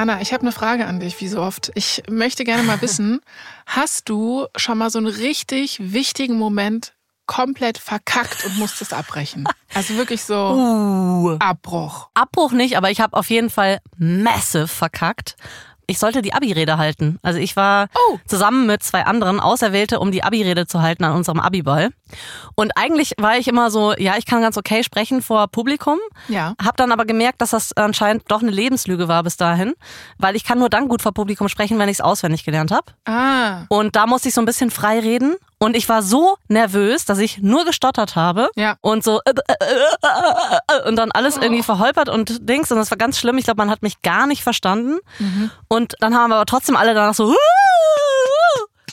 Anna, 0.00 0.22
ich 0.22 0.32
habe 0.32 0.40
eine 0.44 0.52
Frage 0.52 0.86
an 0.86 0.98
dich, 0.98 1.20
wie 1.20 1.28
so 1.28 1.42
oft. 1.42 1.72
Ich 1.74 2.02
möchte 2.08 2.44
gerne 2.44 2.62
mal 2.62 2.80
wissen, 2.80 3.20
hast 3.66 4.08
du 4.08 4.46
schon 4.56 4.78
mal 4.78 4.88
so 4.88 4.96
einen 4.96 5.08
richtig 5.08 5.76
wichtigen 5.92 6.38
Moment 6.38 6.94
komplett 7.26 7.76
verkackt 7.76 8.46
und 8.46 8.56
musstest 8.56 8.94
abbrechen? 8.94 9.44
Also 9.72 9.94
wirklich 9.94 10.24
so 10.24 10.34
Uh. 10.34 11.36
Abbruch. 11.38 12.08
Abbruch 12.14 12.50
nicht, 12.50 12.76
aber 12.76 12.90
ich 12.90 13.00
habe 13.00 13.16
auf 13.16 13.30
jeden 13.30 13.50
Fall 13.50 13.78
massive 13.98 14.66
verkackt. 14.66 15.36
Ich 15.90 15.98
sollte 15.98 16.22
die 16.22 16.32
Abi-Rede 16.32 16.78
halten. 16.78 17.18
Also 17.22 17.38
ich 17.40 17.56
war 17.56 17.88
Oh. 17.94 18.18
zusammen 18.26 18.66
mit 18.66 18.82
zwei 18.82 19.04
anderen 19.04 19.40
Auserwählte, 19.40 19.98
um 19.98 20.12
die 20.12 20.22
Abi-Rede 20.22 20.66
zu 20.66 20.80
halten 20.82 21.02
an 21.04 21.12
unserem 21.12 21.40
Abi-Ball. 21.40 21.90
Und 22.54 22.72
eigentlich 22.76 23.14
war 23.18 23.36
ich 23.38 23.48
immer 23.48 23.70
so, 23.70 23.94
ja, 23.96 24.16
ich 24.16 24.24
kann 24.26 24.40
ganz 24.40 24.56
okay 24.56 24.84
sprechen 24.84 25.20
vor 25.20 25.48
Publikum. 25.48 25.98
Ja. 26.28 26.54
Hab 26.64 26.76
dann 26.76 26.92
aber 26.92 27.04
gemerkt, 27.04 27.40
dass 27.42 27.50
das 27.50 27.72
anscheinend 27.76 28.24
doch 28.30 28.40
eine 28.42 28.50
Lebenslüge 28.52 29.08
war 29.08 29.22
bis 29.24 29.36
dahin, 29.36 29.74
weil 30.18 30.36
ich 30.36 30.44
kann 30.44 30.58
nur 30.60 30.68
dann 30.68 30.88
gut 30.88 31.02
vor 31.02 31.12
Publikum 31.12 31.48
sprechen, 31.48 31.78
wenn 31.78 31.88
ich 31.88 31.96
es 31.96 32.00
auswendig 32.00 32.44
gelernt 32.44 32.70
habe. 32.70 32.86
Ah. 33.06 33.64
Und 33.68 33.96
da 33.96 34.06
musste 34.06 34.28
ich 34.28 34.34
so 34.34 34.40
ein 34.40 34.46
bisschen 34.46 34.70
frei 34.70 35.00
reden. 35.00 35.34
Und 35.62 35.76
ich 35.76 35.88
war 35.90 36.02
so 36.02 36.36
nervös, 36.48 37.04
dass 37.04 37.18
ich 37.18 37.38
nur 37.42 37.66
gestottert 37.66 38.16
habe 38.16 38.48
Ja. 38.56 38.76
und 38.80 39.04
so 39.04 39.20
äh, 39.26 39.30
äh, 39.30 39.54
äh, 39.60 40.78
äh, 40.78 40.88
und 40.88 40.96
dann 40.96 41.12
alles 41.12 41.36
irgendwie 41.36 41.62
verholpert 41.62 42.08
und 42.08 42.48
Dings. 42.48 42.70
Und 42.72 42.78
das 42.78 42.90
war 42.90 42.96
ganz 42.98 43.18
schlimm. 43.18 43.36
Ich 43.36 43.44
glaube, 43.44 43.58
man 43.58 43.70
hat 43.70 43.82
mich 43.82 44.00
gar 44.00 44.26
nicht 44.26 44.42
verstanden. 44.42 44.98
Und 45.68 45.94
dann 46.00 46.16
haben 46.16 46.32
aber 46.32 46.46
trotzdem 46.46 46.76
alle 46.76 46.94
danach 46.94 47.12
so. 47.14 47.34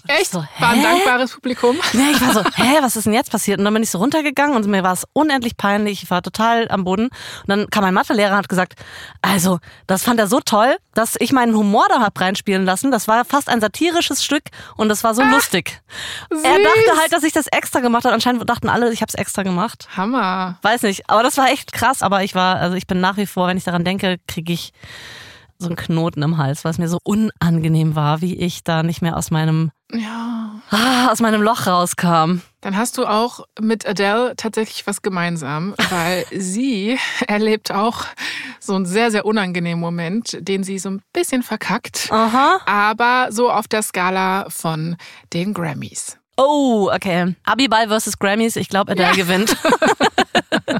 Echt? 0.07 0.31
So, 0.31 0.45
War 0.59 0.69
ein 0.69 0.83
dankbares 0.83 1.33
Publikum. 1.33 1.77
Nee, 1.93 2.11
ich 2.11 2.21
war 2.21 2.33
so, 2.33 2.43
hä, 2.43 2.77
was 2.81 2.95
ist 2.95 3.05
denn 3.05 3.13
jetzt 3.13 3.31
passiert? 3.31 3.59
Und 3.59 3.65
dann 3.65 3.73
bin 3.73 3.83
ich 3.83 3.89
so 3.89 3.97
runtergegangen 3.97 4.55
und 4.55 4.65
mir 4.67 4.83
war 4.83 4.93
es 4.93 5.05
unendlich 5.13 5.57
peinlich. 5.57 6.03
Ich 6.03 6.11
war 6.11 6.21
total 6.21 6.67
am 6.69 6.83
Boden. 6.83 7.05
Und 7.05 7.47
dann 7.47 7.69
kam 7.69 7.83
mein 7.83 7.93
Mathelehrer 7.93 8.31
und 8.31 8.37
hat 8.37 8.49
gesagt, 8.49 8.75
also, 9.21 9.59
das 9.87 10.03
fand 10.03 10.19
er 10.19 10.27
so 10.27 10.39
toll, 10.39 10.77
dass 10.93 11.15
ich 11.19 11.31
meinen 11.31 11.55
Humor 11.55 11.85
da 11.89 12.01
hab 12.01 12.19
reinspielen 12.19 12.65
lassen. 12.65 12.91
Das 12.91 13.07
war 13.07 13.25
fast 13.25 13.49
ein 13.49 13.61
satirisches 13.61 14.23
Stück 14.23 14.43
und 14.75 14.89
das 14.89 15.03
war 15.03 15.13
so 15.15 15.23
lustig. 15.23 15.81
Er 16.29 16.37
süß. 16.37 16.43
dachte 16.43 16.99
halt, 17.01 17.13
dass 17.13 17.23
ich 17.23 17.33
das 17.33 17.47
extra 17.47 17.79
gemacht 17.79 18.05
habe. 18.05 18.13
Anscheinend 18.13 18.47
dachten 18.49 18.69
alle, 18.69 18.91
ich 18.91 19.01
habe 19.01 19.09
es 19.09 19.15
extra 19.15 19.43
gemacht. 19.43 19.87
Hammer. 19.95 20.57
Weiß 20.61 20.83
nicht, 20.83 21.09
aber 21.09 21.23
das 21.23 21.37
war 21.37 21.49
echt 21.49 21.71
krass. 21.73 22.01
Aber 22.01 22.23
ich 22.23 22.35
war, 22.35 22.57
also 22.57 22.75
ich 22.75 22.87
bin 22.87 22.99
nach 23.01 23.17
wie 23.17 23.25
vor, 23.25 23.47
wenn 23.47 23.57
ich 23.57 23.63
daran 23.63 23.83
denke, 23.83 24.17
kriege 24.27 24.53
ich 24.53 24.73
so 25.59 25.67
einen 25.67 25.75
Knoten 25.75 26.21
im 26.21 26.37
Hals, 26.37 26.63
es 26.65 26.77
mir 26.77 26.87
so 26.87 26.99
unangenehm 27.03 27.95
war, 27.95 28.21
wie 28.21 28.35
ich 28.35 28.63
da 28.63 28.83
nicht 28.83 29.01
mehr 29.01 29.17
aus 29.17 29.31
meinem, 29.31 29.71
Ja. 29.91 30.61
ah, 30.69 31.11
aus 31.11 31.19
meinem 31.19 31.41
Loch 31.41 31.65
rauskam. 31.67 32.41
Dann 32.61 32.77
hast 32.77 32.97
du 32.97 33.05
auch 33.05 33.45
mit 33.59 33.87
Adele 33.87 34.33
tatsächlich 34.37 34.85
was 34.85 35.01
gemeinsam, 35.01 35.73
weil 35.89 36.25
sie 36.31 36.97
erlebt 37.27 37.71
auch 37.71 38.05
so 38.59 38.75
einen 38.75 38.85
sehr, 38.85 39.11
sehr 39.11 39.25
unangenehmen 39.25 39.79
Moment, 39.79 40.37
den 40.41 40.63
sie 40.63 40.77
so 40.79 40.89
ein 40.89 41.01
bisschen 41.13 41.43
verkackt, 41.43 42.09
Aha. 42.11 42.59
aber 42.65 43.27
so 43.31 43.49
auf 43.49 43.67
der 43.67 43.81
Skala 43.81 44.47
von 44.49 44.95
den 45.33 45.53
Grammys. 45.53 46.17
Oh, 46.37 46.91
okay. 46.93 47.35
Abiball 47.45 47.87
versus 47.87 48.19
Grammys. 48.19 48.55
Ich 48.57 48.69
glaube, 48.69 48.91
Adele 48.91 49.15
gewinnt. 49.15 49.57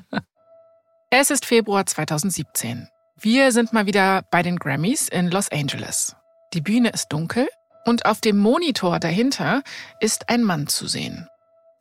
Es 1.10 1.32
ist 1.32 1.46
Februar 1.46 1.86
2017. 1.86 2.90
Wir 3.20 3.52
sind 3.52 3.74
mal 3.74 3.88
wieder 3.88 4.22
bei 4.30 4.44
den 4.44 4.58
Grammys 4.58 5.10
in 5.10 5.32
Los 5.32 5.52
Angeles. 5.52 6.16
Die 6.54 6.62
Bühne 6.62 6.90
ist 6.90 7.08
dunkel 7.08 7.48
und 7.84 8.06
auf 8.06 8.22
dem 8.22 8.38
Monitor 8.38 9.00
dahinter 9.00 9.64
ist 10.00 10.30
ein 10.30 10.44
Mann 10.44 10.68
zu 10.68 10.86
sehen. 10.86 11.28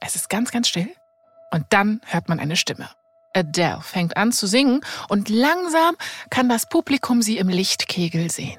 Es 0.01 0.17
ist 0.17 0.31
ganz, 0.31 0.51
ganz 0.51 0.67
still 0.67 0.89
und 1.51 1.67
dann 1.69 2.01
hört 2.07 2.31
man 2.31 2.41
eine 2.41 2.57
Stimme. 2.57 2.89
Adele 3.35 3.83
fängt 3.83 4.17
an 4.17 4.33
zu 4.33 4.47
singen 4.47 4.81
und 5.11 5.29
langsam 5.29 5.97
kann 6.31 6.49
das 6.49 6.71
Publikum 6.71 7.21
sie 7.21 7.37
im 7.37 7.51
Lichtkegel 7.51 8.31
sehen. 8.31 8.59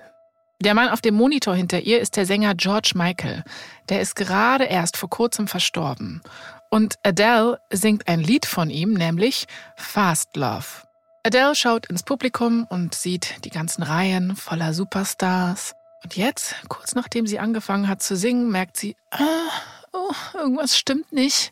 Der 0.62 0.76
Mann 0.76 0.90
auf 0.90 1.02
dem 1.02 1.16
Monitor 1.16 1.56
hinter 1.56 1.80
ihr 1.80 2.00
ist 2.00 2.16
der 2.16 2.28
Sänger 2.28 2.54
George 2.54 2.92
Michael. 2.94 3.44
Der 3.90 4.02
ist 4.02 4.16
gerade 4.16 4.66
erst 4.66 4.98
vor 4.98 5.10
kurzem 5.10 5.48
verstorben. 5.48 6.22
Und 6.70 7.00
Adele 7.02 7.60
singt 7.72 8.08
ein 8.08 8.20
Lied 8.20 8.46
von 8.46 8.70
ihm, 8.70 8.94
nämlich 8.94 9.48
Fast 9.76 10.36
Love. 10.36 10.87
Adele 11.28 11.56
schaut 11.56 11.88
ins 11.88 12.04
Publikum 12.04 12.66
und 12.70 12.96
sieht 12.96 13.44
die 13.44 13.50
ganzen 13.50 13.84
Reihen 13.84 14.38
voller 14.38 14.74
Superstars. 14.74 15.76
Und 16.02 16.16
jetzt, 16.16 16.56
kurz 16.70 16.96
nachdem 16.96 17.28
sie 17.28 17.38
angefangen 17.38 17.90
hat 17.90 18.02
zu 18.02 18.16
singen, 18.16 18.50
merkt 18.50 18.78
sie, 18.78 18.96
ah, 19.12 19.50
oh, 19.92 20.14
irgendwas 20.34 20.78
stimmt 20.78 21.12
nicht. 21.12 21.52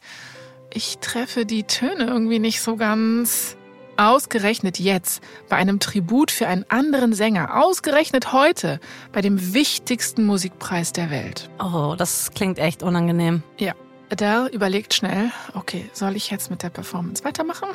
Ich 0.74 1.00
treffe 1.00 1.46
die 1.46 1.64
Töne 1.64 2.06
irgendwie 2.06 2.40
nicht 2.40 2.62
so 2.62 2.78
ganz. 2.78 3.58
Ausgerechnet 3.98 4.80
jetzt, 4.80 5.22
bei 5.50 5.58
einem 5.58 5.82
Tribut 5.82 6.32
für 6.32 6.48
einen 6.48 6.64
anderen 6.70 7.12
Sänger, 7.12 7.62
ausgerechnet 7.62 8.32
heute, 8.32 8.80
bei 9.12 9.20
dem 9.20 9.54
wichtigsten 9.54 10.26
Musikpreis 10.26 10.94
der 10.94 11.10
Welt. 11.10 11.50
Oh, 11.60 11.96
das 11.98 12.32
klingt 12.32 12.60
echt 12.60 12.82
unangenehm. 12.82 13.44
Ja, 13.60 13.74
Adele 14.10 14.48
überlegt 14.54 14.94
schnell, 14.94 15.32
okay, 15.54 15.90
soll 15.92 16.16
ich 16.16 16.32
jetzt 16.32 16.50
mit 16.50 16.64
der 16.64 16.70
Performance 16.70 17.26
weitermachen? 17.26 17.68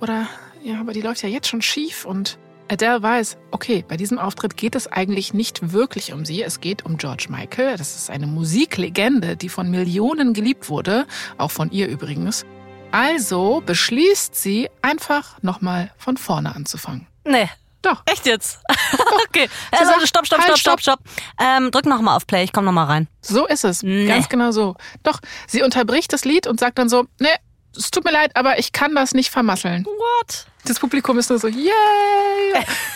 Oder, 0.00 0.28
ja, 0.66 0.80
aber 0.80 0.92
die 0.92 1.00
läuft 1.00 1.22
ja 1.22 1.28
jetzt 1.28 1.46
schon 1.46 1.62
schief 1.62 2.04
und 2.04 2.38
Adele 2.68 3.00
weiß, 3.00 3.36
okay, 3.52 3.84
bei 3.86 3.96
diesem 3.96 4.18
Auftritt 4.18 4.56
geht 4.56 4.74
es 4.74 4.88
eigentlich 4.90 5.32
nicht 5.32 5.72
wirklich 5.72 6.12
um 6.12 6.24
sie, 6.24 6.42
es 6.42 6.60
geht 6.60 6.84
um 6.84 6.96
George 6.96 7.26
Michael. 7.28 7.76
Das 7.76 7.94
ist 7.94 8.10
eine 8.10 8.26
Musiklegende, 8.26 9.36
die 9.36 9.48
von 9.48 9.70
Millionen 9.70 10.34
geliebt 10.34 10.68
wurde, 10.68 11.06
auch 11.38 11.52
von 11.52 11.70
ihr 11.70 11.86
übrigens. 11.86 12.44
Also 12.90 13.62
beschließt 13.64 14.34
sie, 14.34 14.68
einfach 14.82 15.40
nochmal 15.40 15.92
von 15.98 16.16
vorne 16.16 16.56
anzufangen. 16.56 17.06
Nee. 17.24 17.48
Doch. 17.82 18.02
Echt 18.06 18.26
jetzt? 18.26 18.58
okay. 19.28 19.48
Äh, 19.70 19.84
sagt, 19.84 20.08
stopp, 20.08 20.26
stopp, 20.26 20.40
halt, 20.40 20.58
stopp, 20.58 20.80
stopp, 20.80 20.98
stopp. 20.98 21.00
Ähm, 21.40 21.70
drück 21.70 21.86
noch 21.86 22.00
mal 22.00 22.16
auf 22.16 22.26
Play, 22.26 22.42
ich 22.42 22.52
komm 22.52 22.64
noch 22.64 22.72
mal 22.72 22.86
rein. 22.86 23.06
So 23.20 23.46
ist 23.46 23.62
es. 23.62 23.84
Nee. 23.84 24.08
Ganz 24.08 24.28
genau 24.28 24.50
so. 24.50 24.74
Doch, 25.04 25.20
sie 25.46 25.62
unterbricht 25.62 26.12
das 26.12 26.24
Lied 26.24 26.48
und 26.48 26.58
sagt 26.58 26.78
dann 26.78 26.88
so, 26.88 27.06
nee, 27.20 27.28
es 27.76 27.90
tut 27.90 28.04
mir 28.04 28.12
leid, 28.12 28.34
aber 28.34 28.58
ich 28.58 28.72
kann 28.72 28.94
das 28.94 29.14
nicht 29.14 29.30
vermasseln. 29.30 29.84
What? 29.84 30.46
Das 30.66 30.80
Publikum 30.80 31.18
ist 31.18 31.30
nur 31.30 31.38
so, 31.38 31.48
yay! 31.48 31.72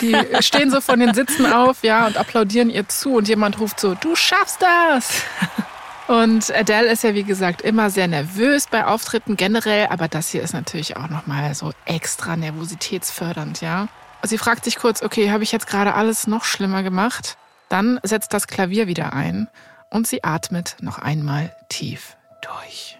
Die 0.00 0.16
stehen 0.40 0.70
so 0.70 0.80
von 0.80 1.00
den 1.00 1.14
Sitzen 1.14 1.46
auf, 1.46 1.82
ja, 1.82 2.06
und 2.06 2.16
applaudieren 2.16 2.68
ihr 2.70 2.88
zu 2.88 3.14
und 3.14 3.28
jemand 3.28 3.60
ruft 3.60 3.80
so, 3.80 3.94
du 3.94 4.16
schaffst 4.16 4.60
das! 4.60 5.22
Und 6.08 6.52
Adele 6.52 6.90
ist 6.90 7.04
ja, 7.04 7.14
wie 7.14 7.22
gesagt, 7.22 7.62
immer 7.62 7.88
sehr 7.88 8.08
nervös 8.08 8.66
bei 8.68 8.84
Auftritten 8.84 9.36
generell, 9.36 9.86
aber 9.90 10.08
das 10.08 10.28
hier 10.28 10.42
ist 10.42 10.52
natürlich 10.52 10.96
auch 10.96 11.08
nochmal 11.08 11.54
so 11.54 11.72
extra 11.84 12.36
nervositätsfördernd, 12.36 13.60
ja. 13.60 13.86
Sie 14.24 14.36
fragt 14.36 14.64
sich 14.64 14.76
kurz, 14.76 15.02
okay, 15.02 15.30
habe 15.30 15.44
ich 15.44 15.52
jetzt 15.52 15.68
gerade 15.68 15.94
alles 15.94 16.26
noch 16.26 16.44
schlimmer 16.44 16.82
gemacht? 16.82 17.36
Dann 17.68 18.00
setzt 18.02 18.34
das 18.34 18.48
Klavier 18.48 18.88
wieder 18.88 19.12
ein 19.12 19.48
und 19.88 20.06
sie 20.06 20.24
atmet 20.24 20.76
noch 20.80 20.98
einmal 20.98 21.54
tief 21.68 22.16
durch. 22.42 22.99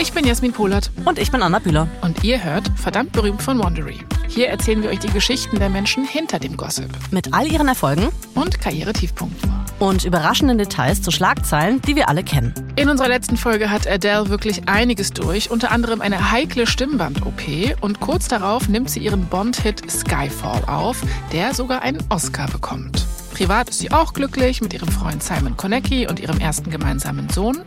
Ich 0.00 0.12
bin 0.12 0.26
Jasmin 0.26 0.52
Polat 0.52 0.90
Und 1.04 1.18
ich 1.18 1.30
bin 1.30 1.42
Anna 1.42 1.58
Bühler. 1.58 1.86
und 2.00 2.24
ihr 2.24 2.42
hört 2.42 2.70
verdammt 2.76 3.12
berühmt 3.12 3.42
von 3.42 3.58
Wandery. 3.58 3.98
Hier 4.28 4.48
erzählen 4.48 4.82
wir 4.82 4.90
euch 4.90 5.00
die 5.00 5.10
Geschichten 5.10 5.58
der 5.58 5.68
Menschen 5.68 6.04
hinter 6.06 6.38
dem 6.38 6.56
Gossip 6.56 6.88
Mit 7.10 7.34
all 7.34 7.46
ihren 7.50 7.68
Erfolgen 7.68 8.08
und 8.34 8.60
Karrieretiefpunkten. 8.60 9.50
und 9.78 10.04
überraschenden 10.04 10.58
Details 10.58 11.02
zu 11.02 11.10
Schlagzeilen, 11.10 11.80
die 11.82 11.96
wir 11.96 12.08
alle 12.08 12.22
kennen. 12.22 12.54
In 12.76 12.88
unserer 12.88 13.08
letzten 13.08 13.36
Folge 13.36 13.70
hat 13.70 13.86
Adele 13.86 14.28
wirklich 14.28 14.68
einiges 14.68 15.10
durch, 15.10 15.50
unter 15.50 15.70
anderem 15.70 16.00
eine 16.00 16.30
heikle 16.30 16.66
Stimmband-OP 16.66 17.76
und 17.80 18.00
kurz 18.00 18.28
darauf 18.28 18.68
nimmt 18.68 18.90
sie 18.90 19.00
ihren 19.00 19.26
Bond-Hit 19.26 19.90
Skyfall 19.90 20.64
auf, 20.66 21.02
der 21.32 21.54
sogar 21.54 21.82
einen 21.82 22.02
Oscar 22.10 22.46
bekommt. 22.48 23.06
Privat 23.40 23.70
ist 23.70 23.78
sie 23.78 23.90
auch 23.90 24.12
glücklich 24.12 24.60
mit 24.60 24.74
ihrem 24.74 24.88
Freund 24.88 25.22
Simon 25.22 25.56
Konecki 25.56 26.06
und 26.06 26.20
ihrem 26.20 26.38
ersten 26.40 26.68
gemeinsamen 26.68 27.30
Sohn. 27.30 27.62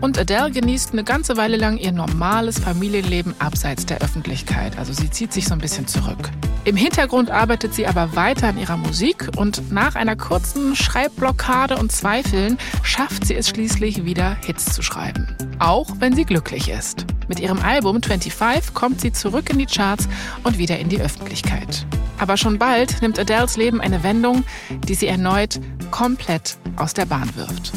Und 0.00 0.16
Adele 0.16 0.50
genießt 0.50 0.94
eine 0.94 1.04
ganze 1.04 1.36
Weile 1.36 1.58
lang 1.58 1.76
ihr 1.76 1.92
normales 1.92 2.58
Familienleben 2.58 3.34
abseits 3.38 3.84
der 3.84 4.00
Öffentlichkeit. 4.00 4.78
Also 4.78 4.94
sie 4.94 5.10
zieht 5.10 5.34
sich 5.34 5.44
so 5.46 5.52
ein 5.52 5.60
bisschen 5.60 5.86
zurück. 5.86 6.30
Im 6.64 6.76
Hintergrund 6.76 7.30
arbeitet 7.30 7.74
sie 7.74 7.86
aber 7.86 8.16
weiter 8.16 8.48
an 8.48 8.58
ihrer 8.58 8.78
Musik 8.78 9.28
und 9.36 9.70
nach 9.70 9.96
einer 9.96 10.16
kurzen 10.16 10.74
Schreibblockade 10.74 11.76
und 11.76 11.92
Zweifeln 11.92 12.56
schafft 12.82 13.26
sie 13.26 13.34
es 13.34 13.50
schließlich 13.50 14.06
wieder 14.06 14.34
Hits 14.46 14.72
zu 14.72 14.80
schreiben. 14.80 15.36
Auch 15.58 15.88
wenn 15.98 16.14
sie 16.14 16.24
glücklich 16.24 16.68
ist. 16.68 17.04
Mit 17.28 17.40
ihrem 17.40 17.60
Album 17.60 18.00
25 18.02 18.74
kommt 18.74 19.00
sie 19.00 19.12
zurück 19.12 19.50
in 19.50 19.58
die 19.58 19.66
Charts 19.66 20.08
und 20.44 20.58
wieder 20.58 20.78
in 20.78 20.88
die 20.88 21.00
Öffentlichkeit. 21.00 21.86
Aber 22.18 22.36
schon 22.36 22.58
bald 22.58 23.02
nimmt 23.02 23.18
Adeles 23.18 23.56
Leben 23.56 23.80
eine 23.80 24.02
Wendung, 24.02 24.44
die 24.86 24.94
sie 24.94 25.06
erneut 25.06 25.60
komplett 25.90 26.56
aus 26.76 26.94
der 26.94 27.06
Bahn 27.06 27.30
wirft. 27.36 27.72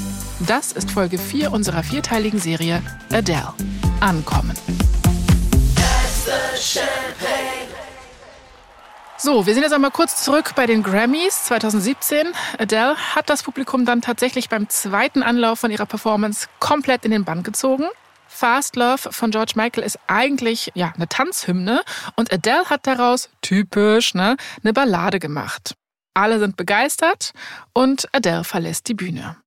Das 0.48 0.72
ist 0.72 0.92
Folge 0.92 1.18
4 1.18 1.51
unserer 1.51 1.83
vierteiligen 1.83 2.39
Serie 2.39 2.81
Adele. 3.12 3.54
Ankommen. 4.00 4.56
So, 9.23 9.45
wir 9.45 9.53
sind 9.53 9.62
jetzt 9.62 9.73
einmal 9.73 9.91
kurz 9.91 10.23
zurück 10.23 10.53
bei 10.56 10.65
den 10.65 10.81
Grammys 10.81 11.44
2017. 11.44 12.29
Adele 12.57 12.95
hat 12.95 13.29
das 13.29 13.44
Publikum 13.44 13.85
dann 13.85 14.01
tatsächlich 14.01 14.50
beim 14.50 14.68
zweiten 14.68 15.21
Anlauf 15.21 15.59
von 15.59 15.69
ihrer 15.69 15.85
Performance 15.85 16.47
komplett 16.57 17.06
in 17.06 17.12
den 17.12 17.23
Bann 17.23 17.44
gezogen. 17.44 17.85
Fast 18.25 18.75
Love 18.77 19.12
von 19.12 19.29
George 19.29 19.53
Michael 19.53 19.83
ist 19.83 20.00
eigentlich 20.07 20.71
ja 20.73 20.91
eine 20.95 21.07
Tanzhymne 21.07 21.83
und 22.15 22.33
Adele 22.33 22.65
hat 22.65 22.88
daraus 22.88 23.29
typisch 23.41 24.15
ne, 24.15 24.38
eine 24.63 24.73
Ballade 24.73 25.19
gemacht. 25.19 25.75
Alle 26.15 26.39
sind 26.39 26.57
begeistert 26.57 27.33
und 27.73 28.09
Adele 28.13 28.44
verlässt 28.44 28.88
die 28.88 28.95
Bühne. 28.95 29.38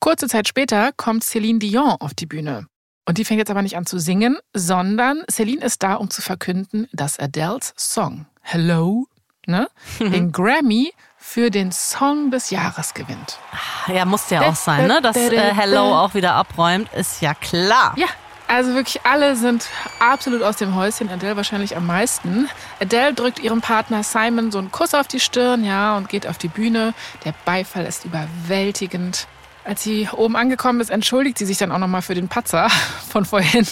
Kurze 0.00 0.28
Zeit 0.28 0.46
später 0.46 0.92
kommt 0.98 1.24
Celine 1.24 1.58
Dion 1.58 1.96
auf 2.00 2.12
die 2.12 2.26
Bühne. 2.26 2.66
Und 3.08 3.16
die 3.16 3.24
fängt 3.24 3.38
jetzt 3.38 3.50
aber 3.50 3.62
nicht 3.62 3.78
an 3.78 3.86
zu 3.86 3.98
singen, 3.98 4.36
sondern 4.52 5.22
Celine 5.30 5.64
ist 5.64 5.82
da, 5.82 5.94
um 5.94 6.10
zu 6.10 6.20
verkünden, 6.20 6.86
dass 6.92 7.18
Adeles 7.18 7.72
Song 7.78 8.26
Hello 8.42 9.06
ne, 9.46 9.68
den 10.00 10.32
Grammy 10.32 10.92
für 11.18 11.50
den 11.50 11.70
Song 11.72 12.30
des 12.30 12.50
Jahres 12.50 12.94
gewinnt. 12.94 13.38
Ja, 13.86 14.04
muss 14.04 14.28
ja 14.30 14.42
auch 14.42 14.56
sein, 14.56 14.86
ne? 14.86 15.00
Dass 15.00 15.16
äh, 15.16 15.54
Hello 15.54 15.94
auch 15.98 16.14
wieder 16.14 16.34
abräumt, 16.34 16.92
ist 16.94 17.22
ja 17.22 17.32
klar. 17.34 17.94
Ja, 17.96 18.08
also 18.48 18.74
wirklich 18.74 19.00
alle 19.06 19.34
sind 19.34 19.66
absolut 19.98 20.42
aus 20.42 20.56
dem 20.56 20.74
Häuschen, 20.74 21.08
Adele 21.08 21.36
wahrscheinlich 21.36 21.74
am 21.74 21.86
meisten. 21.86 22.50
Adele 22.80 23.14
drückt 23.14 23.38
ihrem 23.38 23.62
Partner 23.62 24.02
Simon 24.02 24.52
so 24.52 24.58
einen 24.58 24.70
Kuss 24.70 24.92
auf 24.94 25.06
die 25.08 25.20
Stirn, 25.20 25.64
ja, 25.64 25.96
und 25.96 26.10
geht 26.10 26.26
auf 26.26 26.36
die 26.36 26.48
Bühne. 26.48 26.92
Der 27.24 27.32
Beifall 27.46 27.86
ist 27.86 28.04
überwältigend. 28.04 29.26
Als 29.64 29.82
sie 29.82 30.08
oben 30.12 30.36
angekommen 30.36 30.80
ist, 30.80 30.90
entschuldigt 30.90 31.38
sie 31.38 31.46
sich 31.46 31.58
dann 31.58 31.70
auch 31.70 31.78
nochmal 31.78 32.02
für 32.02 32.14
den 32.14 32.28
Patzer 32.28 32.68
von 33.08 33.24
vorhin 33.24 33.66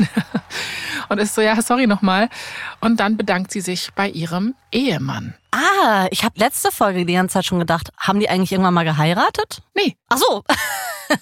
und 1.09 1.19
ist 1.19 1.35
so, 1.35 1.41
ja, 1.41 1.61
sorry 1.61 1.87
nochmal. 1.87 2.29
Und 2.81 3.01
dann 3.01 3.17
bedankt 3.17 3.51
sie 3.51 3.61
sich 3.61 3.91
bei 3.95 4.09
ihrem 4.09 4.55
Ehemann. 4.71 5.35
Ah, 5.51 6.07
ich 6.11 6.25
habe 6.25 6.39
letzte 6.39 6.71
Folge 6.71 7.05
die 7.05 7.15
ganze 7.15 7.35
Zeit 7.35 7.45
schon 7.45 7.59
gedacht, 7.59 7.91
haben 7.99 8.21
die 8.21 8.29
eigentlich 8.29 8.53
irgendwann 8.53 8.75
mal 8.75 8.85
geheiratet? 8.85 9.63
Nee. 9.75 9.97
Ach 10.09 10.19
so. 10.19 10.45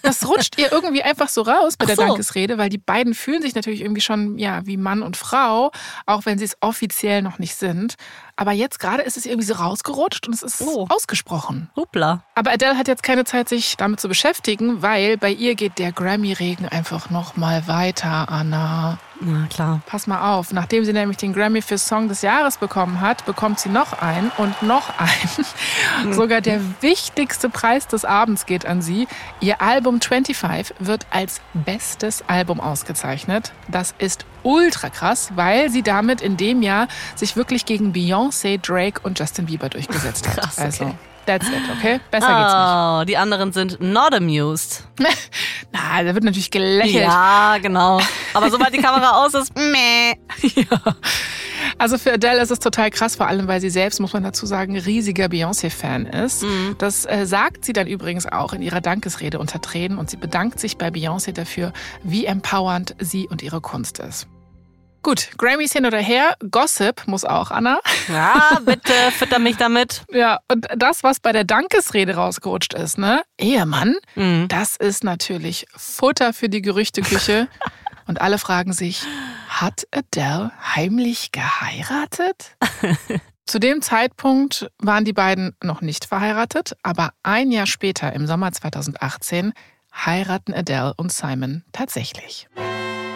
Das 0.03 0.27
rutscht 0.29 0.59
ihr 0.59 0.71
irgendwie 0.73 1.03
einfach 1.03 1.29
so 1.29 1.43
raus 1.43 1.77
bei 1.77 1.85
Ach 1.85 1.87
der 1.89 1.97
so. 1.97 2.03
Dankesrede, 2.07 2.59
weil 2.59 2.69
die 2.69 2.79
beiden 2.79 3.15
fühlen 3.15 3.43
sich 3.43 3.55
natürlich 3.55 3.81
irgendwie 3.81 4.01
schon 4.01 4.39
ja 4.39 4.65
wie 4.67 4.77
Mann 4.77 5.03
und 5.03 5.17
Frau, 5.17 5.71
auch 6.07 6.27
wenn 6.27 6.39
sie 6.39 6.45
es 6.45 6.57
offiziell 6.61 7.23
noch 7.23 7.39
nicht 7.39 7.55
sind. 7.55 7.95
Aber 8.37 8.53
jetzt 8.53 8.79
gerade 8.79 9.03
ist 9.03 9.17
es 9.17 9.27
irgendwie 9.27 9.47
so 9.47 9.55
rausgerutscht 9.55 10.27
und 10.29 10.35
es 10.35 10.43
ist 10.43 10.61
Oh. 10.63 10.87
ausgesprochen. 10.91 11.71
Hupla. 11.77 12.23
Aber 12.35 12.53
Adele 12.53 12.77
hat 12.79 12.87
jetzt 12.89 13.03
keine 13.03 13.25
Zeit, 13.25 13.49
sich 13.49 13.77
damit 13.77 14.01
zu 14.01 14.09
beschäftigen, 14.09 14.81
weil 14.83 15.17
bei 15.17 15.31
ihr 15.31 15.55
geht 15.55 15.79
der 15.79 15.91
Grammy-Regen 15.93 16.69
einfach 16.69 17.11
noch 17.11 17.37
mal 17.37 17.67
weiter, 17.67 18.29
Anna. 18.29 18.99
Na 19.21 19.47
klar. 19.51 19.81
Pass 19.87 20.07
mal 20.07 20.37
auf, 20.37 20.53
nachdem 20.53 20.85
sie 20.85 20.93
nämlich 20.93 21.17
den 21.17 21.33
Grammy 21.33 21.61
für 21.61 21.77
Song 21.77 22.09
des 22.09 22.23
Jahres 22.23 22.59
bekommen 22.59 23.01
hat, 23.01 23.27
bekommt 23.27 23.59
sie 23.59 23.69
noch 23.69 23.95
einen 23.95 24.31
und 24.39 24.63
noch 24.63 24.93
einen. 24.99 26.13
Sogar 26.15 26.41
der 26.41 26.61
wichtigste 26.81 27.49
Preis 27.49 27.87
des 27.89 28.05
Abends 28.05 28.47
geht 28.47 28.65
an 28.65 28.81
sie. 28.81 29.09
Ihr 29.41 29.61
Album 29.61 30.01
25 30.01 30.75
wird 30.79 31.07
als 31.11 31.41
bestes 31.53 32.23
Album 32.29 32.61
ausgezeichnet. 32.61 33.53
Das 33.67 33.95
ist 33.99 34.25
ultra 34.43 34.89
krass, 34.89 35.31
weil 35.35 35.71
sie 35.71 35.83
damit 35.83 36.21
in 36.21 36.37
dem 36.37 36.63
Jahr 36.63 36.87
sich 37.17 37.37
wirklich 37.37 37.67
gegen 37.67 37.93
Beyoncé, 37.93 38.61
Drake 38.61 39.01
und 39.03 39.19
Justin 39.19 39.47
Bieber 39.47 39.69
durchgesetzt 39.69 40.29
hat. 40.29 40.37
Krass, 40.37 40.59
okay. 40.59 40.65
Also, 40.65 40.95
that's 41.29 41.49
it, 41.49 41.63
okay? 41.77 42.01
Besser 42.11 42.27
geht's 42.27 42.55
nicht. 42.55 43.03
Oh, 43.03 43.05
die 43.05 43.17
anderen 43.17 43.53
sind 43.53 43.81
not 43.81 44.15
amused. 44.15 44.85
Na, 45.73 46.03
da 46.03 46.15
wird 46.15 46.25
natürlich 46.25 46.51
gelächelt. 46.51 47.05
Ja, 47.05 47.59
genau. 47.61 48.01
Aber 48.35 48.51
sobald 48.51 48.73
die 48.75 48.81
Kamera 48.81 49.25
aus 49.25 49.35
ist, 49.35 49.55
meh. 49.57 50.15
Ja. 50.55 50.79
Also 51.77 51.99
für 51.99 52.13
Adele 52.13 52.41
ist 52.41 52.51
es 52.51 52.61
total 52.61 52.91
krass, 52.91 53.17
vor 53.17 53.27
allem 53.27 53.49
weil 53.49 53.61
sie 53.61 53.69
selbst, 53.69 54.01
muss 54.01 54.13
man 54.13 54.23
dazu 54.23 54.47
sagen, 54.47 54.77
riesiger 54.79 55.27
Beyoncé-Fan 55.27 56.07
ist. 56.07 56.45
Das 56.79 57.05
äh, 57.05 57.27
sagt 57.27 57.65
sie 57.65 57.73
dann 57.73 57.87
übrigens 57.89 58.27
auch 58.27 58.53
in 58.53 58.63
ihrer 58.63 58.81
Dankesrede 58.81 59.39
unter 59.39 59.61
Tränen 59.61 59.99
und 59.99 60.09
sie 60.09 60.17
bedankt 60.17 60.61
sich 60.61 60.77
bei 60.79 60.89
Beyoncé 60.89 61.33
dafür, 61.33 61.73
wie 62.03 62.27
empowernd 62.27 62.95
sie 63.01 63.29
und 63.29 63.43
ihre 63.43 63.61
Kunst 63.61 63.99
ist. 63.99 64.29
Gut, 65.03 65.31
Grammys 65.39 65.73
hin 65.73 65.87
oder 65.87 65.99
her, 65.99 66.35
Gossip 66.51 67.07
muss 67.07 67.25
auch, 67.25 67.51
Anna. 67.51 67.79
Ja, 68.09 68.59
bitte, 68.65 68.93
fütter 69.13 69.39
mich 69.39 69.57
damit. 69.57 70.03
Ja, 70.13 70.41
und 70.51 70.67
das, 70.77 71.03
was 71.03 71.21
bei 71.21 71.33
der 71.33 71.45
Dankesrede 71.45 72.15
rausgerutscht 72.17 72.75
ist, 72.75 72.99
ne? 72.99 73.23
Ehemann, 73.39 73.95
Mhm. 74.17 74.49
das 74.49 74.77
ist 74.77 75.05
natürlich 75.05 75.67
Futter 75.77 76.33
für 76.33 76.49
die 76.49 76.63
Gerüchteküche. 76.63 77.49
Und 78.07 78.23
alle 78.23 78.39
fragen 78.39 78.73
sich, 78.73 79.03
hat 79.51 79.87
Adele 79.91 80.51
heimlich 80.75 81.31
geheiratet? 81.31 82.57
Zu 83.47 83.59
dem 83.59 83.83
Zeitpunkt 83.83 84.71
waren 84.79 85.05
die 85.05 85.13
beiden 85.13 85.55
noch 85.63 85.83
nicht 85.83 86.07
verheiratet, 86.07 86.75
aber 86.83 87.11
ein 87.23 87.51
Jahr 87.51 87.67
später, 87.67 88.15
im 88.15 88.27
Sommer 88.27 88.51
2018, 88.51 89.53
heiraten 89.95 90.55
Adele 90.55 90.95
und 90.97 91.13
Simon 91.13 91.65
tatsächlich. 91.73 92.49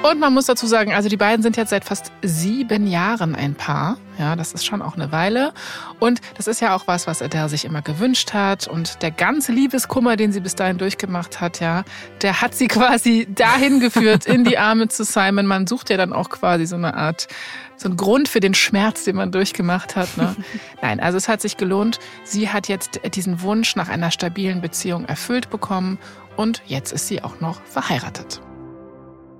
Und 0.02 0.18
man 0.18 0.34
muss 0.34 0.46
dazu 0.46 0.66
sagen, 0.66 0.92
also 0.92 1.08
die 1.08 1.16
beiden 1.16 1.44
sind 1.44 1.56
jetzt 1.56 1.70
seit 1.70 1.84
fast 1.84 2.10
sieben 2.22 2.88
Jahren 2.88 3.36
ein 3.36 3.54
Paar. 3.54 3.98
Ja, 4.18 4.34
das 4.34 4.52
ist 4.52 4.66
schon 4.66 4.82
auch 4.82 4.94
eine 4.94 5.12
Weile. 5.12 5.54
Und 6.00 6.20
das 6.36 6.48
ist 6.48 6.60
ja 6.60 6.74
auch 6.74 6.88
was, 6.88 7.06
was 7.06 7.22
Adele 7.22 7.48
sich 7.48 7.64
immer 7.64 7.82
gewünscht 7.82 8.32
hat. 8.34 8.66
Und 8.66 9.00
der 9.02 9.12
ganze 9.12 9.52
Liebeskummer, 9.52 10.16
den 10.16 10.32
sie 10.32 10.40
bis 10.40 10.56
dahin 10.56 10.76
durchgemacht 10.76 11.40
hat, 11.40 11.60
ja, 11.60 11.84
der 12.20 12.40
hat 12.40 12.54
sie 12.54 12.66
quasi 12.68 13.28
dahin 13.32 13.78
geführt, 13.78 14.26
in 14.26 14.42
die 14.42 14.58
Arme 14.58 14.88
zu 14.88 15.04
Simon. 15.04 15.46
Man 15.46 15.68
sucht 15.68 15.88
ja 15.88 15.96
dann 15.96 16.12
auch 16.12 16.30
quasi 16.30 16.66
so 16.66 16.74
eine 16.74 16.94
Art, 16.94 17.28
so 17.76 17.86
einen 17.88 17.96
Grund 17.96 18.28
für 18.28 18.40
den 18.40 18.54
Schmerz, 18.54 19.04
den 19.04 19.14
man 19.14 19.30
durchgemacht 19.30 19.94
hat. 19.94 20.16
Ne? 20.16 20.34
Nein, 20.82 20.98
also 20.98 21.16
es 21.16 21.28
hat 21.28 21.40
sich 21.40 21.56
gelohnt. 21.56 22.00
Sie 22.24 22.48
hat 22.48 22.66
jetzt 22.66 23.00
diesen 23.14 23.40
Wunsch 23.42 23.76
nach 23.76 23.88
einer 23.88 24.10
stabilen 24.10 24.62
Beziehung 24.62 25.04
erfüllt 25.04 25.48
bekommen. 25.48 25.98
Und 26.36 26.60
jetzt 26.66 26.92
ist 26.92 27.06
sie 27.06 27.22
auch 27.22 27.38
noch 27.38 27.62
verheiratet. 27.62 28.40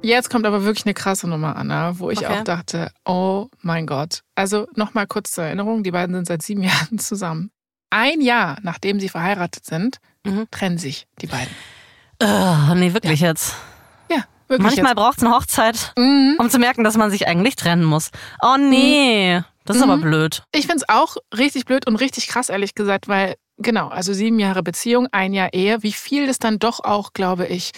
Jetzt 0.03 0.31
kommt 0.31 0.47
aber 0.47 0.65
wirklich 0.65 0.85
eine 0.87 0.95
krasse 0.95 1.29
Nummer, 1.29 1.57
Anna, 1.57 1.99
wo 1.99 2.11
ich 2.11 2.19
Okay. 2.27 2.41
auch 2.41 2.45
dachte, 2.45 2.91
oh 3.05 3.49
mein 3.61 3.87
Gott. 3.87 4.23
Also 4.35 4.67
nochmal 4.75 5.07
kurz 5.07 5.33
zur 5.33 5.45
Erinnerung, 5.45 5.83
die 5.83 5.91
beiden 5.93 6.15
sind 6.15 6.27
seit 6.27 6.43
sieben 6.43 6.63
Jahren 6.91 6.99
zusammen. 6.99 7.51
Ein 7.91 8.21
Jahr 8.21 8.59
nachdem 8.63 9.01
sie 9.01 9.09
verheiratet 9.09 9.65
sind, 9.65 9.99
Mhm. 10.25 10.47
trennen 10.51 10.79
sich 10.79 11.07
die 11.21 11.27
beiden. 11.27 11.53
Ugh, 12.23 12.75
nee, 12.77 12.93
wirklich 12.95 13.21
jetzt. 13.21 13.55
Ja, 14.11 14.25
wirklich. 14.49 14.61
Manchmal 14.77 14.95
braucht 14.95 15.19
es 15.19 15.25
eine 15.25 15.35
Hochzeit. 15.35 15.93
Mhm. 15.97 16.37
um 16.39 16.49
zu 16.51 16.59
merken, 16.59 16.85
dass 16.85 16.97
man 16.97 17.11
sich 17.11 17.27
eigentlich 17.29 17.57
trennen 17.57 17.85
muss. 17.85 18.11
Oh 18.41 18.57
nee, 18.57 19.43
das 19.65 19.77
ist 19.77 19.85
Mhm. 19.85 19.91
aber 19.91 20.01
blöd. 20.03 20.43
Ich 20.53 20.67
finde 20.67 20.85
es 20.85 20.89
auch 20.89 21.17
richtig 21.37 21.65
blöd 21.65 21.87
und 21.87 21.97
richtig 21.97 22.29
krass, 22.29 22.49
ehrlich 22.49 22.75
gesagt, 22.75 23.09
weil, 23.09 23.35
genau, 23.59 23.89
also 23.89 24.13
sieben 24.13 24.39
Jahre 24.39 24.63
Beziehung, 24.63 25.09
ein 25.13 25.33
Jahr 25.35 25.53
Ehe, 25.53 25.83
wie 25.83 25.93
viel 25.93 26.27
das 26.27 26.39
dann 26.39 26.59
doch 26.59 26.81
auch, 26.85 27.13
glaube 27.13 27.47
ich, 27.47 27.73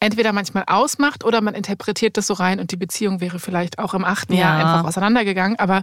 entweder 0.00 0.32
manchmal 0.32 0.64
ausmacht 0.66 1.24
oder 1.24 1.40
man 1.42 1.54
interpretiert 1.54 2.16
das 2.16 2.26
so 2.26 2.34
rein 2.34 2.58
und 2.58 2.72
die 2.72 2.76
Beziehung 2.76 3.20
wäre 3.20 3.38
vielleicht 3.38 3.78
auch 3.78 3.92
im 3.94 4.04
achten 4.04 4.32
Ja. 4.32 4.40
Jahr 4.40 4.56
einfach 4.58 4.88
auseinandergegangen. 4.88 5.58
Aber 5.58 5.82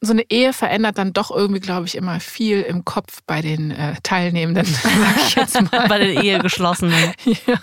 so 0.00 0.12
eine 0.12 0.22
Ehe 0.30 0.52
verändert 0.52 0.96
dann 0.98 1.12
doch 1.12 1.30
irgendwie, 1.30 1.60
glaube 1.60 1.86
ich, 1.86 1.94
immer 1.96 2.18
viel 2.20 2.62
im 2.62 2.84
Kopf 2.84 3.20
bei 3.26 3.42
den 3.42 3.70
äh, 3.70 3.94
Teilnehmenden, 4.02 4.64
sag 4.82 5.16
ich 5.26 5.34
jetzt 5.34 5.60
mal. 5.72 5.86
Bei 5.88 5.98
den 5.98 6.20
Ehegeschlossenen. 6.22 7.12
Ja. 7.46 7.60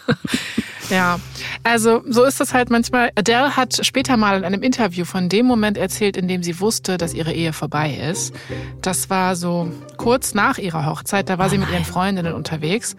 Ja, 0.89 1.19
also 1.63 2.01
so 2.07 2.23
ist 2.23 2.39
das 2.39 2.53
halt 2.53 2.69
manchmal. 2.69 3.11
Adele 3.15 3.55
hat 3.55 3.85
später 3.85 4.17
mal 4.17 4.37
in 4.37 4.43
einem 4.43 4.61
Interview 4.61 5.05
von 5.05 5.29
dem 5.29 5.45
Moment 5.45 5.77
erzählt, 5.77 6.17
in 6.17 6.27
dem 6.27 6.43
sie 6.43 6.59
wusste, 6.59 6.97
dass 6.97 7.13
ihre 7.13 7.33
Ehe 7.33 7.53
vorbei 7.53 7.93
ist. 8.09 8.33
Das 8.81 9.09
war 9.09 9.35
so 9.35 9.71
kurz 9.97 10.33
nach 10.33 10.57
ihrer 10.57 10.85
Hochzeit, 10.85 11.29
da 11.29 11.37
war 11.37 11.49
sie 11.49 11.57
mit 11.57 11.71
ihren 11.71 11.85
Freundinnen 11.85 12.33
unterwegs. 12.33 12.95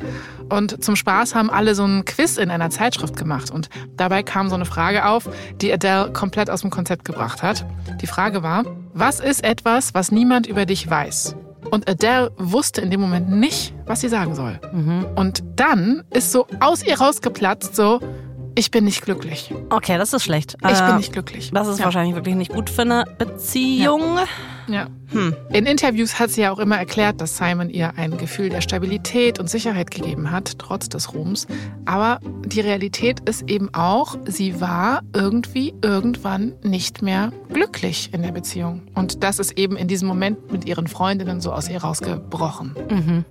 Und 0.49 0.83
zum 0.83 0.97
Spaß 0.97 1.35
haben 1.35 1.51
alle 1.51 1.75
so 1.75 1.85
ein 1.85 2.05
Quiz 2.05 2.37
in 2.37 2.51
einer 2.51 2.71
Zeitschrift 2.71 3.17
gemacht. 3.17 3.51
Und 3.51 3.69
dabei 3.97 4.23
kam 4.23 4.49
so 4.49 4.55
eine 4.55 4.65
Frage 4.65 5.07
auf, 5.07 5.29
die 5.61 5.73
Adele 5.73 6.13
komplett 6.13 6.51
aus 6.51 6.61
dem 6.61 6.71
Konzept 6.71 7.05
gebracht 7.05 7.43
hat. 7.43 7.67
Die 8.01 8.07
Frage 8.07 8.43
war, 8.43 8.65
was 8.95 9.21
ist 9.21 9.45
etwas, 9.45 9.95
was 9.95 10.13
niemand 10.13 10.47
über 10.47 10.67
dich 10.67 10.89
weiß? 10.89 11.37
Und 11.71 11.89
Adele 11.89 12.33
wusste 12.37 12.81
in 12.81 12.91
dem 12.91 13.01
Moment 13.01 13.31
nicht, 13.31 13.75
was 13.87 14.01
sie 14.01 14.09
sagen 14.09 14.35
soll. 14.35 14.61
Mhm. 14.73 15.07
Und 15.17 15.43
dann 15.57 16.05
ist 16.11 16.33
so 16.33 16.47
aus 16.61 16.85
ihr 16.85 16.99
rausgeplatzt, 16.99 17.77
so, 17.77 18.01
ich 18.57 18.71
bin 18.71 18.85
nicht 18.85 19.03
glücklich. 19.03 19.55
Okay, 19.71 19.99
das 19.99 20.13
ist 20.13 20.25
schlecht. 20.25 20.57
Ich 20.69 20.81
Äh, 20.81 20.87
bin 20.87 20.97
nicht 20.97 21.13
glücklich. 21.13 21.51
Das 21.53 21.69
ist 21.69 21.79
ja. 21.79 21.85
wahrscheinlich 21.85 22.15
wirklich 22.17 22.35
nicht 22.35 22.51
gut 22.53 22.69
für 22.71 22.83
eine 22.83 23.05
Beziehung. 23.19 24.19
Ja. 24.67 24.89
Hm. 25.13 25.37
In 25.53 25.67
Interviews 25.67 26.19
hat 26.19 26.31
sie 26.31 26.41
ja 26.41 26.51
auch 26.51 26.59
immer 26.59 26.77
erklärt, 26.77 27.21
dass 27.21 27.37
Simon 27.37 27.71
ihr 27.71 27.93
ein 27.97 28.17
Gefühl 28.17 28.49
der 28.49 28.61
Stabilität 28.63 29.39
und 29.39 29.49
Sicherheit 29.49 29.93
gegeben 29.93 30.33
hat, 30.33 30.59
trotz 30.59 30.89
des 30.89 31.15
Ruhms. 31.15 31.47
Aber 31.85 32.19
die 32.45 32.61
Realität 32.61 33.21
ist 33.29 33.49
eben 33.49 33.73
auch, 33.75 34.17
sie 34.27 34.61
war 34.61 35.03
irgendwie 35.15 35.75
irgendwann 35.83 36.55
nicht 36.63 37.03
mehr 37.03 37.33
glücklich 37.53 38.11
in 38.13 38.23
der 38.23 38.33
Beziehung. 38.33 38.83
Und 38.95 39.23
das 39.23 39.39
ist 39.39 39.57
eben 39.57 39.77
in 39.77 39.87
diesem 39.87 40.09
Moment 40.09 40.51
mit 40.51 40.65
ihren 40.65 40.89
Freundinnen 40.89 41.41
so 41.41 41.53
aus 41.53 41.69
ihr 41.69 41.83
rausgebrochen. 41.83 42.75
Mhm. 42.91 43.25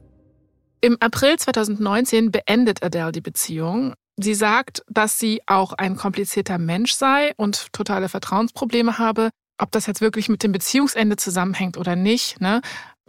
Im 0.82 0.98
April 1.00 1.36
2019 1.38 2.32
beendet 2.32 2.84
Adele 2.84 3.12
die 3.12 3.22
Beziehung. 3.22 3.94
Sie 4.18 4.34
sagt, 4.34 4.84
dass 4.88 5.20
sie 5.20 5.42
auch 5.46 5.74
ein 5.74 5.98
komplizierter 5.98 6.58
Mensch 6.58 6.94
sei 6.94 7.34
und 7.38 7.72
totale 7.74 8.10
Vertrauensprobleme 8.10 8.98
habe. 8.98 9.30
Ob 9.58 9.72
das 9.72 9.88
jetzt 9.88 10.02
wirklich 10.02 10.30
mit 10.30 10.44
dem 10.44 10.52
Beziehungsende 10.52 11.16
zusammenhängt 11.16 11.78
oder 11.78 11.96
nicht, 11.96 12.42
ne? 12.42 12.62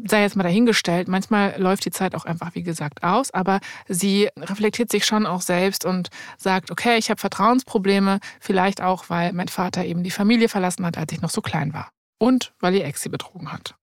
sei 0.05 0.23
jetzt 0.23 0.37
mal 0.37 0.43
dahingestellt. 0.43 1.09
Manchmal 1.09 1.55
läuft 1.59 1.85
die 1.85 1.91
Zeit 1.91 2.15
auch 2.15 2.25
einfach, 2.25 2.55
wie 2.55 2.63
gesagt, 2.63 3.03
aus, 3.03 3.33
aber 3.33 3.61
sie 3.89 4.29
reflektiert 4.39 4.91
sich 4.91 5.05
schon 5.07 5.27
auch 5.27 5.41
selbst 5.41 5.85
und 5.85 6.09
sagt, 6.39 6.71
okay, 6.71 6.99
ich 6.99 7.11
habe 7.11 7.21
Vertrauensprobleme, 7.21 8.21
vielleicht 8.41 8.81
auch, 8.81 9.09
weil 9.09 9.33
mein 9.33 9.49
Vater 9.49 9.85
eben 9.85 10.03
die 10.03 10.11
Familie 10.11 10.49
verlassen 10.49 10.85
hat, 10.85 10.99
als 10.99 11.13
ich 11.13 11.23
noch 11.23 11.31
so 11.31 11.41
klein 11.41 11.73
war. 11.73 11.91
Und 12.19 12.53
weil 12.61 12.75
ihr 12.75 12.85
Ex 12.85 13.03
sie 13.03 13.09
betrogen 13.09 13.53
hat. 13.53 13.75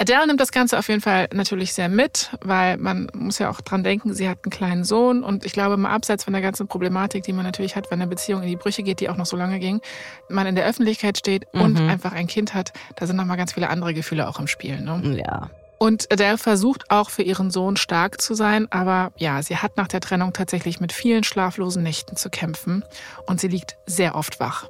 Adele 0.00 0.26
nimmt 0.26 0.40
das 0.40 0.50
Ganze 0.50 0.78
auf 0.78 0.88
jeden 0.88 1.02
Fall 1.02 1.28
natürlich 1.34 1.74
sehr 1.74 1.90
mit, 1.90 2.30
weil 2.40 2.78
man 2.78 3.08
muss 3.12 3.38
ja 3.38 3.50
auch 3.50 3.60
dran 3.60 3.84
denken, 3.84 4.14
sie 4.14 4.30
hat 4.30 4.38
einen 4.44 4.50
kleinen 4.50 4.82
Sohn 4.82 5.22
und 5.22 5.44
ich 5.44 5.52
glaube, 5.52 5.76
mal 5.76 5.90
abseits 5.90 6.24
von 6.24 6.32
der 6.32 6.40
ganzen 6.40 6.66
Problematik, 6.68 7.22
die 7.24 7.34
man 7.34 7.44
natürlich 7.44 7.76
hat, 7.76 7.90
wenn 7.90 8.00
eine 8.00 8.08
Beziehung 8.08 8.40
in 8.40 8.48
die 8.48 8.56
Brüche 8.56 8.82
geht, 8.82 9.00
die 9.00 9.10
auch 9.10 9.18
noch 9.18 9.26
so 9.26 9.36
lange 9.36 9.58
ging, 9.58 9.82
man 10.30 10.46
in 10.46 10.54
der 10.54 10.64
Öffentlichkeit 10.64 11.18
steht 11.18 11.52
mhm. 11.52 11.60
und 11.60 11.80
einfach 11.80 12.12
ein 12.12 12.28
Kind 12.28 12.54
hat, 12.54 12.72
da 12.96 13.06
sind 13.06 13.16
nochmal 13.16 13.36
ganz 13.36 13.52
viele 13.52 13.68
andere 13.68 13.92
Gefühle 13.92 14.26
auch 14.26 14.40
im 14.40 14.46
Spiel. 14.46 14.80
Ne? 14.80 15.22
Ja. 15.22 15.50
Und 15.76 16.10
Adele 16.10 16.38
versucht 16.38 16.90
auch 16.90 17.10
für 17.10 17.22
ihren 17.22 17.50
Sohn 17.50 17.76
stark 17.76 18.22
zu 18.22 18.32
sein, 18.32 18.72
aber 18.72 19.12
ja, 19.18 19.42
sie 19.42 19.58
hat 19.58 19.76
nach 19.76 19.88
der 19.88 20.00
Trennung 20.00 20.32
tatsächlich 20.32 20.80
mit 20.80 20.92
vielen 20.92 21.24
schlaflosen 21.24 21.82
Nächten 21.82 22.16
zu 22.16 22.30
kämpfen 22.30 22.86
und 23.26 23.38
sie 23.38 23.48
liegt 23.48 23.76
sehr 23.84 24.14
oft 24.14 24.40
wach. 24.40 24.66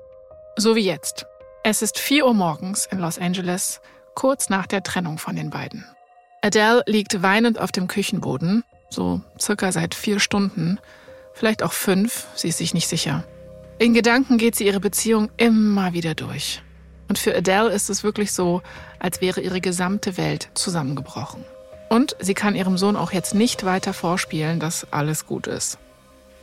So 0.56 0.74
wie 0.74 0.84
jetzt. 0.84 1.26
Es 1.62 1.82
ist 1.82 2.00
4 2.00 2.26
Uhr 2.26 2.34
morgens 2.34 2.86
in 2.86 2.98
Los 2.98 3.18
Angeles 3.18 3.80
kurz 4.20 4.50
nach 4.50 4.66
der 4.66 4.82
Trennung 4.82 5.16
von 5.16 5.34
den 5.34 5.48
beiden. 5.48 5.86
Adele 6.42 6.82
liegt 6.84 7.22
weinend 7.22 7.58
auf 7.58 7.72
dem 7.72 7.88
Küchenboden, 7.88 8.64
so 8.90 9.22
circa 9.40 9.72
seit 9.72 9.94
vier 9.94 10.20
Stunden, 10.20 10.78
vielleicht 11.32 11.62
auch 11.62 11.72
fünf, 11.72 12.26
sie 12.34 12.48
ist 12.48 12.58
sich 12.58 12.74
nicht 12.74 12.86
sicher. 12.86 13.24
In 13.78 13.94
Gedanken 13.94 14.36
geht 14.36 14.56
sie 14.56 14.66
ihre 14.66 14.78
Beziehung 14.78 15.30
immer 15.38 15.94
wieder 15.94 16.14
durch. 16.14 16.62
Und 17.08 17.18
für 17.18 17.34
Adele 17.34 17.70
ist 17.70 17.88
es 17.88 18.04
wirklich 18.04 18.32
so, 18.32 18.60
als 18.98 19.22
wäre 19.22 19.40
ihre 19.40 19.62
gesamte 19.62 20.18
Welt 20.18 20.50
zusammengebrochen. 20.52 21.42
Und 21.88 22.14
sie 22.20 22.34
kann 22.34 22.54
ihrem 22.54 22.76
Sohn 22.76 22.96
auch 22.96 23.12
jetzt 23.12 23.34
nicht 23.34 23.64
weiter 23.64 23.94
vorspielen, 23.94 24.60
dass 24.60 24.86
alles 24.92 25.24
gut 25.24 25.46
ist. 25.46 25.78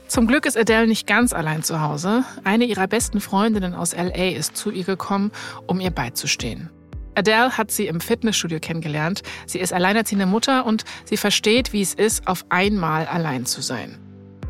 Zum 0.07 0.25
Glück 0.25 0.47
ist 0.47 0.57
Adele 0.57 0.87
nicht 0.87 1.05
ganz 1.05 1.31
allein 1.31 1.61
zu 1.61 1.79
Hause. 1.79 2.23
Eine 2.43 2.65
ihrer 2.65 2.87
besten 2.87 3.21
Freundinnen 3.21 3.75
aus 3.75 3.95
LA 3.95 4.29
ist 4.29 4.57
zu 4.57 4.71
ihr 4.71 4.83
gekommen, 4.83 5.31
um 5.67 5.79
ihr 5.79 5.91
beizustehen. 5.91 6.71
Adele 7.17 7.57
hat 7.57 7.71
sie 7.71 7.87
im 7.87 7.99
Fitnessstudio 7.99 8.59
kennengelernt. 8.59 9.23
Sie 9.45 9.59
ist 9.59 9.73
alleinerziehende 9.73 10.25
Mutter 10.25 10.65
und 10.65 10.85
sie 11.05 11.17
versteht, 11.17 11.73
wie 11.73 11.81
es 11.81 11.93
ist, 11.93 12.27
auf 12.27 12.45
einmal 12.49 13.07
allein 13.07 13.45
zu 13.45 13.61
sein. 13.61 13.97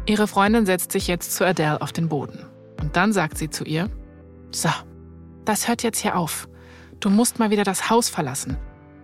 Ihre 0.06 0.28
Freundin 0.28 0.66
setzt 0.66 0.92
sich 0.92 1.08
jetzt 1.08 1.36
zu 1.36 1.46
Adele 1.46 1.82
auf 1.82 1.92
den 1.92 2.10
Boden. 2.10 2.46
Und 2.80 2.96
dann 2.96 3.14
sagt 3.14 3.38
sie 3.38 3.50
zu 3.50 3.64
ihr, 3.64 3.90
so, 4.52 4.70
das 5.46 5.68
hört 5.68 5.84
jetzt 5.84 6.00
hier 6.00 6.18
auf. 6.18 6.48
Du 7.00 7.10
musst 7.10 7.40
mal 7.40 7.50
wieder 7.50 7.64
das 7.64 7.90
Haus 7.90 8.10
verlassen. 8.10 8.58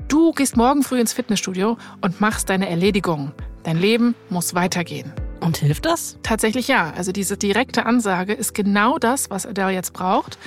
Du 0.08 0.32
gehst 0.32 0.58
morgen 0.58 0.84
früh 0.84 1.00
ins 1.00 1.14
Fitnessstudio 1.14 1.78
und 2.02 2.22
machst 2.22 2.50
deine 2.50 2.70
Erledigung. 2.70 3.32
Dein 3.64 3.78
Leben 3.78 4.16
muss 4.30 4.54
weitergehen. 4.54 5.14
Und 5.40 5.58
hilft 5.58 5.86
das? 5.86 6.18
Tatsächlich 6.24 6.68
ja. 6.68 6.94
Also 6.96 7.12
diese 7.12 7.38
direkte 7.38 7.86
Ansage 7.86 8.34
ist 8.34 8.54
genau 8.54 8.98
das, 8.98 9.30
was 9.30 9.46
Adele 9.46 9.72
jetzt 9.72 9.94
braucht. 9.94 10.38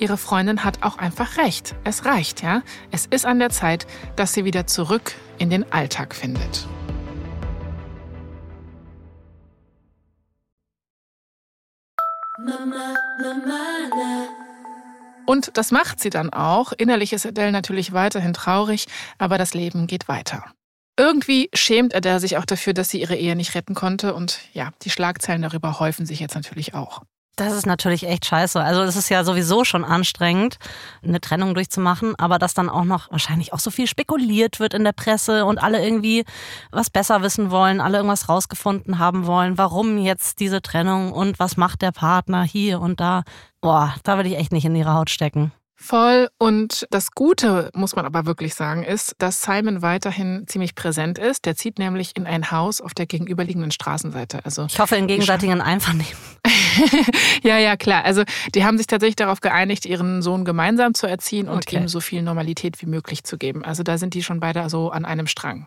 Ihre 0.00 0.16
Freundin 0.16 0.64
hat 0.64 0.82
auch 0.82 0.96
einfach 0.96 1.36
recht. 1.36 1.74
Es 1.84 2.06
reicht, 2.06 2.42
ja. 2.42 2.62
Es 2.90 3.04
ist 3.04 3.26
an 3.26 3.38
der 3.38 3.50
Zeit, 3.50 3.86
dass 4.16 4.32
sie 4.32 4.46
wieder 4.46 4.66
zurück 4.66 5.12
in 5.38 5.50
den 5.50 5.70
Alltag 5.70 6.14
findet. 6.14 6.66
Und 15.26 15.56
das 15.58 15.70
macht 15.70 16.00
sie 16.00 16.08
dann 16.08 16.32
auch. 16.32 16.72
Innerlich 16.72 17.12
ist 17.12 17.26
Adele 17.26 17.52
natürlich 17.52 17.92
weiterhin 17.92 18.32
traurig, 18.32 18.86
aber 19.18 19.36
das 19.36 19.52
Leben 19.52 19.86
geht 19.86 20.08
weiter. 20.08 20.46
Irgendwie 20.98 21.50
schämt 21.52 21.94
Adele 21.94 22.20
sich 22.20 22.38
auch 22.38 22.46
dafür, 22.46 22.72
dass 22.72 22.88
sie 22.88 23.02
ihre 23.02 23.16
Ehe 23.16 23.36
nicht 23.36 23.54
retten 23.54 23.74
konnte. 23.74 24.14
Und 24.14 24.40
ja, 24.54 24.70
die 24.82 24.90
Schlagzeilen 24.90 25.42
darüber 25.42 25.78
häufen 25.78 26.06
sich 26.06 26.20
jetzt 26.20 26.34
natürlich 26.34 26.72
auch. 26.72 27.02
Das 27.36 27.54
ist 27.54 27.66
natürlich 27.66 28.06
echt 28.06 28.26
scheiße. 28.26 28.60
Also 28.60 28.82
es 28.82 28.96
ist 28.96 29.08
ja 29.08 29.24
sowieso 29.24 29.64
schon 29.64 29.84
anstrengend, 29.84 30.58
eine 31.02 31.20
Trennung 31.20 31.54
durchzumachen, 31.54 32.14
aber 32.18 32.38
dass 32.38 32.52
dann 32.52 32.68
auch 32.68 32.84
noch 32.84 33.10
wahrscheinlich 33.10 33.52
auch 33.52 33.60
so 33.60 33.70
viel 33.70 33.86
spekuliert 33.86 34.60
wird 34.60 34.74
in 34.74 34.84
der 34.84 34.92
Presse 34.92 35.46
und 35.46 35.58
alle 35.58 35.82
irgendwie 35.82 36.24
was 36.70 36.90
besser 36.90 37.22
wissen 37.22 37.50
wollen, 37.50 37.80
alle 37.80 37.96
irgendwas 37.98 38.28
rausgefunden 38.28 38.98
haben 38.98 39.26
wollen, 39.26 39.56
warum 39.56 39.96
jetzt 39.96 40.40
diese 40.40 40.60
Trennung 40.60 41.12
und 41.12 41.38
was 41.38 41.56
macht 41.56 41.80
der 41.80 41.92
Partner 41.92 42.42
hier 42.42 42.80
und 42.80 43.00
da. 43.00 43.22
Boah, 43.62 43.94
da 44.02 44.16
würde 44.16 44.28
ich 44.28 44.36
echt 44.36 44.52
nicht 44.52 44.66
in 44.66 44.76
ihre 44.76 44.92
Haut 44.92 45.08
stecken. 45.08 45.52
Voll. 45.82 46.28
Und 46.36 46.86
das 46.90 47.12
Gute, 47.12 47.70
muss 47.74 47.96
man 47.96 48.04
aber 48.04 48.26
wirklich 48.26 48.54
sagen, 48.54 48.82
ist, 48.82 49.14
dass 49.18 49.40
Simon 49.40 49.80
weiterhin 49.80 50.44
ziemlich 50.46 50.74
präsent 50.74 51.18
ist. 51.18 51.46
Der 51.46 51.56
zieht 51.56 51.78
nämlich 51.78 52.12
in 52.16 52.26
ein 52.26 52.50
Haus 52.50 52.82
auf 52.82 52.92
der 52.92 53.06
gegenüberliegenden 53.06 53.70
Straßenseite. 53.70 54.44
Also 54.44 54.66
ich 54.66 54.78
hoffe 54.78 54.96
in 54.96 55.06
gegenseitigen 55.06 55.62
Einvernehmen. 55.62 56.12
ja, 57.42 57.58
ja, 57.58 57.76
klar. 57.76 58.04
Also 58.04 58.24
die 58.54 58.64
haben 58.64 58.76
sich 58.76 58.88
tatsächlich 58.88 59.16
darauf 59.16 59.40
geeinigt, 59.40 59.86
ihren 59.86 60.20
Sohn 60.20 60.44
gemeinsam 60.44 60.92
zu 60.92 61.06
erziehen 61.06 61.48
und 61.48 61.66
okay. 61.66 61.76
ihm 61.76 61.88
so 61.88 62.00
viel 62.00 62.20
Normalität 62.20 62.82
wie 62.82 62.86
möglich 62.86 63.24
zu 63.24 63.38
geben. 63.38 63.64
Also 63.64 63.82
da 63.82 63.96
sind 63.96 64.12
die 64.12 64.22
schon 64.22 64.38
beide 64.38 64.68
so 64.68 64.90
an 64.90 65.06
einem 65.06 65.26
Strang. 65.26 65.66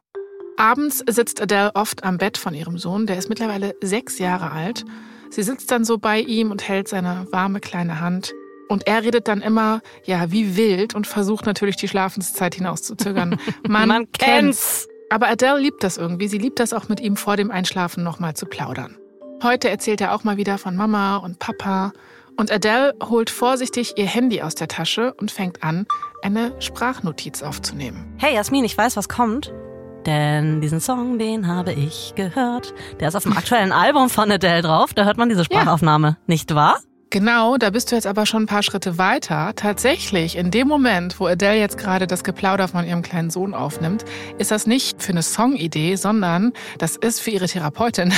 Abends 0.57 1.03
sitzt 1.09 1.41
Adele 1.41 1.71
oft 1.73 2.03
am 2.03 2.19
Bett 2.19 2.37
von 2.37 2.53
ihrem 2.53 2.77
Sohn. 2.77 3.07
Der 3.07 3.17
ist 3.17 3.29
mittlerweile 3.29 3.73
sechs 3.81 4.19
Jahre 4.19 4.51
alt. 4.51 4.85
Sie 5.31 5.41
sitzt 5.41 5.71
dann 5.71 5.83
so 5.83 5.97
bei 5.97 6.19
ihm 6.19 6.51
und 6.51 6.67
hält 6.67 6.87
seine 6.87 7.25
warme 7.31 7.59
kleine 7.59 7.99
Hand. 7.99 8.31
Und 8.73 8.87
er 8.87 9.03
redet 9.03 9.27
dann 9.27 9.43
immer, 9.43 9.81
ja, 10.03 10.31
wie 10.31 10.57
wild 10.57 10.95
und 10.95 11.05
versucht 11.05 11.45
natürlich 11.45 11.75
die 11.75 11.87
Schlafenszeit 11.87 12.55
hinauszuzögern. 12.55 13.37
Man, 13.67 13.87
Man 13.87 14.11
kennt's. 14.11 14.87
Aber 15.11 15.27
Adele 15.27 15.59
liebt 15.59 15.83
das 15.83 15.97
irgendwie. 15.97 16.27
Sie 16.27 16.39
liebt 16.39 16.59
das 16.59 16.73
auch 16.73 16.89
mit 16.89 16.99
ihm 16.99 17.15
vor 17.15 17.37
dem 17.37 17.51
Einschlafen 17.51 18.03
nochmal 18.03 18.33
zu 18.33 18.47
plaudern. 18.47 18.97
Heute 19.43 19.69
erzählt 19.69 20.01
er 20.01 20.15
auch 20.15 20.23
mal 20.23 20.37
wieder 20.37 20.57
von 20.57 20.75
Mama 20.75 21.17
und 21.17 21.37
Papa. 21.37 21.93
Und 22.35 22.51
Adele 22.51 22.95
holt 23.03 23.29
vorsichtig 23.29 23.93
ihr 23.95 24.07
Handy 24.07 24.41
aus 24.41 24.55
der 24.55 24.67
Tasche 24.67 25.13
und 25.13 25.29
fängt 25.29 25.61
an, 25.61 25.85
eine 26.23 26.59
Sprachnotiz 26.59 27.43
aufzunehmen. 27.43 28.11
Hey 28.17 28.33
Jasmin, 28.33 28.65
ich 28.65 28.75
weiß, 28.75 28.97
was 28.97 29.07
kommt. 29.07 29.53
Denn 30.07 30.61
diesen 30.61 30.79
Song, 30.79 31.19
den 31.19 31.47
habe 31.47 31.73
ich 31.73 32.13
gehört. 32.15 32.73
Der 32.99 33.09
ist 33.09 33.15
auf 33.15 33.21
dem 33.21 33.37
aktuellen 33.37 33.71
Album 33.71 34.09
von 34.09 34.31
Adele 34.31 34.63
drauf. 34.63 34.95
Da 34.95 35.05
hört 35.05 35.17
man 35.17 35.29
diese 35.29 35.45
Sprachaufnahme, 35.45 36.07
ja. 36.07 36.17
nicht 36.25 36.55
wahr? 36.55 36.79
Genau, 37.13 37.57
da 37.57 37.69
bist 37.69 37.91
du 37.91 37.95
jetzt 37.95 38.07
aber 38.07 38.25
schon 38.25 38.41
ein 38.41 38.47
paar 38.47 38.63
Schritte 38.63 38.97
weiter. 38.97 39.53
Tatsächlich, 39.55 40.35
in 40.35 40.49
dem 40.49 40.67
Moment, 40.67 41.19
wo 41.19 41.27
Adele 41.27 41.59
jetzt 41.59 41.77
gerade 41.77 42.07
das 42.07 42.23
Geplauder 42.23 42.67
von 42.67 42.87
ihrem 42.87 43.03
kleinen 43.03 43.29
Sohn 43.29 43.53
aufnimmt, 43.53 44.03
ist 44.39 44.49
das 44.49 44.65
nicht 44.65 45.03
für 45.03 45.11
eine 45.11 45.21
Songidee, 45.21 45.95
sondern 45.95 46.53
das 46.79 46.95
ist 46.95 47.19
für 47.19 47.29
ihre 47.29 47.45
Therapeutin. 47.45 48.11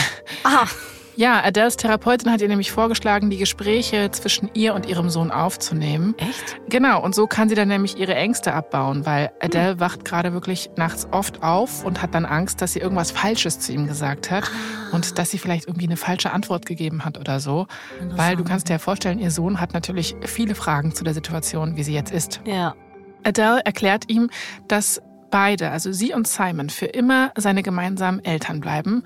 Aha. 0.44 0.70
Ja, 1.18 1.42
Adeles 1.44 1.78
Therapeutin 1.78 2.30
hat 2.30 2.42
ihr 2.42 2.50
nämlich 2.50 2.72
vorgeschlagen, 2.72 3.30
die 3.30 3.38
Gespräche 3.38 4.12
zwischen 4.12 4.50
ihr 4.54 4.74
und 4.74 4.86
ihrem 4.86 5.10
Sohn 5.10 5.32
aufzunehmen. 5.32 6.14
Echt? 6.18 6.58
Genau, 6.70 7.02
und 7.02 7.16
so 7.16 7.26
kann 7.26 7.48
sie 7.48 7.56
dann 7.56 7.70
nämlich 7.70 7.98
ihre 7.98 8.16
Ängste 8.16 8.54
abbauen, 8.54 9.06
weil 9.06 9.32
Adele 9.40 9.72
hm. 9.72 9.80
wacht 9.80 10.04
gerade 10.04 10.34
wirklich 10.34 10.70
nachts 10.76 11.08
oft 11.12 11.42
auf 11.42 11.86
und 11.86 12.02
hat 12.02 12.14
dann 12.14 12.26
Angst, 12.26 12.62
dass 12.62 12.74
sie 12.74 12.80
irgendwas 12.80 13.12
Falsches 13.12 13.60
zu 13.60 13.72
ihm 13.72 13.88
gesagt 13.88 14.30
hat 14.30 14.44
ah. 14.44 14.96
und 14.96 15.18
dass 15.18 15.32
sie 15.32 15.38
vielleicht 15.38 15.68
irgendwie 15.68 15.88
eine 15.88 15.98
falsche 15.98 16.32
Antwort 16.32 16.66
gegeben 16.66 17.06
hat 17.06 17.18
oder 17.18 17.40
so. 17.40 17.68
Weil 18.10 18.36
du 18.36 18.44
kannst 18.44 18.68
dir 18.68 18.74
ja 18.74 18.80
vorstellen, 18.80 19.20
ihr 19.20 19.32
Sohn 19.32 19.62
hat 19.62 19.74
natürlich 19.74 20.16
viele 20.26 20.54
Fragen 20.54 20.94
zu 20.94 21.06
der 21.06 21.14
Situation, 21.14 21.78
wie 21.78 21.84
sie 21.84 21.94
jetzt 21.94 22.12
ist. 22.12 22.42
Ja. 22.46 22.76
Adele 23.24 23.62
erklärt 23.64 24.10
ihm, 24.10 24.30
dass 24.68 25.02
beide, 25.32 25.72
also 25.72 25.92
sie 25.92 26.14
und 26.14 26.28
Simon, 26.28 26.70
für 26.70 26.86
immer 26.86 27.32
seine 27.38 27.64
gemeinsamen 27.64 28.24
Eltern 28.24 28.60
bleiben 28.60 29.04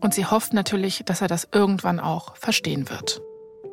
und 0.00 0.14
sie 0.14 0.26
hofft 0.26 0.52
natürlich, 0.52 1.02
dass 1.04 1.20
er 1.20 1.28
das 1.28 1.48
irgendwann 1.52 2.00
auch 2.00 2.36
verstehen 2.36 2.88
wird. 2.88 3.20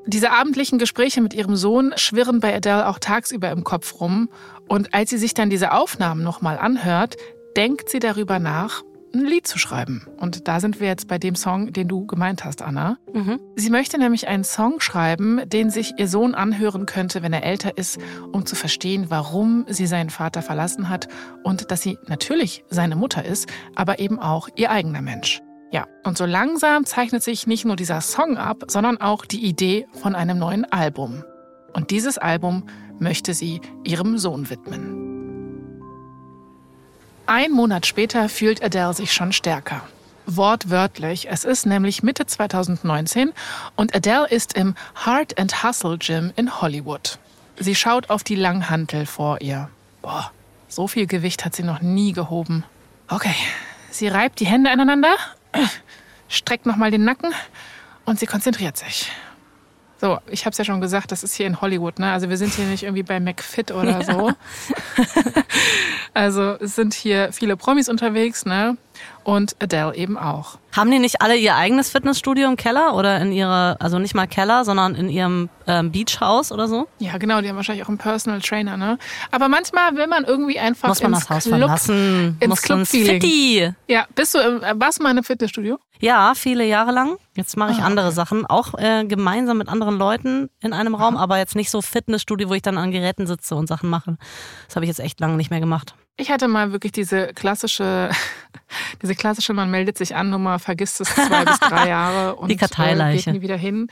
Diese 0.08 0.32
abendlichen 0.32 0.78
Gespräche 0.78 1.22
mit 1.22 1.34
ihrem 1.34 1.56
Sohn 1.56 1.94
schwirren 1.96 2.40
bei 2.40 2.56
Adele 2.56 2.88
auch 2.88 3.00
tagsüber 3.00 3.50
im 3.50 3.64
Kopf 3.64 4.00
rum. 4.00 4.30
Und 4.68 4.94
als 4.94 5.10
sie 5.10 5.18
sich 5.18 5.34
dann 5.34 5.50
diese 5.50 5.72
Aufnahmen 5.72 6.24
nochmal 6.24 6.60
anhört, 6.60 7.16
denkt 7.58 7.90
sie 7.90 8.00
darüber 8.00 8.38
nach, 8.38 8.84
ein 9.16 9.26
Lied 9.26 9.48
zu 9.48 9.58
schreiben. 9.58 10.06
Und 10.18 10.48
da 10.48 10.60
sind 10.60 10.80
wir 10.80 10.88
jetzt 10.88 11.08
bei 11.08 11.18
dem 11.18 11.36
Song, 11.36 11.74
den 11.74 11.88
du 11.88 12.06
gemeint 12.06 12.44
hast, 12.44 12.62
Anna. 12.62 12.98
Mhm. 13.14 13.40
Sie 13.56 13.70
möchte 13.70 13.98
nämlich 13.98 14.28
einen 14.28 14.44
Song 14.44 14.80
schreiben, 14.80 15.42
den 15.48 15.70
sich 15.70 15.94
ihr 15.98 16.08
Sohn 16.08 16.36
anhören 16.36 16.86
könnte, 16.86 17.24
wenn 17.24 17.34
er 17.34 17.44
älter 17.44 17.78
ist, 17.78 17.98
um 18.32 18.46
zu 18.46 18.56
verstehen, 18.56 19.06
warum 19.10 19.66
sie 19.70 19.88
seinen 19.88 20.10
Vater 20.10 20.42
verlassen 20.42 20.90
hat 20.90 21.08
und 21.44 21.72
dass 21.72 21.82
sie 21.82 21.98
natürlich 22.08 22.64
seine 22.70 22.96
Mutter 22.96 23.26
ist, 23.26 23.48
aber 23.74 24.00
eben 24.00 24.20
auch 24.20 24.50
ihr 24.56 24.70
eigener 24.70 25.02
Mensch. 25.02 25.42
Ja, 25.72 25.88
und 26.04 26.18
so 26.18 26.26
langsam 26.26 26.86
zeichnet 26.86 27.24
sich 27.24 27.48
nicht 27.48 27.66
nur 27.66 27.76
dieser 27.76 28.02
Song 28.02 28.38
ab, 28.38 28.64
sondern 28.68 29.02
auch 29.02 29.26
die 29.26 29.44
Idee 29.46 29.88
von 29.94 30.16
einem 30.16 30.38
neuen 30.38 30.66
Album. 30.72 31.24
Und 31.74 31.92
dieses 31.92 32.18
Album 32.18 32.68
möchte 33.00 33.34
sie 33.34 33.62
ihrem 33.84 34.18
Sohn 34.18 34.50
widmen. 34.50 35.06
Ein 37.28 37.52
Monat 37.52 37.86
später 37.86 38.30
fühlt 38.30 38.64
Adele 38.64 38.94
sich 38.94 39.12
schon 39.12 39.34
stärker. 39.34 39.82
Wortwörtlich, 40.28 41.28
es 41.30 41.44
ist 41.44 41.66
nämlich 41.66 42.04
Mitte 42.04 42.26
2019 42.26 43.34
und 43.76 43.96
Adele 43.96 44.28
ist 44.28 44.54
im 44.54 44.76
Heart 45.06 45.40
and 45.40 45.64
Hustle 45.64 45.98
Gym 45.98 46.32
in 46.36 46.62
Hollywood. 46.62 47.20
Sie 47.58 47.76
schaut 47.76 48.10
auf 48.10 48.24
die 48.24 48.36
Langhantel 48.36 49.06
vor 49.06 49.42
ihr. 49.42 49.70
Boah, 50.02 50.32
So 50.68 50.88
viel 50.88 51.08
Gewicht 51.08 51.46
hat 51.46 51.56
sie 51.56 51.64
noch 51.64 51.82
nie 51.82 52.12
gehoben. 52.12 52.64
Okay, 53.08 53.36
sie 53.92 54.08
reibt 54.08 54.40
die 54.40 54.48
Hände 54.48 54.72
aneinander, 54.72 55.16
streckt 56.28 56.66
nochmal 56.66 56.92
den 56.92 57.04
Nacken 57.04 57.34
und 58.06 58.20
sie 58.20 58.26
konzentriert 58.26 58.78
sich. 58.78 59.12
So, 60.00 60.20
ich 60.30 60.46
habe 60.46 60.52
es 60.52 60.58
ja 60.58 60.66
schon 60.66 60.82
gesagt, 60.82 61.12
das 61.12 61.24
ist 61.24 61.36
hier 61.36 61.48
in 61.48 61.62
Hollywood, 61.62 62.00
ne? 62.00 62.12
Also 62.12 62.30
wir 62.30 62.38
sind 62.38 62.54
hier 62.54 62.66
nicht 62.66 62.84
irgendwie 62.84 63.04
bei 63.04 63.20
McFit 63.20 63.72
oder 63.72 64.04
so. 64.04 64.34
also 66.14 66.58
es 66.60 66.76
sind 66.76 66.94
hier 66.94 67.32
viele 67.32 67.56
Promis 67.56 67.88
unterwegs, 67.88 68.46
ne? 68.46 68.78
Und 69.26 69.56
Adele 69.60 69.96
eben 69.96 70.18
auch. 70.20 70.60
Haben 70.78 70.92
die 70.92 71.00
nicht 71.00 71.20
alle 71.22 71.36
ihr 71.36 71.56
eigenes 71.56 71.90
Fitnessstudio 71.90 72.48
im 72.48 72.58
Keller 72.58 72.96
oder 72.96 73.20
in 73.20 73.32
ihrer, 73.32 73.76
also 73.80 73.98
nicht 73.98 74.14
mal 74.14 74.28
Keller, 74.28 74.64
sondern 74.66 74.94
in 74.94 75.10
ihrem 75.10 75.50
ähm, 75.66 75.92
Beachhaus 75.92 76.52
oder 76.52 76.68
so? 76.68 76.88
Ja, 77.00 77.18
genau, 77.18 77.42
die 77.42 77.50
haben 77.50 77.56
wahrscheinlich 77.56 77.84
auch 77.84 77.90
einen 77.90 77.98
Personal 77.98 78.40
Trainer, 78.40 78.78
ne? 78.78 79.00
Aber 79.32 79.48
manchmal 79.50 79.96
will 79.96 80.06
man 80.06 80.26
irgendwie 80.26 80.60
einfach 80.60 80.90
Muss 80.90 81.02
man 81.02 81.14
ins 81.14 81.22
das 81.22 81.30
Haus 81.32 81.44
Club, 81.46 81.58
verlassen? 81.60 82.38
ins 82.40 82.50
Muss 82.50 82.70
man 82.70 82.80
ins. 82.82 82.90
Fitti? 82.92 83.72
Ja, 83.88 84.06
bist 84.14 84.36
du, 84.36 84.40
im- 84.40 84.62
äh, 84.62 84.80
warst 84.80 85.00
du 85.00 85.04
mal 85.04 85.10
in 85.10 85.18
einem 85.18 85.24
Fitnessstudio? 85.24 85.80
Ja, 86.00 86.34
viele 86.36 86.64
Jahre 86.68 86.92
lang. 86.92 87.18
Jetzt 87.36 87.58
mache 87.58 87.72
ich 87.72 87.80
Ah, 87.80 87.86
andere 87.86 88.12
Sachen, 88.12 88.46
auch 88.46 88.76
äh, 88.78 89.06
gemeinsam 89.06 89.58
mit 89.58 89.70
anderen 89.70 89.98
Leuten 89.98 90.52
in 90.62 90.72
einem 90.74 90.94
Raum, 90.94 91.18
aber 91.18 91.40
jetzt 91.40 91.56
nicht 91.56 91.72
so 91.72 91.82
Fitnessstudio, 91.82 92.48
wo 92.50 92.54
ich 92.54 92.62
dann 92.62 92.78
an 92.78 92.92
Geräten 92.92 93.26
sitze 93.26 93.56
und 93.56 93.66
Sachen 93.68 93.90
mache. 93.90 94.18
Das 94.68 94.76
habe 94.76 94.86
ich 94.86 94.90
jetzt 94.90 95.00
echt 95.00 95.20
lange 95.20 95.36
nicht 95.36 95.50
mehr 95.50 95.62
gemacht. 95.62 95.96
Ich 96.18 96.32
hatte 96.32 96.48
mal 96.48 96.72
wirklich 96.72 96.94
diese 96.94 97.28
klassische, 97.34 98.10
diese 99.02 99.16
klassische, 99.16 99.54
man 99.54 99.70
meldet 99.70 99.98
sich 99.98 100.16
an, 100.16 100.30
Nummer, 100.30 100.60
vergisst 100.60 101.02
es 101.02 101.10
zwei 101.14 101.44
bis 101.44 101.60
drei 101.60 101.90
Jahre 101.90 102.36
und 102.36 102.48
Die 102.50 102.56
Karteileiche. 102.56 103.30
Äh, 103.30 103.34
geht 103.34 103.42
nie 103.42 103.42
wieder 103.42 103.58
hin. 103.58 103.88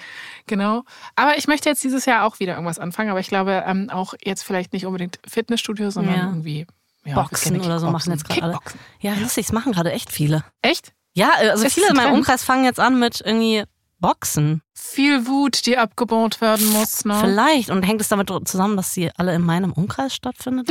Genau. 0.47 0.83
Aber 1.15 1.37
ich 1.37 1.47
möchte 1.47 1.67
jetzt 1.69 1.83
dieses 1.83 2.05
Jahr 2.05 2.25
auch 2.25 2.39
wieder 2.39 2.53
irgendwas 2.53 2.79
anfangen, 2.79 3.09
aber 3.09 3.19
ich 3.19 3.27
glaube 3.27 3.63
ähm, 3.67 3.89
auch 3.89 4.13
jetzt 4.23 4.43
vielleicht 4.43 4.71
nicht 4.73 4.85
unbedingt 4.85 5.19
Fitnessstudio, 5.27 5.89
sondern 5.89 6.15
Ja. 6.15 6.25
irgendwie 6.27 6.65
ja, 7.05 7.15
Boxen 7.15 7.59
oder 7.59 7.79
so 7.79 7.91
machen 7.91 8.11
jetzt 8.13 8.27
gerade 8.29 8.43
alle. 8.43 8.59
Ja, 9.01 9.13
lustig, 9.15 9.45
das 9.47 9.53
machen 9.53 9.73
gerade 9.73 9.91
echt 9.91 10.09
viele. 10.11 10.45
Echt? 10.61 10.93
Ja, 11.13 11.31
äh, 11.41 11.49
also 11.49 11.65
Ist 11.65 11.73
viele 11.73 11.87
es 11.87 11.91
in 11.91 11.97
meinem? 11.97 12.13
Umkreis 12.13 12.43
fangen 12.43 12.63
jetzt 12.63 12.79
an 12.79 12.97
mit 12.99 13.21
irgendwie 13.23 13.63
Boxen. 14.03 14.61
Viel 14.73 15.27
Wut, 15.27 15.65
die 15.65 15.77
abgebaut 15.77 16.41
werden 16.41 16.67
muss. 16.73 17.05
Ne? 17.05 17.17
Vielleicht. 17.21 17.69
Und 17.69 17.83
hängt 17.83 18.01
es 18.01 18.09
damit 18.09 18.29
zusammen, 18.45 18.75
dass 18.75 18.93
sie 18.93 19.09
alle 19.15 19.33
in 19.33 19.41
meinem 19.41 19.71
Umkreis 19.71 20.13
stattfindet? 20.13 20.67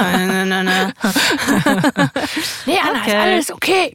Nein, 0.00 0.28
nein, 0.28 0.48
nein, 0.48 0.64
nein. 0.64 0.92
Nee, 2.66 2.78
Anna, 2.80 3.00
Okay. 3.00 3.10
ist 3.10 3.14
alles 3.16 3.50
okay. 3.52 3.92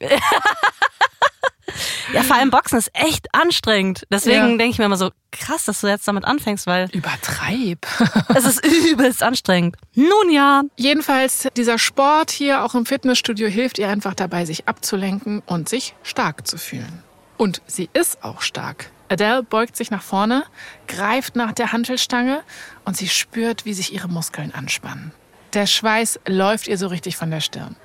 Ja, 2.13 2.24
vor 2.24 2.36
allem 2.36 2.50
Boxen 2.52 2.78
ist 2.78 2.92
echt 2.94 3.34
anstrengend. 3.34 4.06
Deswegen 4.12 4.36
Ja. 4.38 4.48
denke 4.58 4.66
ich 4.72 4.78
mir 4.80 4.86
immer 4.86 4.98
so, 4.98 5.12
krass, 5.32 5.63
dass 5.63 5.80
du 5.80 5.88
jetzt 5.88 6.06
damit 6.08 6.25
anfängst, 6.25 6.68
weil 6.68 6.90
Übertreib. 6.92 7.88
es 8.36 8.44
ist 8.46 8.66
übelst 8.66 9.24
anstrengend. 9.24 9.78
Nun 9.96 10.30
ja. 10.30 10.63
Jedenfalls, 10.75 11.48
dieser 11.56 11.80
Sport 11.80 12.32
hier 12.32 12.63
auch 12.66 12.75
im 12.75 12.86
Fitnessstudio 12.86 13.48
hilft 13.48 13.80
ihr 13.80 13.88
einfach 13.88 14.13
dabei, 14.13 14.44
sich 14.46 14.68
abzulenken 14.68 15.42
und 15.46 15.70
sich 15.70 15.96
stark 16.04 16.46
zu 16.46 16.58
fühlen. 16.58 17.02
Und 17.38 17.62
sie 17.68 17.90
ist 17.94 18.24
auch 18.24 18.42
stark. 18.42 18.92
Adele 19.10 19.44
beugt 19.44 19.75
sich 19.75 19.92
nach 19.92 20.02
vorne, 20.02 20.44
greift 20.88 21.36
nach 21.36 21.52
der 21.52 21.72
Hantelstange 21.72 22.42
und 22.86 22.98
sie 22.98 23.08
spürt, 23.08 23.66
wie 23.66 23.74
sich 23.74 23.94
ihre 23.94 24.08
Muskeln 24.08 24.54
anspannen. 24.54 25.12
Der 25.54 25.68
Schweiß 25.68 26.20
läuft 26.28 26.68
ihr 26.68 26.78
so 26.78 26.88
richtig 26.88 27.16
von 27.16 27.30
der 27.30 27.42
Stirn. 27.42 27.75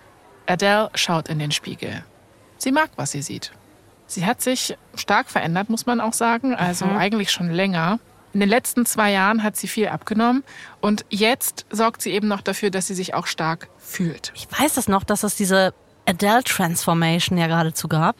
Adele 0.46 0.90
schaut 0.94 1.28
in 1.28 1.38
den 1.38 1.52
Spiegel. 1.52 2.04
Sie 2.56 2.72
mag, 2.72 2.90
was 2.96 3.10
sie 3.10 3.22
sieht. 3.22 3.52
Sie 4.06 4.24
hat 4.24 4.40
sich 4.40 4.78
stark 4.94 5.30
verändert, 5.30 5.68
muss 5.68 5.84
man 5.84 6.00
auch 6.00 6.14
sagen, 6.14 6.54
also 6.54 6.86
eigentlich 6.86 7.30
schon 7.30 7.50
länger. 7.50 8.00
In 8.32 8.40
den 8.40 8.48
letzten 8.48 8.86
zwei 8.86 9.12
Jahren 9.12 9.42
hat 9.42 9.56
sie 9.56 9.68
viel 9.68 9.88
abgenommen 9.88 10.44
und 10.80 11.04
jetzt 11.10 11.66
sorgt 11.70 12.00
sie 12.00 12.12
eben 12.12 12.28
noch 12.28 12.40
dafür, 12.40 12.70
dass 12.70 12.86
sie 12.86 12.94
sich 12.94 13.12
auch 13.12 13.26
stark 13.26 13.68
fühlt. 13.78 14.32
Ich 14.34 14.48
weiß 14.50 14.74
das 14.74 14.88
noch, 14.88 15.04
dass 15.04 15.22
es 15.22 15.36
diese 15.36 15.74
Adele 16.08 16.42
Transformation 16.42 17.36
ja 17.38 17.46
geradezu 17.46 17.86
gab. 17.86 18.16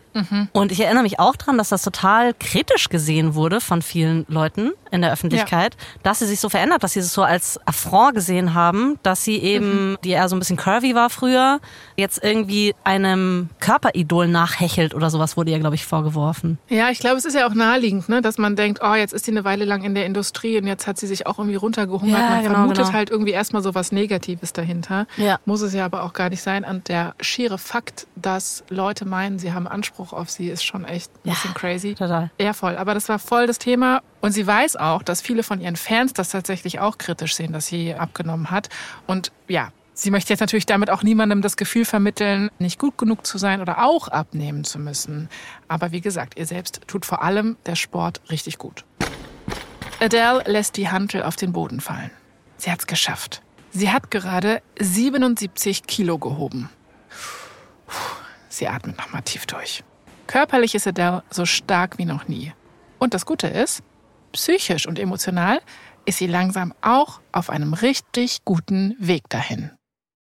Und 0.52 0.72
ich 0.72 0.80
erinnere 0.80 1.04
mich 1.04 1.20
auch 1.20 1.36
dran, 1.36 1.58
dass 1.58 1.68
das 1.68 1.82
total 1.82 2.34
kritisch 2.34 2.88
gesehen 2.88 3.34
wurde 3.34 3.60
von 3.60 3.82
vielen 3.82 4.26
Leuten 4.28 4.72
in 4.90 5.02
der 5.02 5.12
Öffentlichkeit, 5.12 5.76
dass 6.02 6.18
sie 6.18 6.26
sich 6.26 6.40
so 6.40 6.48
verändert, 6.48 6.82
dass 6.82 6.94
sie 6.94 7.00
es 7.00 7.12
so 7.12 7.22
als 7.22 7.60
Affront 7.66 8.14
gesehen 8.14 8.54
haben, 8.54 8.98
dass 9.02 9.22
sie 9.22 9.38
eben, 9.38 9.96
die 10.02 10.10
eher 10.10 10.28
so 10.28 10.36
ein 10.36 10.38
bisschen 10.38 10.56
curvy 10.56 10.94
war 10.94 11.10
früher, 11.10 11.60
jetzt 11.96 12.22
irgendwie 12.22 12.74
einem 12.84 13.50
Körperidol 13.60 14.28
nachhechelt 14.28 14.94
oder 14.94 15.10
sowas 15.10 15.36
wurde 15.36 15.50
ihr, 15.50 15.58
glaube 15.58 15.76
ich, 15.76 15.86
vorgeworfen. 15.86 16.58
Ja, 16.68 16.90
ich 16.90 16.98
glaube, 16.98 17.16
es 17.16 17.24
ist 17.24 17.34
ja 17.34 17.46
auch 17.46 17.54
naheliegend, 17.54 18.08
ne, 18.08 18.22
dass 18.22 18.38
man 18.38 18.56
denkt, 18.56 18.80
oh, 18.82 18.94
jetzt 18.94 19.12
ist 19.12 19.26
sie 19.26 19.30
eine 19.30 19.44
Weile 19.44 19.64
lang 19.64 19.84
in 19.84 19.94
der 19.94 20.06
Industrie 20.06 20.58
und 20.58 20.66
jetzt 20.66 20.86
hat 20.86 20.98
sie 20.98 21.06
sich 21.06 21.26
auch 21.26 21.38
irgendwie 21.38 21.56
runtergehungert. 21.56 22.18
Ja, 22.18 22.30
man 22.30 22.42
genau, 22.42 22.54
vermutet 22.54 22.78
genau. 22.78 22.92
halt 22.92 23.10
irgendwie 23.10 23.32
erstmal 23.32 23.62
so 23.62 23.74
was 23.74 23.92
Negatives 23.92 24.52
dahinter. 24.52 25.06
Ja. 25.16 25.38
Muss 25.44 25.60
es 25.60 25.74
ja 25.74 25.84
aber 25.84 26.02
auch 26.02 26.12
gar 26.12 26.30
nicht 26.30 26.42
sein. 26.42 26.64
Und 26.64 26.88
der 26.88 27.14
schiere 27.20 27.58
Fakt, 27.58 27.77
dass 28.16 28.64
Leute 28.68 29.04
meinen, 29.04 29.38
sie 29.38 29.52
haben 29.52 29.66
Anspruch 29.68 30.12
auf 30.12 30.30
sie, 30.30 30.48
ist 30.48 30.64
schon 30.64 30.84
echt 30.84 31.10
ein 31.24 31.28
Ja. 31.28 31.34
bisschen 31.34 31.54
crazy. 31.54 31.94
Total. 31.94 32.30
Ja, 32.40 32.52
voll. 32.52 32.76
Aber 32.76 32.94
das 32.94 33.08
war 33.08 33.18
voll 33.18 33.46
das 33.46 33.58
Thema. 33.58 34.02
Und 34.20 34.32
sie 34.32 34.46
weiß 34.46 34.76
auch, 34.76 35.02
dass 35.02 35.20
viele 35.22 35.42
von 35.42 35.60
ihren 35.60 35.76
Fans 35.76 36.12
das 36.12 36.30
tatsächlich 36.30 36.80
auch 36.80 36.98
kritisch 36.98 37.34
sehen, 37.34 37.52
dass 37.52 37.66
sie 37.66 37.94
abgenommen 37.94 38.50
hat. 38.50 38.68
Und 39.06 39.32
ja, 39.48 39.70
sie 39.94 40.10
möchte 40.10 40.32
jetzt 40.32 40.40
natürlich 40.40 40.66
damit 40.66 40.90
auch 40.90 41.02
niemandem 41.02 41.42
das 41.42 41.56
Gefühl 41.56 41.84
vermitteln, 41.84 42.50
nicht 42.58 42.78
gut 42.78 42.98
genug 42.98 43.26
zu 43.26 43.38
sein 43.38 43.60
oder 43.60 43.84
auch 43.84 44.08
abnehmen 44.08 44.64
zu 44.64 44.78
müssen. 44.78 45.28
Aber 45.68 45.92
wie 45.92 46.00
gesagt, 46.00 46.38
ihr 46.38 46.46
selbst 46.46 46.80
tut 46.86 47.04
vor 47.06 47.22
allem 47.22 47.56
der 47.66 47.74
Sport 47.76 48.20
richtig 48.30 48.58
gut. 48.58 48.84
Adele 50.00 50.42
lässt 50.46 50.76
die 50.76 50.88
Hantel 50.88 51.22
auf 51.22 51.36
den 51.36 51.52
Boden 51.52 51.80
fallen. 51.80 52.10
Sie 52.56 52.70
hat's 52.70 52.86
geschafft. 52.86 53.42
Sie 53.70 53.90
hat 53.90 54.10
gerade 54.10 54.62
77 54.80 55.84
Kilo 55.86 56.18
gehoben. 56.18 56.70
Sie 58.48 58.68
atmet 58.68 58.96
nochmal 58.98 59.22
tief 59.22 59.46
durch. 59.46 59.84
Körperlich 60.26 60.74
ist 60.74 60.86
Adele 60.86 61.22
so 61.30 61.46
stark 61.46 61.98
wie 61.98 62.04
noch 62.04 62.28
nie. 62.28 62.52
Und 62.98 63.14
das 63.14 63.24
Gute 63.24 63.46
ist, 63.46 63.82
psychisch 64.32 64.86
und 64.86 64.98
emotional 64.98 65.60
ist 66.04 66.18
sie 66.18 66.26
langsam 66.26 66.74
auch 66.80 67.20
auf 67.32 67.50
einem 67.50 67.74
richtig 67.74 68.44
guten 68.44 68.96
Weg 68.98 69.28
dahin. 69.28 69.70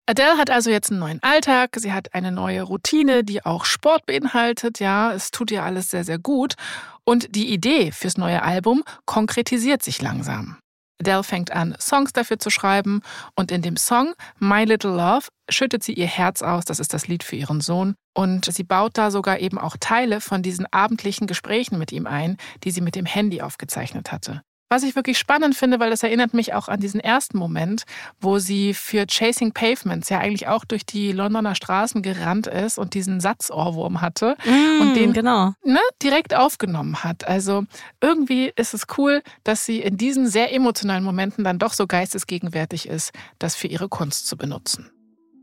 Adele 0.08 0.38
hat 0.38 0.50
also 0.50 0.70
jetzt 0.70 0.92
einen 0.92 1.00
neuen 1.00 1.24
Alltag, 1.24 1.76
sie 1.78 1.94
hat 1.94 2.14
eine 2.14 2.32
neue 2.32 2.64
Routine, 2.64 3.24
die 3.24 3.46
auch 3.46 3.66
Sport 3.66 4.06
beinhaltet, 4.06 4.80
ja, 4.80 5.14
es 5.14 5.32
tut 5.32 5.52
ihr 5.52 5.64
alles 5.64 5.90
sehr, 5.90 6.04
sehr 6.04 6.20
gut. 6.20 6.56
Und 7.04 7.36
die 7.36 7.54
Idee 7.54 7.92
fürs 7.92 8.18
neue 8.18 8.42
Album 8.44 8.84
konkretisiert 9.06 9.84
sich 9.84 10.02
langsam. 10.02 10.58
Adele 11.02 11.24
fängt 11.24 11.52
an, 11.52 11.76
Songs 11.80 12.14
dafür 12.14 12.38
zu 12.38 12.52
schreiben 12.52 13.02
und 13.36 13.52
in 13.52 13.64
dem 13.64 13.76
Song 13.76 14.14
My 14.38 14.64
Little 14.66 14.92
Love 14.92 15.28
schüttet 15.50 15.84
sie 15.84 15.94
ihr 15.94 16.06
Herz 16.06 16.44
aus, 16.44 16.64
das 16.66 16.80
ist 16.80 16.94
das 16.94 17.08
Lied 17.08 17.24
für 17.24 17.36
ihren 17.36 17.60
Sohn. 17.60 17.96
Und 18.14 18.46
sie 18.46 18.64
baut 18.64 18.98
da 18.98 19.10
sogar 19.10 19.40
eben 19.40 19.58
auch 19.58 19.78
Teile 19.80 20.22
von 20.22 20.44
diesen 20.44 20.68
abendlichen 20.72 21.26
Gesprächen 21.26 21.80
mit 21.80 21.92
ihm 21.92 22.06
ein, 22.06 22.38
die 22.64 22.72
sie 22.72 22.82
mit 22.82 22.96
dem 22.96 23.06
Handy 23.06 23.42
aufgezeichnet 23.42 24.12
hatte. 24.12 24.42
Was 24.72 24.84
ich 24.84 24.96
wirklich 24.96 25.18
spannend 25.18 25.54
finde, 25.54 25.82
weil 25.82 25.90
das 25.90 26.02
erinnert 26.02 26.34
mich 26.34 26.54
auch 26.54 26.70
an 26.70 26.80
diesen 26.80 27.02
ersten 27.02 27.38
Moment, 27.38 27.84
wo 28.22 28.40
sie 28.40 28.74
für 28.74 29.06
Chasing 29.06 29.52
Pavements 29.52 30.08
ja 30.08 30.20
eigentlich 30.20 30.48
auch 30.48 30.64
durch 30.64 30.86
die 30.86 31.12
Londoner 31.12 31.56
Straßen 31.56 32.02
gerannt 32.02 32.48
ist 32.48 32.78
und 32.78 32.94
diesen 32.94 33.20
Satzohrwurm 33.20 34.00
hatte 34.00 34.38
und 34.80 34.94
den 34.96 35.12
genau. 35.12 35.52
ne, 35.66 35.82
direkt 36.02 36.34
aufgenommen 36.34 37.04
hat. 37.04 37.28
Also 37.28 37.66
irgendwie 38.00 38.54
ist 38.56 38.74
es 38.74 38.86
cool, 38.98 39.22
dass 39.44 39.66
sie 39.66 39.82
in 39.82 39.98
diesen 39.98 40.30
sehr 40.30 40.54
emotionalen 40.54 41.04
Momenten 41.04 41.44
dann 41.44 41.60
doch 41.60 41.74
so 41.74 41.86
geistesgegenwärtig 41.86 42.88
ist, 42.88 43.12
das 43.40 43.56
für 43.56 43.68
ihre 43.68 43.90
Kunst 43.90 44.26
zu 44.26 44.38
benutzen. 44.38 44.90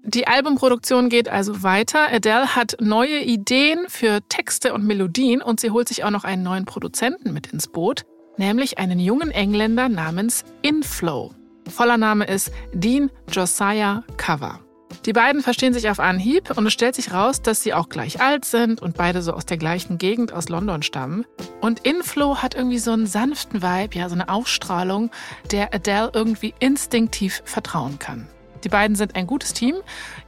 Die 0.04 0.26
Albumproduktion 0.26 1.10
geht 1.10 1.28
also 1.28 1.62
weiter. 1.62 2.10
Adele 2.10 2.56
hat 2.56 2.78
neue 2.80 3.20
Ideen 3.20 3.80
für 3.88 4.20
Texte 4.30 4.72
und 4.72 4.86
Melodien 4.86 5.42
und 5.42 5.60
sie 5.60 5.70
holt 5.70 5.86
sich 5.86 6.02
auch 6.04 6.10
noch 6.10 6.24
einen 6.24 6.42
neuen 6.42 6.64
Produzenten 6.64 7.34
mit 7.34 7.48
ins 7.48 7.68
Boot, 7.68 8.06
nämlich 8.38 8.78
einen 8.78 8.98
jungen 8.98 9.30
Engländer 9.30 9.88
namens 9.88 10.44
Inflow. 10.62 11.32
Voller 11.68 11.98
Name 11.98 12.24
ist 12.24 12.50
Dean 12.72 13.10
Josiah 13.30 14.04
Cover. 14.16 14.60
Die 15.04 15.12
beiden 15.12 15.42
verstehen 15.42 15.74
sich 15.74 15.88
auf 15.90 16.00
Anhieb 16.00 16.56
und 16.56 16.66
es 16.66 16.72
stellt 16.72 16.94
sich 16.94 17.12
raus, 17.12 17.42
dass 17.42 17.62
sie 17.62 17.74
auch 17.74 17.88
gleich 17.88 18.20
alt 18.20 18.44
sind 18.44 18.82
und 18.82 18.96
beide 18.96 19.22
so 19.22 19.32
aus 19.32 19.46
der 19.46 19.56
gleichen 19.56 19.98
Gegend 19.98 20.32
aus 20.32 20.48
London 20.48 20.82
stammen. 20.82 21.24
Und 21.60 21.80
Inflow 21.80 22.36
hat 22.36 22.54
irgendwie 22.54 22.78
so 22.78 22.92
einen 22.92 23.06
sanften 23.06 23.62
Vibe, 23.62 23.98
ja, 23.98 24.08
so 24.08 24.14
eine 24.14 24.28
Ausstrahlung, 24.28 25.10
der 25.50 25.74
Adele 25.74 26.10
irgendwie 26.14 26.54
instinktiv 26.58 27.42
vertrauen 27.44 27.98
kann. 27.98 28.28
Die 28.64 28.68
beiden 28.68 28.96
sind 28.96 29.14
ein 29.14 29.26
gutes 29.26 29.52
Team. 29.52 29.76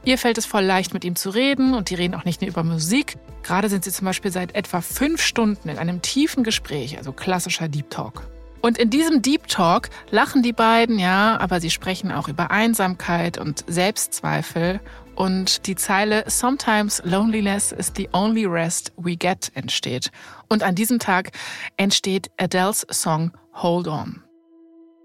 Ihr 0.03 0.17
fällt 0.17 0.37
es 0.37 0.45
voll 0.45 0.63
leicht, 0.63 0.93
mit 0.93 1.03
ihm 1.03 1.15
zu 1.15 1.29
reden 1.29 1.73
und 1.73 1.89
die 1.89 1.95
reden 1.95 2.15
auch 2.15 2.25
nicht 2.25 2.41
nur 2.41 2.49
über 2.49 2.63
Musik. 2.63 3.17
Gerade 3.43 3.69
sind 3.69 3.83
sie 3.83 3.91
zum 3.91 4.05
Beispiel 4.05 4.31
seit 4.31 4.55
etwa 4.55 4.81
fünf 4.81 5.21
Stunden 5.21 5.69
in 5.69 5.77
einem 5.77 6.01
tiefen 6.01 6.43
Gespräch, 6.43 6.97
also 6.97 7.11
klassischer 7.11 7.67
Deep 7.67 7.89
Talk. 7.89 8.23
Und 8.61 8.77
in 8.77 8.91
diesem 8.91 9.21
Deep 9.21 9.47
Talk 9.47 9.89
lachen 10.11 10.43
die 10.43 10.53
beiden, 10.53 10.99
ja, 10.99 11.37
aber 11.39 11.59
sie 11.59 11.71
sprechen 11.71 12.11
auch 12.11 12.27
über 12.27 12.51
Einsamkeit 12.51 13.37
und 13.39 13.63
Selbstzweifel. 13.67 14.79
Und 15.15 15.67
die 15.67 15.75
Zeile 15.75 16.23
Sometimes 16.27 17.01
loneliness 17.03 17.71
is 17.71 17.91
the 17.95 18.07
only 18.13 18.45
rest 18.45 18.93
we 18.97 19.15
get 19.15 19.51
entsteht. 19.55 20.11
Und 20.47 20.63
an 20.63 20.75
diesem 20.75 20.99
Tag 20.99 21.31
entsteht 21.77 22.29
Adele's 22.37 22.85
Song 22.91 23.31
Hold 23.53 23.87
On. 23.87 24.23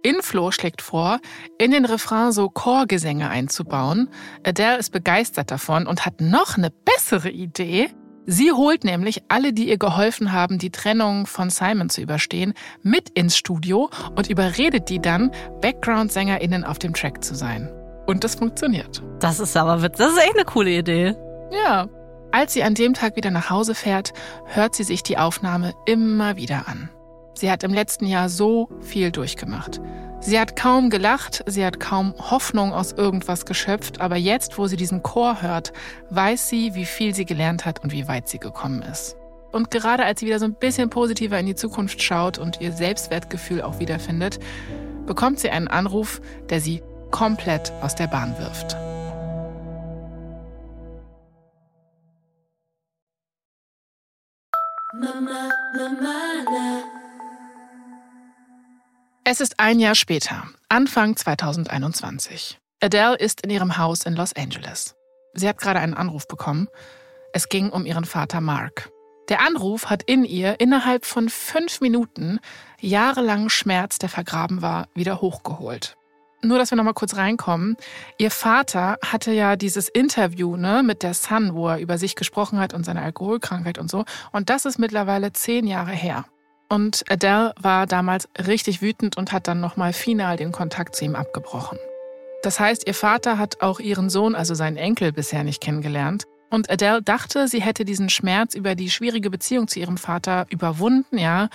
Inflo 0.06 0.52
schlägt 0.52 0.82
vor, 0.82 1.18
in 1.58 1.72
den 1.72 1.84
Refrain 1.84 2.30
so 2.30 2.48
Chorgesänge 2.48 3.28
einzubauen. 3.28 4.08
Adele 4.44 4.78
ist 4.78 4.92
begeistert 4.92 5.50
davon 5.50 5.88
und 5.88 6.06
hat 6.06 6.20
noch 6.20 6.56
eine 6.56 6.70
bessere 6.70 7.28
Idee. 7.28 7.90
Sie 8.24 8.52
holt 8.52 8.84
nämlich 8.84 9.24
alle, 9.26 9.52
die 9.52 9.68
ihr 9.68 9.78
geholfen 9.78 10.30
haben, 10.30 10.58
die 10.58 10.70
Trennung 10.70 11.26
von 11.26 11.50
Simon 11.50 11.90
zu 11.90 12.02
überstehen, 12.02 12.54
mit 12.82 13.10
ins 13.10 13.36
Studio 13.36 13.90
und 14.14 14.30
überredet 14.30 14.90
die 14.90 15.00
dann, 15.00 15.32
Background-SängerInnen 15.60 16.62
auf 16.62 16.78
dem 16.78 16.94
Track 16.94 17.24
zu 17.24 17.34
sein. 17.34 17.68
Und 18.06 18.22
das 18.22 18.36
funktioniert. 18.36 19.02
Das 19.18 19.40
ist 19.40 19.56
aber 19.56 19.82
witzig. 19.82 19.98
Das 19.98 20.12
ist 20.12 20.22
echt 20.22 20.34
eine 20.34 20.44
coole 20.44 20.70
Idee. 20.70 21.16
Ja. 21.50 21.88
Als 22.30 22.52
sie 22.52 22.62
an 22.62 22.74
dem 22.74 22.94
Tag 22.94 23.16
wieder 23.16 23.32
nach 23.32 23.50
Hause 23.50 23.74
fährt, 23.74 24.12
hört 24.44 24.76
sie 24.76 24.84
sich 24.84 25.02
die 25.02 25.18
Aufnahme 25.18 25.74
immer 25.84 26.36
wieder 26.36 26.68
an. 26.68 26.90
Sie 27.36 27.50
hat 27.50 27.62
im 27.64 27.74
letzten 27.74 28.06
Jahr 28.06 28.30
so 28.30 28.70
viel 28.80 29.10
durchgemacht. 29.10 29.78
Sie 30.20 30.40
hat 30.40 30.56
kaum 30.56 30.88
gelacht, 30.88 31.44
sie 31.46 31.64
hat 31.64 31.78
kaum 31.78 32.14
Hoffnung 32.18 32.72
aus 32.72 32.92
irgendwas 32.92 33.44
geschöpft, 33.44 34.00
aber 34.00 34.16
jetzt, 34.16 34.56
wo 34.56 34.66
sie 34.66 34.76
diesen 34.76 35.02
Chor 35.02 35.42
hört, 35.42 35.74
weiß 36.08 36.48
sie, 36.48 36.74
wie 36.74 36.86
viel 36.86 37.14
sie 37.14 37.26
gelernt 37.26 37.66
hat 37.66 37.84
und 37.84 37.92
wie 37.92 38.08
weit 38.08 38.26
sie 38.26 38.38
gekommen 38.38 38.80
ist. 38.80 39.16
Und 39.52 39.70
gerade 39.70 40.04
als 40.06 40.20
sie 40.20 40.26
wieder 40.26 40.38
so 40.38 40.46
ein 40.46 40.54
bisschen 40.54 40.88
positiver 40.88 41.38
in 41.38 41.46
die 41.46 41.54
Zukunft 41.54 42.02
schaut 42.02 42.38
und 42.38 42.62
ihr 42.62 42.72
Selbstwertgefühl 42.72 43.60
auch 43.60 43.78
wiederfindet, 43.78 44.40
bekommt 45.04 45.38
sie 45.38 45.50
einen 45.50 45.68
Anruf, 45.68 46.22
der 46.48 46.62
sie 46.62 46.82
komplett 47.10 47.70
aus 47.82 47.94
der 47.94 48.06
Bahn 48.06 48.34
wirft. 48.38 48.76
Mama, 54.98 55.50
Mama, 55.76 56.95
es 59.28 59.40
ist 59.40 59.58
ein 59.58 59.80
Jahr 59.80 59.96
später, 59.96 60.44
Anfang 60.68 61.16
2021. 61.16 62.60
Adele 62.80 63.16
ist 63.16 63.40
in 63.40 63.50
ihrem 63.50 63.76
Haus 63.76 64.04
in 64.04 64.14
Los 64.14 64.32
Angeles. 64.36 64.94
Sie 65.34 65.48
hat 65.48 65.58
gerade 65.58 65.80
einen 65.80 65.94
Anruf 65.94 66.28
bekommen. 66.28 66.68
Es 67.32 67.48
ging 67.48 67.70
um 67.70 67.86
ihren 67.86 68.04
Vater 68.04 68.40
Mark. 68.40 68.88
Der 69.28 69.40
Anruf 69.40 69.90
hat 69.90 70.04
in 70.04 70.24
ihr 70.24 70.60
innerhalb 70.60 71.04
von 71.04 71.28
fünf 71.28 71.80
Minuten 71.80 72.38
jahrelangen 72.80 73.50
Schmerz, 73.50 73.98
der 73.98 74.08
vergraben 74.08 74.62
war, 74.62 74.86
wieder 74.94 75.20
hochgeholt. 75.20 75.96
Nur, 76.42 76.58
dass 76.58 76.70
wir 76.70 76.76
noch 76.76 76.84
mal 76.84 76.92
kurz 76.92 77.16
reinkommen. 77.16 77.76
Ihr 78.18 78.30
Vater 78.30 78.96
hatte 79.04 79.32
ja 79.32 79.56
dieses 79.56 79.88
Interview 79.88 80.56
ne, 80.56 80.84
mit 80.84 81.02
der 81.02 81.14
Sun, 81.14 81.52
wo 81.56 81.66
er 81.66 81.80
über 81.80 81.98
sich 81.98 82.14
gesprochen 82.14 82.60
hat 82.60 82.74
und 82.74 82.84
seine 82.84 83.02
Alkoholkrankheit 83.02 83.78
und 83.78 83.90
so. 83.90 84.04
Und 84.30 84.50
das 84.50 84.66
ist 84.66 84.78
mittlerweile 84.78 85.32
zehn 85.32 85.66
Jahre 85.66 85.90
her. 85.90 86.26
Und 86.68 87.04
Adele 87.08 87.54
war 87.60 87.86
damals 87.86 88.28
richtig 88.46 88.82
wütend 88.82 89.16
und 89.16 89.32
hat 89.32 89.46
dann 89.48 89.60
nochmal 89.60 89.92
final 89.92 90.36
den 90.36 90.52
Kontakt 90.52 90.96
zu 90.96 91.04
ihm 91.04 91.14
abgebrochen. 91.14 91.78
Das 92.42 92.60
heißt, 92.60 92.86
ihr 92.86 92.94
Vater 92.94 93.38
hat 93.38 93.60
auch 93.62 93.80
ihren 93.80 94.10
Sohn, 94.10 94.34
also 94.34 94.54
seinen 94.54 94.76
Enkel, 94.76 95.12
bisher 95.12 95.44
nicht 95.44 95.60
kennengelernt. 95.60 96.24
Und 96.48 96.70
Adele 96.70 97.02
dachte, 97.02 97.48
sie 97.48 97.60
hätte 97.60 97.84
diesen 97.84 98.08
Schmerz 98.08 98.54
über 98.54 98.74
die 98.74 98.90
schwierige 98.90 99.30
Beziehung 99.30 99.66
zu 99.66 99.80
ihrem 99.80 99.96
Vater 99.96 100.46
überwunden, 100.50 101.18
ja. 101.18 101.48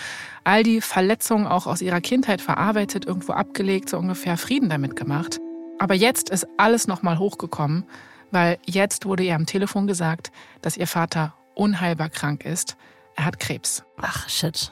All 0.44 0.64
die 0.64 0.82
Verletzungen 0.82 1.48
auch 1.48 1.66
aus 1.66 1.82
ihrer 1.82 2.02
Kindheit 2.02 2.42
verarbeitet, 2.42 3.06
irgendwo 3.06 3.32
abgelegt, 3.34 3.90
so 3.90 3.98
ungefähr 3.98 4.38
Frieden 4.38 4.70
damit 4.70 4.96
gemacht. 4.96 5.40
Aber 5.80 5.94
jetzt 5.94 6.30
ist 6.30 6.46
alles 6.58 6.88
nochmal 6.88 7.20
hochgekommen, 7.20 7.86
weil 8.32 8.60
jetzt 8.66 9.06
wurde 9.06 9.24
ihr 9.24 9.36
am 9.36 9.46
Telefon 9.46 9.88
gesagt, 9.88 10.32
dass 10.62 10.78
ihr 10.78 10.88
Vater 10.88 11.34
unheilbar 11.56 12.10
krank 12.10 12.44
ist. 12.46 12.76
Er 13.16 13.26
hat 13.26 13.40
Krebs. 13.40 13.84
Ach, 13.98 14.28
shit. 14.30 14.72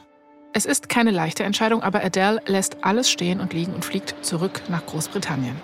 Es 0.52 0.66
ist 0.66 0.90
keine 0.90 1.12
leichte 1.12 1.44
Entscheidung, 1.44 1.84
aber 1.84 2.04
Adele 2.04 2.42
lässt 2.48 2.84
alles 2.84 3.10
stehen 3.10 3.40
und 3.40 3.54
liegen 3.54 3.74
und 3.74 3.86
fliegt 3.86 4.16
zurück 4.26 4.64
nach 4.68 4.86
Großbritannien. 4.86 5.56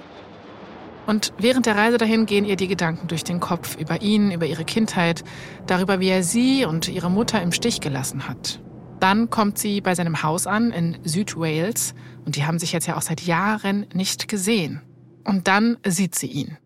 Und 1.08 1.34
während 1.38 1.66
der 1.66 1.76
Reise 1.76 1.98
dahin 1.98 2.26
gehen 2.26 2.46
ihr 2.46 2.56
die 2.56 2.68
Gedanken 2.68 3.08
durch 3.08 3.24
den 3.24 3.40
Kopf 3.40 3.78
über 3.78 4.02
ihn, 4.02 4.32
über 4.32 4.46
ihre 4.46 4.66
Kindheit, 4.66 5.24
darüber, 5.68 6.00
wie 6.00 6.10
er 6.10 6.24
sie 6.24 6.66
und 6.66 6.88
ihre 6.88 7.12
Mutter 7.12 7.42
im 7.42 7.52
Stich 7.52 7.82
gelassen 7.82 8.28
hat. 8.28 8.60
Dann 9.00 9.30
kommt 9.30 9.58
sie 9.58 9.82
bei 9.82 9.94
seinem 9.94 10.24
Haus 10.24 10.48
an 10.48 10.72
in 10.72 10.98
Südwales 11.04 11.94
und 12.26 12.36
die 12.36 12.46
haben 12.46 12.60
sich 12.60 12.72
jetzt 12.72 12.88
ja 12.88 12.96
auch 12.96 13.02
seit 13.02 13.22
Jahren 13.22 13.88
nicht 13.94 14.28
gesehen. 14.28 14.82
Und 15.24 15.48
dann 15.48 15.78
sieht 15.86 16.16
sie 16.16 16.28
ihn. 16.28 16.58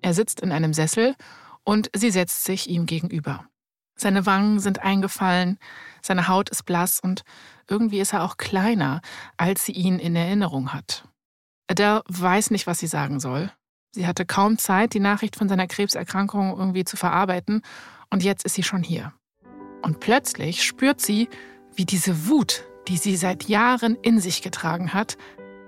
Er 0.00 0.14
sitzt 0.14 0.40
in 0.40 0.52
einem 0.52 0.74
Sessel 0.74 1.14
und 1.64 1.90
sie 1.94 2.10
setzt 2.10 2.44
sich 2.44 2.68
ihm 2.68 2.86
gegenüber. 2.86 3.44
Seine 3.96 4.26
Wangen 4.26 4.58
sind 4.58 4.82
eingefallen, 4.82 5.58
seine 6.04 6.28
Haut 6.28 6.50
ist 6.50 6.64
blass 6.64 7.00
und 7.00 7.22
irgendwie 7.68 8.00
ist 8.00 8.12
er 8.12 8.24
auch 8.24 8.36
kleiner, 8.36 9.00
als 9.36 9.64
sie 9.64 9.72
ihn 9.72 9.98
in 9.98 10.16
Erinnerung 10.16 10.72
hat. 10.72 11.08
Adele 11.68 12.02
weiß 12.08 12.50
nicht, 12.50 12.66
was 12.66 12.78
sie 12.78 12.86
sagen 12.86 13.20
soll. 13.20 13.50
Sie 13.92 14.06
hatte 14.06 14.26
kaum 14.26 14.58
Zeit, 14.58 14.92
die 14.92 15.00
Nachricht 15.00 15.36
von 15.36 15.48
seiner 15.48 15.66
Krebserkrankung 15.66 16.58
irgendwie 16.58 16.84
zu 16.84 16.96
verarbeiten, 16.96 17.62
und 18.10 18.22
jetzt 18.22 18.44
ist 18.44 18.54
sie 18.54 18.62
schon 18.62 18.82
hier. 18.82 19.12
Und 19.82 19.98
plötzlich 19.98 20.62
spürt 20.62 21.00
sie, 21.00 21.28
wie 21.74 21.84
diese 21.84 22.28
Wut, 22.28 22.64
die 22.86 22.96
sie 22.96 23.16
seit 23.16 23.44
Jahren 23.48 23.96
in 24.02 24.20
sich 24.20 24.42
getragen 24.42 24.94
hat, 24.94 25.16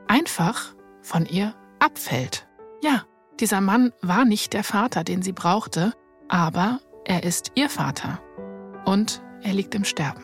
einfach 0.07 0.75
von 1.03 1.27
ihr 1.27 1.55
abfällt. 1.81 2.47
Ja, 2.83 3.05
dieser 3.41 3.61
Mann 3.61 3.93
war 4.03 4.25
nicht 4.25 4.53
der 4.53 4.65
Vater, 4.65 5.03
den 5.03 5.23
sie 5.23 5.33
brauchte, 5.33 5.93
aber 6.29 6.81
er 7.05 7.25
ist 7.25 7.53
ihr 7.55 7.69
Vater. 7.69 8.21
Und 8.85 9.23
er 9.47 9.55
liegt 9.55 9.75
im 9.75 9.85
Sterben. 9.85 10.23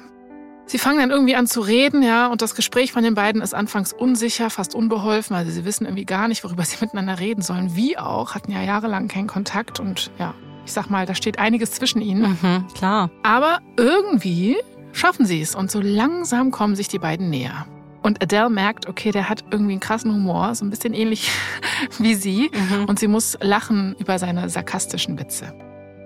Sie 0.66 0.78
fangen 0.78 0.98
dann 0.98 1.10
irgendwie 1.10 1.36
an 1.36 1.46
zu 1.46 1.60
reden, 1.60 2.02
ja, 2.02 2.28
und 2.28 2.40
das 2.40 2.54
Gespräch 2.54 2.92
von 2.92 3.02
den 3.02 3.14
beiden 3.14 3.42
ist 3.42 3.54
anfangs 3.54 3.92
unsicher, 3.92 4.48
fast 4.48 4.74
unbeholfen. 4.74 5.36
Also 5.36 5.50
sie 5.50 5.64
wissen 5.64 5.84
irgendwie 5.84 6.04
gar 6.04 6.28
nicht, 6.28 6.44
worüber 6.44 6.64
sie 6.66 6.76
miteinander 6.80 7.18
reden 7.18 7.42
sollen. 7.42 7.76
Wie 7.76 7.98
auch, 7.98 8.34
hatten 8.34 8.52
ja 8.52 8.62
jahrelang 8.62 9.08
keinen 9.08 9.26
Kontakt 9.26 9.80
und 9.80 10.10
ja, 10.18 10.34
ich 10.64 10.72
sag 10.72 10.88
mal, 10.88 11.06
da 11.06 11.14
steht 11.14 11.38
einiges 11.38 11.72
zwischen 11.72 12.00
ihnen. 12.00 12.38
Mhm, 12.42 12.66
klar. 12.74 13.10
Aber 13.22 13.58
irgendwie 13.76 14.56
schaffen 14.92 15.26
sie 15.26 15.40
es 15.40 15.54
und 15.54 15.70
so 15.70 15.80
langsam 15.80 16.50
kommen 16.50 16.76
sich 16.76 16.88
die 16.88 16.98
beiden 16.98 17.30
näher. 17.30 17.66
Und 18.02 18.20
Adele 18.20 18.50
merkt, 18.50 18.88
okay, 18.88 19.12
der 19.12 19.28
hat 19.28 19.44
irgendwie 19.50 19.72
einen 19.72 19.80
krassen 19.80 20.12
Humor, 20.12 20.54
so 20.54 20.64
ein 20.64 20.70
bisschen 20.70 20.92
ähnlich 20.92 21.30
wie 21.98 22.14
sie. 22.14 22.50
Mhm. 22.52 22.84
Und 22.86 22.98
sie 22.98 23.08
muss 23.08 23.38
lachen 23.40 23.94
über 23.98 24.18
seine 24.18 24.48
sarkastischen 24.48 25.18
Witze. 25.18 25.54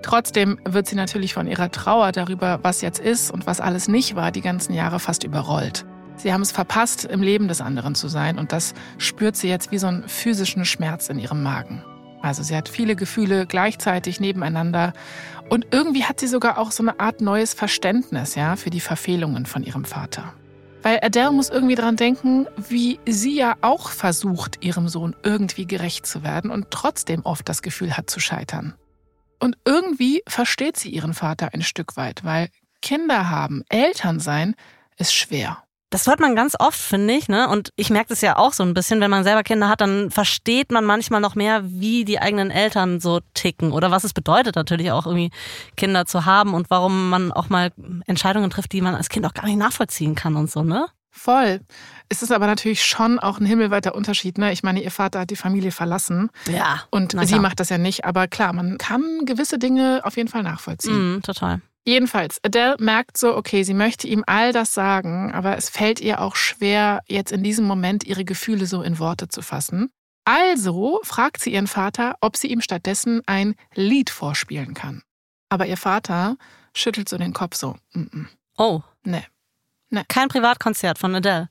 Trotzdem 0.07 0.57
wird 0.63 0.87
sie 0.87 0.95
natürlich 0.95 1.33
von 1.33 1.47
ihrer 1.47 1.69
Trauer 1.69 2.13
darüber, 2.13 2.59
was 2.61 2.79
jetzt 2.79 2.97
ist 2.97 3.29
und 3.29 3.45
was 3.45 3.59
alles 3.59 3.89
nicht 3.89 4.15
war, 4.15 4.31
die 4.31 4.39
ganzen 4.39 4.73
Jahre 4.73 5.01
fast 5.01 5.25
überrollt. 5.25 5.85
Sie 6.15 6.31
haben 6.31 6.41
es 6.41 6.53
verpasst, 6.53 7.03
im 7.03 7.21
Leben 7.21 7.49
des 7.49 7.59
anderen 7.59 7.93
zu 7.93 8.07
sein 8.07 8.39
und 8.39 8.53
das 8.53 8.73
spürt 8.97 9.35
sie 9.35 9.49
jetzt 9.49 9.69
wie 9.73 9.77
so 9.77 9.87
einen 9.87 10.07
physischen 10.07 10.63
Schmerz 10.63 11.09
in 11.09 11.19
ihrem 11.19 11.43
Magen. 11.43 11.83
Also 12.21 12.41
sie 12.41 12.55
hat 12.55 12.69
viele 12.69 12.95
Gefühle 12.95 13.45
gleichzeitig 13.45 14.21
nebeneinander 14.21 14.93
und 15.49 15.67
irgendwie 15.71 16.05
hat 16.05 16.21
sie 16.21 16.27
sogar 16.27 16.57
auch 16.57 16.71
so 16.71 16.83
eine 16.83 17.01
Art 17.01 17.19
neues 17.19 17.53
Verständnis, 17.53 18.35
ja, 18.35 18.55
für 18.55 18.69
die 18.69 18.79
Verfehlungen 18.79 19.45
von 19.45 19.61
ihrem 19.61 19.83
Vater. 19.83 20.33
Weil 20.83 21.01
Adele 21.03 21.33
muss 21.33 21.49
irgendwie 21.49 21.75
daran 21.75 21.97
denken, 21.97 22.47
wie 22.55 23.01
sie 23.05 23.35
ja 23.35 23.55
auch 23.59 23.89
versucht, 23.89 24.63
ihrem 24.63 24.87
Sohn 24.87 25.17
irgendwie 25.23 25.67
gerecht 25.67 26.05
zu 26.05 26.23
werden 26.23 26.49
und 26.49 26.71
trotzdem 26.71 27.23
oft 27.25 27.49
das 27.49 27.61
Gefühl 27.61 27.97
hat 27.97 28.09
zu 28.09 28.21
scheitern. 28.21 28.73
Und 29.39 29.57
irgendwie 29.65 30.23
versteht 30.27 30.77
sie 30.77 30.89
ihren 30.89 31.13
Vater 31.13 31.53
ein 31.53 31.61
Stück 31.61 31.97
weit, 31.97 32.23
weil 32.23 32.49
Kinder 32.81 33.29
haben, 33.29 33.63
Eltern 33.69 34.19
sein, 34.19 34.55
ist 34.97 35.13
schwer. 35.13 35.63
Das 35.89 36.05
hört 36.05 36.19
man 36.19 36.35
ganz 36.35 36.55
oft, 36.59 36.77
finde 36.77 37.13
ich, 37.13 37.29
ne? 37.29 37.47
Und 37.47 37.71
ich 37.77 37.89
merke 37.89 38.09
das 38.09 38.19
ja 38.19 38.37
auch 38.37 38.51
so 38.51 38.61
ein 38.61 38.73
bisschen, 38.73 38.99
wenn 38.99 39.09
man 39.09 39.23
selber 39.23 39.43
Kinder 39.43 39.69
hat, 39.69 39.79
dann 39.79 40.11
versteht 40.11 40.69
man 40.69 40.83
manchmal 40.83 41.21
noch 41.21 41.35
mehr, 41.35 41.61
wie 41.63 42.03
die 42.03 42.19
eigenen 42.19 42.51
Eltern 42.51 42.99
so 42.99 43.21
ticken 43.33 43.71
oder 43.71 43.89
was 43.89 44.03
es 44.03 44.11
bedeutet 44.11 44.57
natürlich 44.57 44.91
auch 44.91 45.05
irgendwie 45.05 45.31
Kinder 45.77 46.05
zu 46.05 46.25
haben 46.25 46.53
und 46.55 46.69
warum 46.69 47.09
man 47.09 47.31
auch 47.31 47.47
mal 47.47 47.71
Entscheidungen 48.05 48.49
trifft, 48.49 48.73
die 48.73 48.81
man 48.81 48.95
als 48.95 49.07
Kind 49.07 49.25
auch 49.25 49.33
gar 49.33 49.45
nicht 49.45 49.57
nachvollziehen 49.57 50.13
kann 50.13 50.35
und 50.35 50.51
so, 50.51 50.61
ne? 50.61 50.87
Voll. 51.17 51.61
Es 52.09 52.21
ist 52.21 52.31
aber 52.31 52.45
natürlich 52.45 52.85
schon 52.85 53.19
auch 53.19 53.39
ein 53.39 53.45
himmelweiter 53.45 53.95
Unterschied. 53.95 54.37
Ne? 54.37 54.53
Ich 54.53 54.63
meine, 54.63 54.81
ihr 54.81 54.91
Vater 54.91 55.21
hat 55.21 55.29
die 55.29 55.35
Familie 55.35 55.71
verlassen. 55.71 56.29
Ja. 56.49 56.83
Und 56.91 57.15
sie 57.25 57.39
macht 57.39 57.59
das 57.59 57.69
ja 57.69 57.77
nicht. 57.77 58.05
Aber 58.05 58.27
klar, 58.27 58.53
man 58.53 58.77
kann 58.77 59.25
gewisse 59.25 59.57
Dinge 59.57 60.01
auf 60.03 60.15
jeden 60.15 60.29
Fall 60.29 60.43
nachvollziehen. 60.43 61.17
Mm, 61.17 61.21
total. 61.23 61.61
Jedenfalls, 61.85 62.39
Adele 62.43 62.75
merkt 62.79 63.17
so, 63.17 63.35
okay, 63.35 63.63
sie 63.63 63.73
möchte 63.73 64.07
ihm 64.07 64.23
all 64.27 64.53
das 64.53 64.73
sagen, 64.73 65.31
aber 65.31 65.57
es 65.57 65.69
fällt 65.69 66.01
ihr 66.01 66.21
auch 66.21 66.35
schwer, 66.35 67.01
jetzt 67.07 67.31
in 67.31 67.43
diesem 67.43 67.65
Moment 67.65 68.03
ihre 68.03 68.25
Gefühle 68.25 68.65
so 68.65 68.81
in 68.81 68.99
Worte 68.99 69.27
zu 69.29 69.41
fassen. 69.41 69.89
Also 70.25 70.99
fragt 71.03 71.41
sie 71.41 71.53
ihren 71.53 71.67
Vater, 71.67 72.15
ob 72.21 72.35
sie 72.37 72.47
ihm 72.47 72.61
stattdessen 72.61 73.21
ein 73.25 73.55
Lied 73.73 74.09
vorspielen 74.09 74.73
kann. 74.73 75.01
Aber 75.49 75.65
ihr 75.65 75.77
Vater 75.77 76.35
schüttelt 76.75 77.07
so 77.09 77.17
den 77.17 77.33
Kopf 77.33 77.55
so. 77.55 77.77
Mm 77.93 78.01
-mm. 78.01 78.25
Oh. 78.57 78.81
Nee, 79.05 79.23
Nee. 79.89 80.03
Kein 80.07 80.27
Privatkonzert 80.27 80.97
von 80.97 81.15
Adele. 81.15 81.49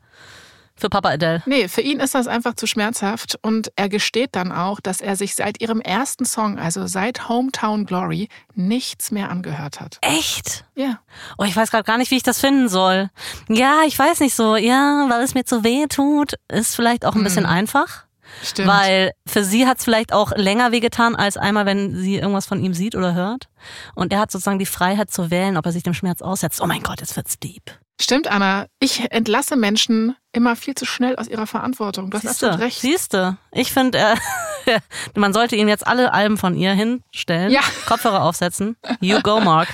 für 0.78 0.90
Papa 0.90 1.08
Adele. 1.08 1.42
Nee, 1.46 1.68
für 1.68 1.80
ihn 1.80 2.00
ist 2.00 2.14
das 2.14 2.26
einfach 2.26 2.52
zu 2.54 2.66
schmerzhaft 2.66 3.38
und 3.40 3.72
er 3.76 3.88
gesteht 3.88 4.36
dann 4.36 4.52
auch, 4.52 4.78
dass 4.78 5.00
er 5.00 5.16
sich 5.16 5.34
seit 5.34 5.62
ihrem 5.62 5.80
ersten 5.80 6.26
Song, 6.26 6.58
also 6.58 6.86
seit 6.86 7.30
Hometown 7.30 7.86
Glory, 7.86 8.28
nichts 8.54 9.10
mehr 9.10 9.30
angehört 9.30 9.80
hat. 9.80 9.96
Echt? 10.02 10.66
Ja. 10.74 11.00
Oh, 11.38 11.44
ich 11.44 11.56
weiß 11.56 11.70
gerade 11.70 11.84
gar 11.84 11.96
nicht, 11.96 12.10
wie 12.10 12.18
ich 12.18 12.22
das 12.22 12.40
finden 12.40 12.68
soll. 12.68 13.08
Ja, 13.48 13.84
ich 13.86 13.98
weiß 13.98 14.20
nicht 14.20 14.34
so. 14.34 14.56
Ja, 14.56 15.06
weil 15.08 15.22
es 15.22 15.32
mir 15.32 15.44
zu 15.46 15.64
weh 15.64 15.86
tut, 15.86 16.34
ist 16.48 16.76
vielleicht 16.76 17.06
auch 17.06 17.14
ein 17.14 17.24
bisschen 17.24 17.44
Hm. 17.46 17.52
einfach. 17.54 18.04
Stimmt. 18.42 18.68
Weil 18.68 19.12
für 19.26 19.44
sie 19.44 19.66
hat 19.66 19.78
es 19.78 19.84
vielleicht 19.84 20.12
auch 20.12 20.32
länger 20.36 20.72
wehgetan, 20.72 21.16
als 21.16 21.38
einmal, 21.38 21.64
wenn 21.64 21.94
sie 21.96 22.16
irgendwas 22.16 22.44
von 22.44 22.62
ihm 22.62 22.74
sieht 22.74 22.94
oder 22.96 23.14
hört. 23.14 23.48
Und 23.94 24.12
er 24.12 24.18
hat 24.18 24.30
sozusagen 24.30 24.58
die 24.58 24.66
Freiheit 24.66 25.10
zu 25.10 25.30
wählen, 25.30 25.56
ob 25.56 25.64
er 25.64 25.72
sich 25.72 25.84
dem 25.84 25.94
Schmerz 25.94 26.20
aussetzt. 26.20 26.60
Oh 26.60 26.66
mein 26.66 26.82
Gott, 26.82 27.00
jetzt 27.00 27.16
wird's 27.16 27.38
deep. 27.38 27.62
Stimmt, 28.00 28.28
Anna. 28.30 28.66
Ich 28.78 29.10
entlasse 29.10 29.56
Menschen 29.56 30.16
immer 30.32 30.54
viel 30.54 30.74
zu 30.74 30.84
schnell 30.84 31.16
aus 31.16 31.28
ihrer 31.28 31.46
Verantwortung. 31.46 32.10
Du 32.10 32.18
hast 32.18 32.26
absolut 32.26 32.60
recht. 32.60 32.78
siehste. 32.80 33.38
Ich 33.52 33.72
finde, 33.72 33.98
äh, 33.98 34.80
man 35.14 35.32
sollte 35.32 35.56
ihnen 35.56 35.68
jetzt 35.68 35.86
alle 35.86 36.12
Alben 36.12 36.36
von 36.36 36.54
ihr 36.54 36.72
hinstellen, 36.72 37.50
Ja. 37.50 37.60
Kopfhörer 37.86 38.22
aufsetzen. 38.22 38.76
You 39.00 39.20
go, 39.22 39.40
Mark. 39.40 39.68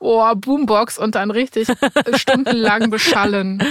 Oh, 0.00 0.32
Boombox 0.34 0.96
und 0.98 1.14
dann 1.14 1.30
richtig 1.30 1.68
stundenlang 2.14 2.88
beschallen. 2.90 3.62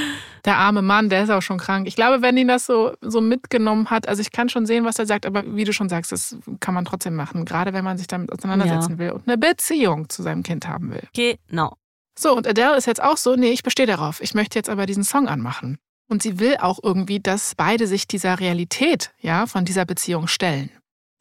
Der 0.46 0.58
arme 0.58 0.82
Mann, 0.82 1.10
der 1.10 1.24
ist 1.24 1.30
auch 1.30 1.42
schon 1.42 1.58
krank. 1.58 1.88
Ich 1.88 1.96
glaube, 1.96 2.22
wenn 2.22 2.38
ihn 2.38 2.48
das 2.48 2.66
so, 2.66 2.94
so 3.02 3.20
mitgenommen 3.22 3.90
hat, 3.90 4.08
also 4.08 4.22
ich 4.22 4.32
kann 4.32 4.48
schon 4.50 4.66
sehen, 4.66 4.86
was 4.86 5.00
er 5.00 5.06
sagt, 5.06 5.26
aber 5.26 5.44
wie 5.56 5.64
du 5.64 5.74
schon 5.74 5.90
sagst, 5.90 6.12
das 6.12 6.38
kann 6.60 6.74
man 6.74 6.86
trotzdem 6.86 7.16
machen, 7.16 7.46
gerade 7.46 7.74
wenn 7.74 7.84
man 7.84 7.98
sich 7.98 8.08
damit 8.08 8.32
auseinandersetzen 8.32 8.98
will 9.00 9.12
und 9.12 9.28
eine 9.28 9.38
Beziehung 9.38 10.08
zu 10.10 10.22
seinem 10.22 10.44
Kind 10.44 10.68
haben 10.68 10.92
will. 10.92 11.04
Genau. 11.14 11.76
So, 12.18 12.36
und 12.36 12.48
Adele 12.48 12.76
ist 12.76 12.88
jetzt 12.88 13.02
auch 13.02 13.18
so, 13.18 13.36
nee, 13.36 13.52
ich 13.52 13.64
bestehe 13.64 13.86
darauf. 13.86 14.22
Ich 14.22 14.34
möchte 14.34 14.58
jetzt 14.58 14.70
aber 14.70 14.86
diesen 14.86 15.04
Song 15.04 15.28
anmachen. 15.28 15.78
Und 16.10 16.24
sie 16.24 16.40
will 16.40 16.58
auch 16.58 16.80
irgendwie, 16.82 17.20
dass 17.20 17.54
beide 17.56 17.86
sich 17.86 18.08
dieser 18.08 18.40
Realität, 18.40 19.12
ja, 19.20 19.46
von 19.46 19.66
dieser 19.66 19.86
Beziehung 19.86 20.28
stellen. 20.28 20.72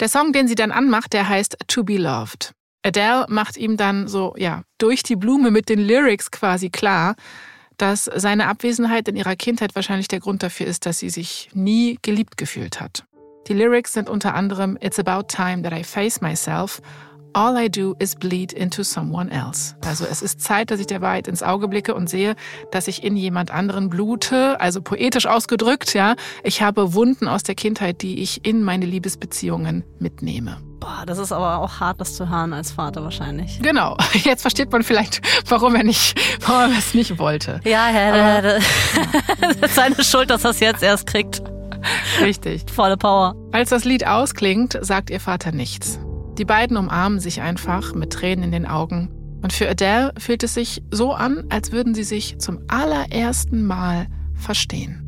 Der 0.00 0.08
Song, 0.08 0.32
den 0.32 0.48
sie 0.48 0.54
dann 0.54 0.72
anmacht, 0.72 1.12
der 1.12 1.28
heißt 1.28 1.56
To 1.68 1.84
Be 1.84 1.98
Loved. 1.98 2.52
Adele 2.82 3.26
macht 3.28 3.56
ihm 3.56 3.76
dann 3.76 4.08
so, 4.08 4.34
ja, 4.38 4.62
durch 4.78 5.02
die 5.02 5.16
Blume 5.16 5.50
mit 5.50 5.68
den 5.68 5.80
Lyrics 5.80 6.30
quasi 6.30 6.70
klar, 6.70 7.16
dass 7.76 8.04
seine 8.04 8.46
Abwesenheit 8.46 9.08
in 9.08 9.16
ihrer 9.16 9.36
Kindheit 9.36 9.74
wahrscheinlich 9.74 10.08
der 10.08 10.20
Grund 10.20 10.42
dafür 10.42 10.66
ist, 10.66 10.86
dass 10.86 11.00
sie 11.00 11.10
sich 11.10 11.50
nie 11.52 11.98
geliebt 12.00 12.36
gefühlt 12.36 12.80
hat. 12.80 13.04
Die 13.48 13.54
Lyrics 13.54 13.92
sind 13.92 14.08
unter 14.08 14.34
anderem 14.34 14.78
It's 14.80 14.98
about 14.98 15.28
time 15.28 15.62
that 15.62 15.72
I 15.72 15.84
face 15.84 16.20
myself. 16.20 16.80
All 17.32 17.56
I 17.56 17.68
do 17.68 17.94
is 17.98 18.14
bleed 18.14 18.52
into 18.52 18.82
someone 18.82 19.30
else. 19.30 19.76
Also 19.84 20.04
es 20.04 20.22
ist 20.22 20.40
Zeit, 20.40 20.70
dass 20.70 20.80
ich 20.80 20.86
der 20.86 21.00
Wahrheit 21.00 21.28
ins 21.28 21.42
Auge 21.42 21.68
blicke 21.68 21.94
und 21.94 22.08
sehe, 22.08 22.34
dass 22.70 22.88
ich 22.88 23.04
in 23.04 23.16
jemand 23.16 23.50
anderen 23.50 23.90
blute, 23.90 24.60
also 24.60 24.80
poetisch 24.80 25.26
ausgedrückt, 25.26 25.94
ja. 25.94 26.16
Ich 26.42 26.62
habe 26.62 26.94
Wunden 26.94 27.28
aus 27.28 27.42
der 27.42 27.54
Kindheit, 27.54 28.02
die 28.02 28.22
ich 28.22 28.46
in 28.46 28.62
meine 28.62 28.86
Liebesbeziehungen 28.86 29.84
mitnehme. 29.98 30.58
Boah, 30.80 31.04
das 31.06 31.18
ist 31.18 31.32
aber 31.32 31.58
auch 31.58 31.80
hart, 31.80 32.00
das 32.00 32.14
zu 32.14 32.28
hören 32.28 32.52
als 32.52 32.70
Vater 32.72 33.02
wahrscheinlich. 33.02 33.60
Genau. 33.60 33.96
Jetzt 34.12 34.42
versteht 34.42 34.70
man 34.70 34.82
vielleicht, 34.82 35.20
warum 35.48 35.74
er 35.74 35.84
nicht, 35.84 36.18
warum 36.46 36.72
er 36.72 36.78
es 36.78 36.94
nicht 36.94 37.18
wollte. 37.18 37.60
Ja, 37.64 37.90
ja, 37.90 38.38
ist 39.62 39.74
seine 39.74 40.04
Schuld, 40.04 40.30
dass 40.30 40.44
er 40.44 40.50
es 40.50 40.60
jetzt 40.60 40.82
erst 40.82 41.06
kriegt. 41.06 41.42
Richtig. 42.20 42.64
Volle 42.70 42.96
Power. 42.96 43.34
Als 43.52 43.70
das 43.70 43.84
Lied 43.84 44.06
ausklingt, 44.06 44.78
sagt 44.80 45.10
ihr 45.10 45.20
Vater 45.20 45.52
nichts. 45.52 45.98
Die 46.38 46.44
beiden 46.44 46.76
umarmen 46.76 47.18
sich 47.18 47.40
einfach 47.40 47.94
mit 47.94 48.12
Tränen 48.12 48.44
in 48.44 48.52
den 48.52 48.66
Augen. 48.66 49.10
Und 49.42 49.52
für 49.54 49.68
Adele 49.68 50.12
fühlt 50.18 50.42
es 50.42 50.54
sich 50.54 50.82
so 50.90 51.12
an, 51.12 51.46
als 51.48 51.72
würden 51.72 51.94
sie 51.94 52.04
sich 52.04 52.38
zum 52.38 52.60
allerersten 52.68 53.64
Mal 53.64 54.06
verstehen. 54.34 55.02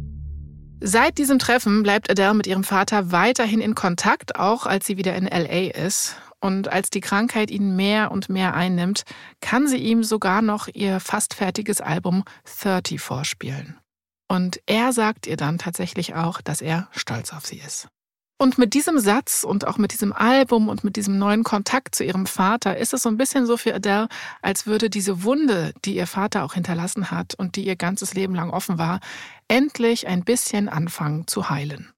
Seit 0.80 1.18
diesem 1.18 1.38
Treffen 1.38 1.82
bleibt 1.82 2.10
Adele 2.10 2.34
mit 2.34 2.46
ihrem 2.46 2.64
Vater 2.64 3.12
weiterhin 3.12 3.60
in 3.60 3.74
Kontakt, 3.74 4.36
auch 4.36 4.64
als 4.64 4.86
sie 4.86 4.96
wieder 4.96 5.16
in 5.16 5.26
LA 5.26 5.70
ist. 5.70 6.16
Und 6.40 6.68
als 6.72 6.88
die 6.88 7.00
Krankheit 7.00 7.50
ihn 7.50 7.74
mehr 7.74 8.10
und 8.10 8.28
mehr 8.28 8.54
einnimmt, 8.54 9.02
kann 9.40 9.66
sie 9.66 9.78
ihm 9.78 10.04
sogar 10.04 10.40
noch 10.40 10.68
ihr 10.72 11.00
fast 11.00 11.34
fertiges 11.34 11.80
Album 11.80 12.22
30 12.62 13.00
vorspielen. 13.00 13.76
Und 14.28 14.60
er 14.66 14.92
sagt 14.92 15.26
ihr 15.26 15.36
dann 15.36 15.58
tatsächlich 15.58 16.14
auch, 16.14 16.40
dass 16.40 16.60
er 16.60 16.88
stolz 16.92 17.32
auf 17.32 17.44
sie 17.44 17.58
ist. 17.58 17.88
Und 18.40 18.56
mit 18.56 18.72
diesem 18.74 19.00
Satz 19.00 19.42
und 19.42 19.66
auch 19.66 19.78
mit 19.78 19.92
diesem 19.92 20.12
Album 20.12 20.68
und 20.68 20.84
mit 20.84 20.94
diesem 20.94 21.18
neuen 21.18 21.42
Kontakt 21.42 21.96
zu 21.96 22.04
ihrem 22.04 22.24
Vater 22.24 22.76
ist 22.76 22.94
es 22.94 23.02
so 23.02 23.08
ein 23.08 23.16
bisschen 23.16 23.46
so 23.46 23.56
für 23.56 23.74
Adele, 23.74 24.08
als 24.42 24.64
würde 24.64 24.90
diese 24.90 25.24
Wunde, 25.24 25.74
die 25.84 25.96
ihr 25.96 26.06
Vater 26.06 26.44
auch 26.44 26.54
hinterlassen 26.54 27.10
hat 27.10 27.34
und 27.34 27.56
die 27.56 27.66
ihr 27.66 27.74
ganzes 27.74 28.14
Leben 28.14 28.36
lang 28.36 28.50
offen 28.50 28.78
war, 28.78 29.00
endlich 29.48 30.06
ein 30.06 30.24
bisschen 30.24 30.68
anfangen 30.68 31.26
zu 31.26 31.50
heilen. 31.50 31.92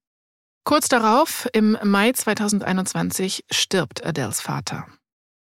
Kurz 0.63 0.87
darauf, 0.87 1.47
im 1.53 1.77
Mai 1.83 2.11
2021, 2.11 3.45
stirbt 3.51 4.03
Adeles 4.03 4.41
Vater. 4.41 4.87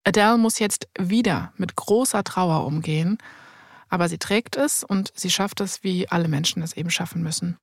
Adele 0.03 0.37
muss 0.39 0.57
jetzt 0.57 0.87
wieder 0.97 1.53
mit 1.57 1.75
großer 1.75 2.23
Trauer 2.23 2.65
umgehen, 2.65 3.19
aber 3.87 4.09
sie 4.09 4.17
trägt 4.17 4.55
es 4.55 4.83
und 4.83 5.11
sie 5.15 5.29
schafft 5.29 5.61
es, 5.61 5.83
wie 5.83 6.09
alle 6.09 6.27
Menschen 6.27 6.63
es 6.63 6.73
eben 6.73 6.89
schaffen 6.89 7.21
müssen. 7.21 7.57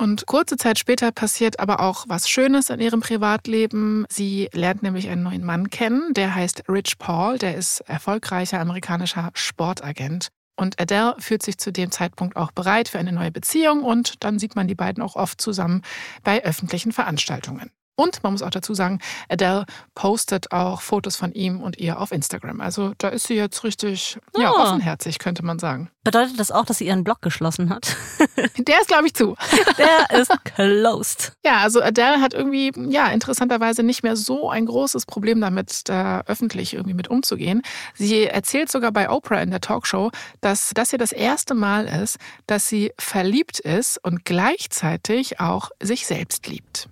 Und 0.00 0.26
kurze 0.26 0.56
Zeit 0.56 0.78
später 0.78 1.10
passiert 1.10 1.58
aber 1.58 1.80
auch 1.80 2.04
was 2.06 2.28
Schönes 2.28 2.70
in 2.70 2.78
ihrem 2.78 3.00
Privatleben. 3.00 4.06
Sie 4.08 4.48
lernt 4.52 4.84
nämlich 4.84 5.08
einen 5.08 5.24
neuen 5.24 5.44
Mann 5.44 5.70
kennen, 5.70 6.14
der 6.14 6.36
heißt 6.36 6.64
Rich 6.68 6.98
Paul, 6.98 7.38
der 7.38 7.56
ist 7.56 7.80
erfolgreicher 7.80 8.60
amerikanischer 8.60 9.30
Sportagent. 9.34 10.28
Und 10.56 10.80
Adele 10.80 11.16
fühlt 11.18 11.42
sich 11.42 11.58
zu 11.58 11.72
dem 11.72 11.90
Zeitpunkt 11.90 12.36
auch 12.36 12.52
bereit 12.52 12.88
für 12.88 12.98
eine 12.98 13.12
neue 13.12 13.32
Beziehung 13.32 13.82
und 13.82 14.24
dann 14.24 14.38
sieht 14.38 14.56
man 14.56 14.68
die 14.68 14.74
beiden 14.74 15.02
auch 15.02 15.16
oft 15.16 15.40
zusammen 15.40 15.82
bei 16.22 16.44
öffentlichen 16.44 16.92
Veranstaltungen. 16.92 17.70
Und 17.98 18.22
man 18.22 18.32
muss 18.32 18.42
auch 18.42 18.50
dazu 18.50 18.74
sagen, 18.74 19.00
Adele 19.28 19.66
postet 19.96 20.52
auch 20.52 20.82
Fotos 20.82 21.16
von 21.16 21.32
ihm 21.32 21.60
und 21.60 21.78
ihr 21.78 21.98
auf 22.00 22.12
Instagram. 22.12 22.60
Also 22.60 22.92
da 22.98 23.08
ist 23.08 23.26
sie 23.26 23.34
jetzt 23.34 23.64
richtig 23.64 24.18
ja, 24.36 24.52
Ah. 24.52 24.62
offenherzig, 24.70 25.18
könnte 25.18 25.44
man 25.44 25.58
sagen. 25.58 25.90
Bedeutet 26.04 26.38
das 26.38 26.52
auch, 26.52 26.64
dass 26.64 26.78
sie 26.78 26.86
ihren 26.86 27.02
Blog 27.02 27.20
geschlossen 27.22 27.70
hat? 27.70 27.96
Der 28.56 28.80
ist, 28.80 28.86
glaube 28.86 29.06
ich, 29.06 29.14
zu. 29.14 29.34
Der 29.78 30.16
ist 30.20 30.30
closed. 30.44 31.32
Ja, 31.44 31.58
also 31.58 31.82
Adele 31.82 32.20
hat 32.20 32.34
irgendwie, 32.34 32.70
ja, 32.88 33.08
interessanterweise 33.08 33.82
nicht 33.82 34.04
mehr 34.04 34.14
so 34.14 34.48
ein 34.48 34.66
großes 34.66 35.04
Problem 35.04 35.40
damit, 35.40 35.88
da 35.88 36.20
öffentlich 36.26 36.74
irgendwie 36.74 36.94
mit 36.94 37.08
umzugehen. 37.08 37.62
Sie 37.94 38.26
erzählt 38.26 38.70
sogar 38.70 38.92
bei 38.92 39.10
Oprah 39.10 39.40
in 39.42 39.50
der 39.50 39.60
Talkshow, 39.60 40.12
dass 40.40 40.70
das 40.72 40.90
hier 40.90 41.00
das 41.00 41.10
erste 41.10 41.54
Mal 41.54 41.86
ist, 41.86 42.18
dass 42.46 42.68
sie 42.68 42.92
verliebt 42.96 43.58
ist 43.58 43.98
und 44.04 44.24
gleichzeitig 44.24 45.40
auch 45.40 45.70
sich 45.82 46.06
selbst 46.06 46.46
liebt. 46.46 46.88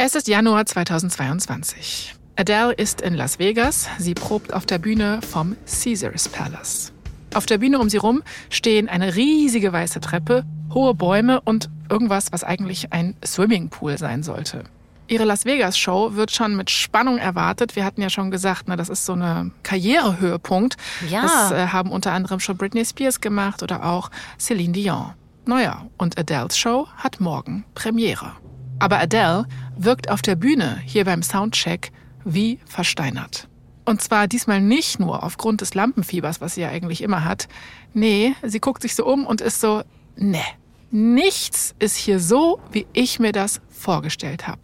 Es 0.00 0.14
ist 0.14 0.28
Januar 0.28 0.64
2022. 0.64 2.14
Adele 2.36 2.72
ist 2.72 3.00
in 3.00 3.14
Las 3.14 3.40
Vegas. 3.40 3.88
Sie 3.98 4.14
probt 4.14 4.54
auf 4.54 4.64
der 4.64 4.78
Bühne 4.78 5.18
vom 5.28 5.56
Caesars 5.66 6.28
Palace. 6.28 6.92
Auf 7.34 7.46
der 7.46 7.58
Bühne 7.58 7.80
um 7.80 7.88
sie 7.88 7.96
rum 7.96 8.22
stehen 8.48 8.88
eine 8.88 9.16
riesige 9.16 9.72
weiße 9.72 9.98
Treppe, 9.98 10.44
hohe 10.72 10.94
Bäume 10.94 11.40
und 11.40 11.68
irgendwas, 11.90 12.30
was 12.30 12.44
eigentlich 12.44 12.92
ein 12.92 13.16
Swimmingpool 13.26 13.98
sein 13.98 14.22
sollte. 14.22 14.62
Ihre 15.08 15.24
Las 15.24 15.44
Vegas-Show 15.44 16.14
wird 16.14 16.30
schon 16.30 16.56
mit 16.56 16.70
Spannung 16.70 17.18
erwartet. 17.18 17.74
Wir 17.74 17.84
hatten 17.84 18.00
ja 18.00 18.08
schon 18.08 18.30
gesagt, 18.30 18.68
ne, 18.68 18.76
das 18.76 18.90
ist 18.90 19.04
so 19.04 19.14
eine 19.14 19.50
Karrierehöhepunkt. 19.64 20.76
Ja. 21.10 21.22
Das 21.22 21.50
äh, 21.50 21.66
haben 21.72 21.90
unter 21.90 22.12
anderem 22.12 22.38
schon 22.38 22.56
Britney 22.56 22.84
Spears 22.84 23.20
gemacht 23.20 23.64
oder 23.64 23.84
auch 23.84 24.12
Celine 24.38 24.74
Dion. 24.74 25.14
Naja, 25.44 25.86
und 25.96 26.16
Adeles 26.16 26.56
Show 26.56 26.86
hat 26.98 27.18
morgen 27.18 27.64
Premiere. 27.74 28.34
Aber 28.80 29.00
Adele 29.00 29.46
wirkt 29.78 30.10
auf 30.10 30.22
der 30.22 30.36
Bühne 30.36 30.80
hier 30.84 31.04
beim 31.04 31.22
Soundcheck 31.22 31.92
wie 32.24 32.58
versteinert. 32.66 33.48
Und 33.84 34.02
zwar 34.02 34.28
diesmal 34.28 34.60
nicht 34.60 35.00
nur 35.00 35.22
aufgrund 35.22 35.62
des 35.62 35.74
Lampenfiebers, 35.74 36.40
was 36.42 36.56
sie 36.56 36.60
ja 36.60 36.68
eigentlich 36.68 37.00
immer 37.00 37.24
hat. 37.24 37.48
Nee, 37.94 38.34
sie 38.42 38.60
guckt 38.60 38.82
sich 38.82 38.94
so 38.94 39.06
um 39.06 39.24
und 39.24 39.40
ist 39.40 39.60
so, 39.60 39.82
nee, 40.16 40.44
nichts 40.90 41.74
ist 41.78 41.96
hier 41.96 42.20
so, 42.20 42.60
wie 42.70 42.86
ich 42.92 43.18
mir 43.18 43.32
das 43.32 43.62
vorgestellt 43.70 44.46
habe. 44.46 44.60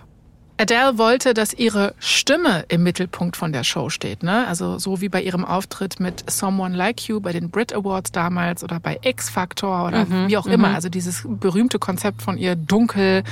Adele 0.64 0.96
wollte, 0.96 1.34
dass 1.34 1.52
ihre 1.52 1.94
Stimme 1.98 2.64
im 2.68 2.82
Mittelpunkt 2.82 3.36
von 3.36 3.52
der 3.52 3.64
Show 3.64 3.90
steht, 3.90 4.22
ne? 4.22 4.46
Also 4.46 4.78
so 4.78 5.02
wie 5.02 5.10
bei 5.10 5.20
ihrem 5.20 5.44
Auftritt 5.44 6.00
mit 6.00 6.24
Someone 6.30 6.74
Like 6.74 7.06
You 7.06 7.20
bei 7.20 7.32
den 7.32 7.50
Brit 7.50 7.74
Awards 7.74 8.12
damals 8.12 8.64
oder 8.64 8.80
bei 8.80 8.98
X 9.02 9.28
Factor 9.28 9.88
oder 9.88 10.06
wie 10.26 10.38
auch 10.38 10.46
immer. 10.46 10.68
Also 10.74 10.88
dieses 10.88 11.22
berühmte 11.26 11.78
Konzept 11.78 12.22
von 12.22 12.38
ihr 12.38 12.56
dunkel, 12.56 13.24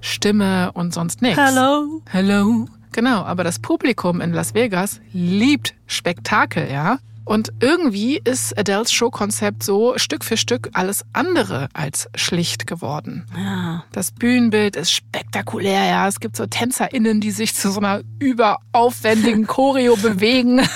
Stimme 0.00 0.72
und 0.72 0.94
sonst 0.94 1.20
nichts. 1.20 1.38
Hello. 1.38 2.00
Hello. 2.10 2.66
Genau, 2.92 3.22
aber 3.22 3.44
das 3.44 3.58
Publikum 3.58 4.22
in 4.22 4.32
Las 4.32 4.54
Vegas 4.54 5.02
liebt 5.12 5.74
Spektakel, 5.86 6.70
ja? 6.72 7.00
Und 7.28 7.52
irgendwie 7.60 8.18
ist 8.24 8.58
Adele's 8.58 8.90
Showkonzept 8.90 9.62
so 9.62 9.98
Stück 9.98 10.24
für 10.24 10.38
Stück 10.38 10.70
alles 10.72 11.04
andere 11.12 11.68
als 11.74 12.08
schlicht 12.14 12.66
geworden. 12.66 13.26
Ja. 13.36 13.84
Das 13.92 14.12
Bühnenbild 14.12 14.76
ist 14.76 14.90
spektakulär, 14.90 15.84
ja. 15.84 16.08
Es 16.08 16.20
gibt 16.20 16.36
so 16.36 16.46
TänzerInnen, 16.46 17.20
die 17.20 17.30
sich 17.30 17.54
zu 17.54 17.70
so 17.70 17.80
einer 17.80 18.00
überaufwendigen 18.18 19.46
Choreo 19.46 19.96
bewegen. 20.02 20.66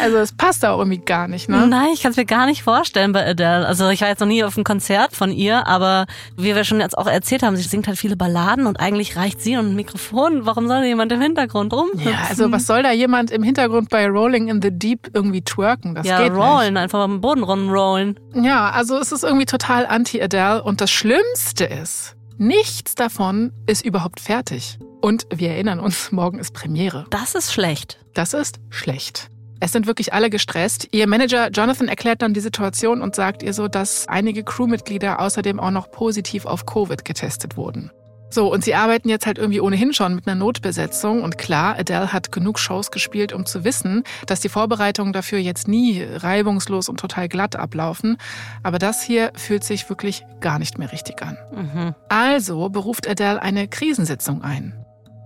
Also 0.00 0.16
es 0.16 0.32
passt 0.32 0.62
da 0.62 0.72
auch 0.72 0.78
irgendwie 0.78 1.02
gar 1.04 1.28
nicht, 1.28 1.50
ne? 1.50 1.66
Nein, 1.66 1.88
ich 1.92 2.00
kann 2.00 2.12
es 2.12 2.16
mir 2.16 2.24
gar 2.24 2.46
nicht 2.46 2.62
vorstellen 2.62 3.12
bei 3.12 3.26
Adele. 3.26 3.66
Also 3.66 3.90
ich 3.90 4.00
war 4.00 4.08
jetzt 4.08 4.20
noch 4.20 4.26
nie 4.26 4.42
auf 4.42 4.56
einem 4.56 4.64
Konzert 4.64 5.14
von 5.14 5.30
ihr, 5.30 5.66
aber 5.66 6.06
wie 6.38 6.54
wir 6.54 6.64
schon 6.64 6.80
jetzt 6.80 6.96
auch 6.96 7.06
erzählt 7.06 7.42
haben, 7.42 7.56
sie 7.56 7.62
singt 7.62 7.88
halt 7.88 7.98
viele 7.98 8.16
Balladen 8.16 8.66
und 8.66 8.80
eigentlich 8.80 9.16
reicht 9.16 9.42
sie 9.42 9.58
und 9.58 9.72
ein 9.72 9.76
Mikrofon. 9.76 10.46
Warum 10.46 10.66
soll 10.66 10.80
da 10.80 10.86
jemand 10.86 11.12
im 11.12 11.20
Hintergrund 11.20 11.74
rum? 11.74 11.90
Ja, 11.98 12.24
also 12.30 12.50
was 12.50 12.66
soll 12.66 12.82
da 12.82 12.92
jemand 12.92 13.30
im 13.30 13.42
Hintergrund 13.42 13.90
bei 13.90 14.08
Rolling 14.08 14.48
in 14.48 14.62
the 14.62 14.70
Deep 14.70 15.10
irgendwie 15.12 15.42
twerken? 15.42 15.73
Das 15.82 16.06
ja, 16.06 16.22
geht 16.22 16.32
rollen, 16.32 16.76
einfach 16.76 17.00
am 17.00 17.20
Boden 17.20 17.42
rumrollen. 17.42 18.18
nicht. 18.32 18.46
Ja, 18.46 18.70
also 18.70 18.98
es 18.98 19.12
ist 19.12 19.24
irgendwie 19.24 19.46
total 19.46 19.86
anti-Adele 19.86 20.62
und 20.62 20.80
das 20.80 20.90
Schlimmste 20.90 21.64
ist, 21.64 22.16
nichts 22.38 22.94
davon 22.94 23.52
ist 23.66 23.84
überhaupt 23.84 24.20
fertig. 24.20 24.78
Und 25.00 25.26
wir 25.34 25.50
erinnern 25.50 25.80
uns, 25.80 26.12
morgen 26.12 26.38
ist 26.38 26.54
Premiere. 26.54 27.06
Das 27.10 27.34
ist 27.34 27.52
schlecht. 27.52 27.98
Das 28.14 28.32
ist 28.34 28.60
schlecht. 28.70 29.30
Es 29.60 29.72
sind 29.72 29.86
wirklich 29.86 30.12
alle 30.12 30.30
gestresst. 30.30 30.88
Ihr 30.92 31.06
Manager 31.06 31.48
Jonathan 31.50 31.88
erklärt 31.88 32.22
dann 32.22 32.34
die 32.34 32.40
Situation 32.40 33.00
und 33.00 33.14
sagt 33.14 33.42
ihr 33.42 33.54
so, 33.54 33.68
dass 33.68 34.06
einige 34.08 34.44
Crewmitglieder 34.44 35.20
außerdem 35.20 35.58
auch 35.58 35.70
noch 35.70 35.90
positiv 35.90 36.44
auf 36.44 36.66
Covid 36.66 37.04
getestet 37.04 37.56
wurden. 37.56 37.90
So, 38.30 38.52
und 38.52 38.64
sie 38.64 38.74
arbeiten 38.74 39.08
jetzt 39.08 39.26
halt 39.26 39.38
irgendwie 39.38 39.60
ohnehin 39.60 39.92
schon 39.92 40.14
mit 40.14 40.26
einer 40.26 40.34
Notbesetzung. 40.34 41.22
Und 41.22 41.38
klar, 41.38 41.76
Adele 41.78 42.12
hat 42.12 42.32
genug 42.32 42.58
Shows 42.58 42.90
gespielt, 42.90 43.32
um 43.32 43.46
zu 43.46 43.64
wissen, 43.64 44.02
dass 44.26 44.40
die 44.40 44.48
Vorbereitungen 44.48 45.12
dafür 45.12 45.38
jetzt 45.38 45.68
nie 45.68 46.02
reibungslos 46.02 46.88
und 46.88 46.98
total 46.98 47.28
glatt 47.28 47.56
ablaufen. 47.56 48.16
Aber 48.62 48.78
das 48.78 49.02
hier 49.02 49.30
fühlt 49.36 49.62
sich 49.62 49.88
wirklich 49.88 50.24
gar 50.40 50.58
nicht 50.58 50.78
mehr 50.78 50.90
richtig 50.90 51.22
an. 51.22 51.38
Mhm. 51.54 51.94
Also 52.08 52.68
beruft 52.68 53.08
Adele 53.08 53.40
eine 53.40 53.68
Krisensitzung 53.68 54.42
ein. 54.42 54.74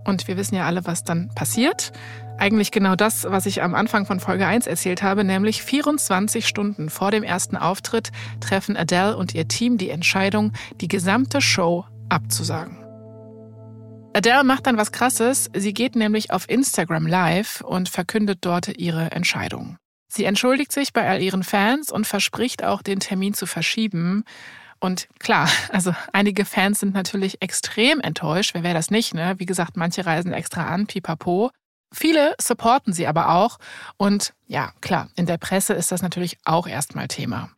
Und 0.05 0.27
wir 0.27 0.37
wissen 0.37 0.55
ja 0.55 0.67
alle, 0.67 0.87
was 0.87 1.05
dann 1.05 1.29
passiert. 1.35 1.93
Eigentlich 2.39 2.71
genau 2.71 2.95
das, 2.95 3.27
was 3.29 3.47
ich 3.47 3.63
am 3.63 3.75
Anfang 3.75 4.07
von 4.07 4.21
Folge 4.21 4.47
1 4.47 4.67
erzählt 4.67 5.03
habe, 5.03 5.25
nämlich 5.25 5.63
24 5.63 6.47
Stunden 6.47 6.89
vor 6.89 7.11
dem 7.11 7.23
ersten 7.23 7.57
Auftritt 7.57 8.11
treffen 8.41 8.77
Adele 8.77 9.17
und 9.17 9.35
ihr 9.35 9.49
Team 9.49 9.77
die 9.77 9.91
Entscheidung, 9.91 10.53
die 10.81 10.89
gesamte 10.89 11.41
Show 11.41 11.85
abzusagen. 12.09 12.78
Adele 14.19 14.43
macht 14.43 14.67
dann 14.67 14.77
was 14.77 14.91
Krasses. 14.91 15.49
Sie 15.55 15.73
geht 15.73 15.95
nämlich 15.95 16.33
auf 16.33 16.49
Instagram 16.49 17.07
live 17.07 17.61
und 17.61 17.89
verkündet 17.89 18.39
dort 18.41 18.67
ihre 18.77 19.13
Entscheidung. 19.13 19.77
Sie 20.09 20.25
entschuldigt 20.25 20.73
sich 20.73 20.93
bei 20.93 21.09
all 21.09 21.23
ihren 21.23 21.45
Fans 21.45 21.93
und 21.93 22.05
verspricht 22.05 22.65
auch, 22.65 22.83
den 22.83 22.99
Termin 22.99 23.33
zu 23.33 23.47
verschieben. 23.47 24.25
Und 24.81 25.07
klar, 25.21 25.49
also 25.73 25.95
einige 26.13 26.45
Fans 26.45 26.81
sind 26.81 26.95
natürlich 26.95 27.41
extrem 27.43 28.01
enttäuscht. 28.01 28.55
Wer 28.55 28.65
wäre 28.65 28.75
das 28.75 28.91
nicht, 28.91 29.15
ne? 29.15 29.37
Wie 29.39 29.47
gesagt, 29.47 29.77
manche 29.77 30.05
reisen 30.05 30.33
extra 30.33 30.67
an, 30.67 30.89
pipapo. 30.89 31.53
Viele 31.95 32.35
supporten 32.41 32.93
sie 32.93 33.07
aber 33.07 33.31
auch. 33.31 33.59
Und 33.99 34.33
ja, 34.49 34.73
klar, 34.81 35.11
in 35.15 35.27
der 35.27 35.39
Presse 35.39 35.75
ist 35.75 35.93
das 35.93 36.03
natürlich 36.03 36.39
auch 36.45 36.67
erstmal 36.67 37.07
Thema. 37.07 37.51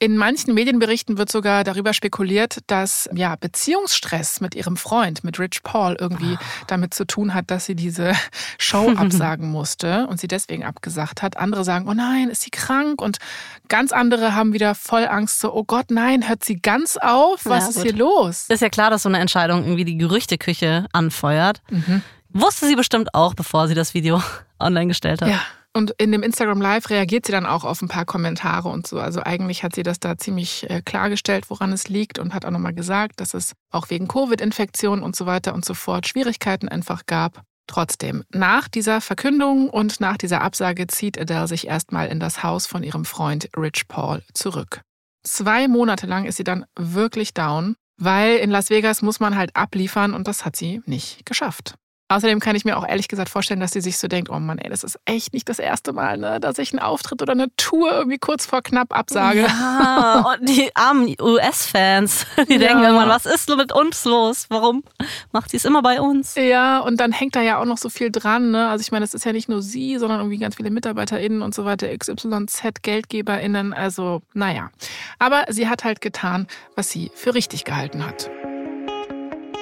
In 0.00 0.16
manchen 0.16 0.54
Medienberichten 0.54 1.18
wird 1.18 1.28
sogar 1.30 1.64
darüber 1.64 1.92
spekuliert, 1.92 2.58
dass 2.68 3.08
ja 3.12 3.34
Beziehungsstress 3.34 4.40
mit 4.40 4.54
ihrem 4.54 4.76
Freund, 4.76 5.24
mit 5.24 5.40
Rich 5.40 5.64
Paul, 5.64 5.96
irgendwie 5.98 6.38
damit 6.68 6.94
zu 6.94 7.04
tun 7.04 7.34
hat, 7.34 7.50
dass 7.50 7.66
sie 7.66 7.74
diese 7.74 8.12
Show 8.58 8.92
absagen 8.94 9.50
musste 9.50 10.06
und 10.06 10.20
sie 10.20 10.28
deswegen 10.28 10.62
abgesagt 10.64 11.20
hat. 11.20 11.36
Andere 11.36 11.64
sagen, 11.64 11.88
oh 11.88 11.94
nein, 11.94 12.28
ist 12.28 12.42
sie 12.42 12.50
krank? 12.50 13.02
Und 13.02 13.18
ganz 13.66 13.90
andere 13.90 14.36
haben 14.36 14.52
wieder 14.52 14.76
voll 14.76 15.04
Angst, 15.08 15.40
so, 15.40 15.52
oh 15.52 15.64
Gott, 15.64 15.90
nein, 15.90 16.28
hört 16.28 16.44
sie 16.44 16.60
ganz 16.62 16.96
auf? 16.96 17.40
Was 17.44 17.64
Ja, 17.64 17.68
ist 17.70 17.74
gut. 17.76 17.82
hier 17.84 17.94
los? 17.94 18.44
Ist 18.48 18.62
ja 18.62 18.68
klar, 18.68 18.90
dass 18.90 19.02
so 19.02 19.08
eine 19.08 19.18
Entscheidung 19.18 19.64
irgendwie 19.64 19.84
die 19.84 19.98
Gerüchteküche 19.98 20.86
anfeuert. 20.92 21.60
Mhm. 21.70 22.02
Wusste 22.28 22.68
sie 22.68 22.76
bestimmt 22.76 23.14
auch, 23.14 23.34
bevor 23.34 23.66
sie 23.66 23.74
das 23.74 23.94
Video 23.94 24.22
online 24.60 24.86
gestellt 24.86 25.22
hat. 25.22 25.28
Ja. 25.28 25.40
Und 25.74 25.92
in 25.98 26.10
dem 26.12 26.22
Instagram 26.22 26.60
Live 26.60 26.90
reagiert 26.90 27.26
sie 27.26 27.32
dann 27.32 27.46
auch 27.46 27.64
auf 27.64 27.82
ein 27.82 27.88
paar 27.88 28.04
Kommentare 28.04 28.68
und 28.68 28.86
so. 28.86 28.98
Also 28.98 29.22
eigentlich 29.22 29.62
hat 29.62 29.74
sie 29.74 29.82
das 29.82 30.00
da 30.00 30.16
ziemlich 30.16 30.68
äh, 30.68 30.82
klargestellt, 30.84 31.50
woran 31.50 31.72
es 31.72 31.88
liegt 31.88 32.18
und 32.18 32.34
hat 32.34 32.44
auch 32.44 32.50
nochmal 32.50 32.74
gesagt, 32.74 33.20
dass 33.20 33.34
es 33.34 33.52
auch 33.70 33.90
wegen 33.90 34.08
Covid-Infektionen 34.08 35.04
und 35.04 35.14
so 35.14 35.26
weiter 35.26 35.54
und 35.54 35.64
so 35.64 35.74
fort 35.74 36.08
Schwierigkeiten 36.08 36.68
einfach 36.68 37.06
gab. 37.06 37.42
Trotzdem, 37.68 38.24
nach 38.30 38.66
dieser 38.66 39.02
Verkündung 39.02 39.68
und 39.68 40.00
nach 40.00 40.16
dieser 40.16 40.40
Absage 40.40 40.86
zieht 40.86 41.20
Adele 41.20 41.46
sich 41.46 41.66
erstmal 41.66 42.08
in 42.08 42.18
das 42.18 42.42
Haus 42.42 42.66
von 42.66 42.82
ihrem 42.82 43.04
Freund 43.04 43.50
Rich 43.56 43.88
Paul 43.88 44.22
zurück. 44.32 44.80
Zwei 45.22 45.68
Monate 45.68 46.06
lang 46.06 46.24
ist 46.24 46.36
sie 46.36 46.44
dann 46.44 46.64
wirklich 46.76 47.34
down, 47.34 47.76
weil 47.98 48.36
in 48.36 48.50
Las 48.50 48.70
Vegas 48.70 49.02
muss 49.02 49.20
man 49.20 49.36
halt 49.36 49.54
abliefern 49.54 50.14
und 50.14 50.26
das 50.26 50.46
hat 50.46 50.56
sie 50.56 50.80
nicht 50.86 51.26
geschafft. 51.26 51.74
Außerdem 52.08 52.40
kann 52.40 52.56
ich 52.56 52.64
mir 52.64 52.76
auch 52.78 52.86
ehrlich 52.88 53.08
gesagt 53.08 53.28
vorstellen, 53.28 53.60
dass 53.60 53.72
sie 53.72 53.80
sich 53.80 53.98
so 53.98 54.08
denkt, 54.08 54.30
oh 54.30 54.38
Mann, 54.38 54.58
ey, 54.58 54.70
das 54.70 54.82
ist 54.82 54.98
echt 55.04 55.32
nicht 55.34 55.48
das 55.48 55.58
erste 55.58 55.92
Mal, 55.92 56.16
ne, 56.16 56.40
dass 56.40 56.58
ich 56.58 56.72
einen 56.72 56.80
Auftritt 56.80 57.20
oder 57.20 57.32
eine 57.32 57.48
Tour 57.56 57.92
irgendwie 57.92 58.18
kurz 58.18 58.46
vor 58.46 58.62
knapp 58.62 58.96
absage. 58.96 59.40
Ja, 59.42 60.34
und 60.40 60.48
die 60.48 60.70
armen 60.74 61.14
US-Fans, 61.20 62.26
die 62.48 62.54
Ja. 62.54 62.58
denken 62.58 62.82
irgendwann, 62.84 63.08
was 63.08 63.26
ist 63.26 63.48
mit 63.54 63.72
uns 63.72 64.04
los? 64.04 64.46
Warum 64.48 64.84
macht 65.32 65.50
sie 65.50 65.58
es 65.58 65.64
immer 65.64 65.82
bei 65.82 66.00
uns? 66.00 66.34
Ja, 66.36 66.78
und 66.80 66.98
dann 66.98 67.12
hängt 67.12 67.36
da 67.36 67.42
ja 67.42 67.60
auch 67.60 67.64
noch 67.66 67.78
so 67.78 67.88
viel 67.90 68.10
dran. 68.10 68.50
Ne? 68.52 68.68
Also 68.68 68.82
ich 68.82 68.90
meine, 68.92 69.04
es 69.04 69.12
ist 69.14 69.24
ja 69.24 69.32
nicht 69.32 69.48
nur 69.48 69.60
sie, 69.62 69.98
sondern 69.98 70.20
irgendwie 70.20 70.38
ganz 70.38 70.56
viele 70.56 70.70
MitarbeiterInnen 70.70 71.42
und 71.42 71.54
so 71.54 71.64
weiter, 71.64 71.88
XYZ, 71.96 72.62
GeldgeberInnen. 72.82 73.72
Also, 73.74 74.22
naja. 74.34 74.70
Aber 75.18 75.44
sie 75.48 75.68
hat 75.68 75.84
halt 75.84 76.00
getan, 76.00 76.46
was 76.74 76.88
sie 76.90 77.10
für 77.14 77.34
richtig 77.34 77.64
gehalten 77.64 78.06
hat. 78.06 78.30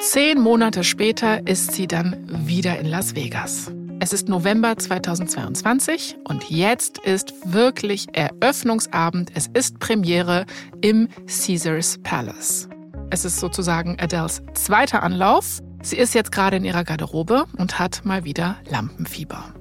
Zehn 0.00 0.40
Monate 0.40 0.84
später 0.84 1.46
ist 1.46 1.72
sie 1.72 1.86
dann 1.86 2.26
wieder 2.46 2.78
in 2.78 2.86
Las 2.86 3.14
Vegas. 3.14 3.72
Es 3.98 4.12
ist 4.12 4.28
November 4.28 4.76
2022 4.76 6.16
und 6.24 6.48
jetzt 6.50 6.98
ist 6.98 7.32
wirklich 7.44 8.06
Eröffnungsabend. 8.12 9.32
Es 9.34 9.48
ist 9.48 9.78
Premiere 9.80 10.44
im 10.80 11.08
Caesars 11.26 11.98
Palace. 12.02 12.68
Es 13.10 13.24
ist 13.24 13.40
sozusagen 13.40 13.98
Adeles 13.98 14.42
zweiter 14.54 15.02
Anlauf. 15.02 15.60
Sie 15.82 15.96
ist 15.96 16.14
jetzt 16.14 16.30
gerade 16.30 16.58
in 16.58 16.64
ihrer 16.64 16.84
Garderobe 16.84 17.46
und 17.56 17.78
hat 17.78 18.04
mal 18.04 18.24
wieder 18.24 18.56
Lampenfieber. 18.68 19.54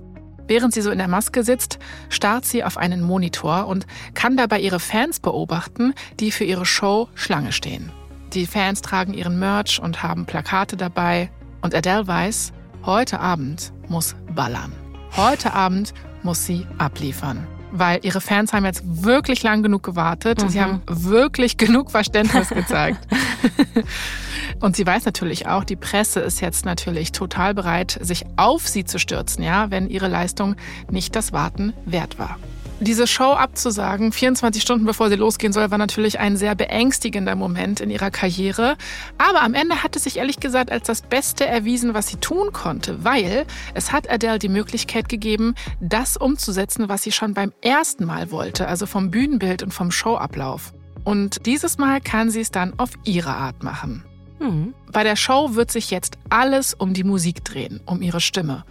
Während 0.47 0.73
sie 0.73 0.81
so 0.81 0.91
in 0.91 0.99
der 0.99 1.07
Maske 1.07 1.43
sitzt, 1.43 1.79
starrt 2.09 2.45
sie 2.45 2.63
auf 2.63 2.77
einen 2.77 3.01
Monitor 3.01 3.67
und 3.67 3.87
kann 4.13 4.37
dabei 4.37 4.59
ihre 4.59 4.79
Fans 4.79 5.19
beobachten, 5.19 5.93
die 6.19 6.31
für 6.31 6.43
ihre 6.43 6.65
Show 6.65 7.09
Schlange 7.15 7.51
stehen. 7.51 7.91
Die 8.33 8.45
Fans 8.45 8.81
tragen 8.81 9.13
ihren 9.13 9.39
Merch 9.39 9.79
und 9.81 10.03
haben 10.03 10.25
Plakate 10.25 10.75
dabei. 10.77 11.29
Und 11.61 11.73
Adele 11.73 12.07
weiß, 12.07 12.51
heute 12.85 13.19
Abend 13.19 13.71
muss 13.87 14.15
ballern. 14.33 14.73
Heute 15.15 15.53
Abend 15.53 15.93
muss 16.23 16.45
sie 16.45 16.65
abliefern. 16.77 17.47
Weil 17.71 17.99
ihre 18.03 18.21
Fans 18.21 18.53
haben 18.53 18.65
jetzt 18.65 18.83
wirklich 18.85 19.43
lang 19.43 19.63
genug 19.63 19.83
gewartet. 19.83 20.43
Sie 20.49 20.57
Mhm. 20.59 20.61
haben 20.63 20.81
wirklich 20.87 21.57
genug 21.57 21.91
Verständnis 21.91 22.49
gezeigt. 22.49 22.99
Und 24.61 24.75
sie 24.75 24.85
weiß 24.85 25.05
natürlich 25.05 25.47
auch, 25.47 25.63
die 25.63 25.75
Presse 25.75 26.19
ist 26.21 26.39
jetzt 26.41 26.65
natürlich 26.65 27.11
total 27.11 27.53
bereit, 27.53 27.97
sich 28.01 28.25
auf 28.37 28.67
sie 28.67 28.85
zu 28.85 28.99
stürzen, 28.99 29.43
ja, 29.43 29.71
wenn 29.71 29.89
ihre 29.89 30.07
Leistung 30.07 30.55
nicht 30.89 31.15
das 31.15 31.33
Warten 31.33 31.73
wert 31.85 32.17
war. 32.19 32.37
Diese 32.81 33.07
Show 33.07 33.31
abzusagen, 33.31 34.11
24 34.11 34.61
Stunden 34.61 34.85
bevor 34.85 35.09
sie 35.09 35.15
losgehen 35.15 35.53
soll, 35.53 35.71
war 35.71 35.77
natürlich 35.77 36.19
ein 36.19 36.35
sehr 36.35 36.55
beängstigender 36.55 37.35
Moment 37.35 37.79
in 37.79 37.89
ihrer 37.89 38.11
Karriere. 38.11 38.75
Aber 39.17 39.43
am 39.43 39.53
Ende 39.53 39.81
hat 39.81 39.95
es 39.95 40.03
sich 40.03 40.17
ehrlich 40.17 40.41
gesagt 40.41 40.71
als 40.71 40.85
das 40.85 41.01
Beste 41.01 41.45
erwiesen, 41.45 41.93
was 41.93 42.07
sie 42.07 42.17
tun 42.17 42.51
konnte, 42.51 43.05
weil 43.05 43.45
es 43.73 43.93
hat 43.93 44.11
Adele 44.11 44.39
die 44.39 44.49
Möglichkeit 44.49 45.07
gegeben, 45.07 45.55
das 45.79 46.17
umzusetzen, 46.17 46.89
was 46.89 47.01
sie 47.01 47.13
schon 47.13 47.33
beim 47.33 47.53
ersten 47.61 48.05
Mal 48.05 48.29
wollte, 48.29 48.67
also 48.67 48.85
vom 48.87 49.09
Bühnenbild 49.09 49.63
und 49.63 49.73
vom 49.73 49.89
Showablauf. 49.89 50.73
Und 51.05 51.45
dieses 51.45 51.77
Mal 51.77 52.01
kann 52.01 52.29
sie 52.29 52.41
es 52.41 52.51
dann 52.51 52.77
auf 52.77 52.91
ihre 53.05 53.35
Art 53.35 53.63
machen. 53.63 54.03
Hm. 54.39 54.73
Bei 54.91 55.03
der 55.03 55.15
Show 55.15 55.55
wird 55.55 55.71
sich 55.71 55.91
jetzt 55.91 56.17
alles 56.29 56.73
um 56.73 56.93
die 56.93 57.05
Musik 57.05 57.45
drehen, 57.45 57.79
um 57.85 58.01
ihre 58.01 58.19
Stimme. 58.19 58.65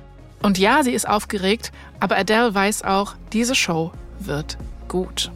Und 0.44 0.58
ja, 0.58 0.82
sie 0.82 0.92
ist 0.92 1.08
aufgeregt, 1.08 1.72
aber 2.00 2.18
Adele 2.18 2.54
weiß 2.54 2.82
auch, 2.82 3.14
diese 3.32 3.54
Show 3.54 3.92
wird 4.18 4.58
gut. 4.88 5.32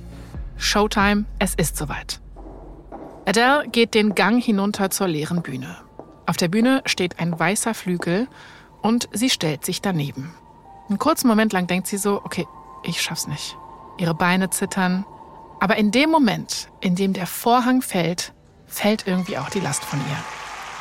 Showtime, 0.58 1.24
es 1.38 1.54
ist 1.54 1.78
soweit. 1.78 2.20
Adele 3.24 3.66
geht 3.72 3.94
den 3.94 4.14
Gang 4.14 4.44
hinunter 4.44 4.90
zur 4.90 5.08
leeren 5.08 5.40
Bühne. 5.40 5.78
Auf 6.26 6.36
der 6.36 6.48
Bühne 6.48 6.82
steht 6.84 7.20
ein 7.20 7.40
weißer 7.40 7.72
Flügel 7.72 8.28
und 8.82 9.08
sie 9.10 9.30
stellt 9.30 9.64
sich 9.64 9.80
daneben. 9.80 10.34
Einen 10.90 10.98
kurzen 10.98 11.28
Moment 11.28 11.54
lang 11.54 11.66
denkt 11.66 11.86
sie 11.86 11.96
so, 11.96 12.20
okay, 12.22 12.46
ich 12.82 13.00
schaff's 13.00 13.28
nicht. 13.28 13.56
Ihre 13.96 14.14
Beine 14.14 14.50
zittern. 14.50 15.06
Aber 15.58 15.76
in 15.76 15.90
dem 15.90 16.10
Moment, 16.10 16.68
in 16.80 16.96
dem 16.96 17.14
der 17.14 17.26
Vorhang 17.26 17.80
fällt, 17.80 18.34
fällt 18.66 19.06
irgendwie 19.06 19.38
auch 19.38 19.48
die 19.48 19.60
Last 19.60 19.86
von 19.86 20.00
ihr. 20.00 20.16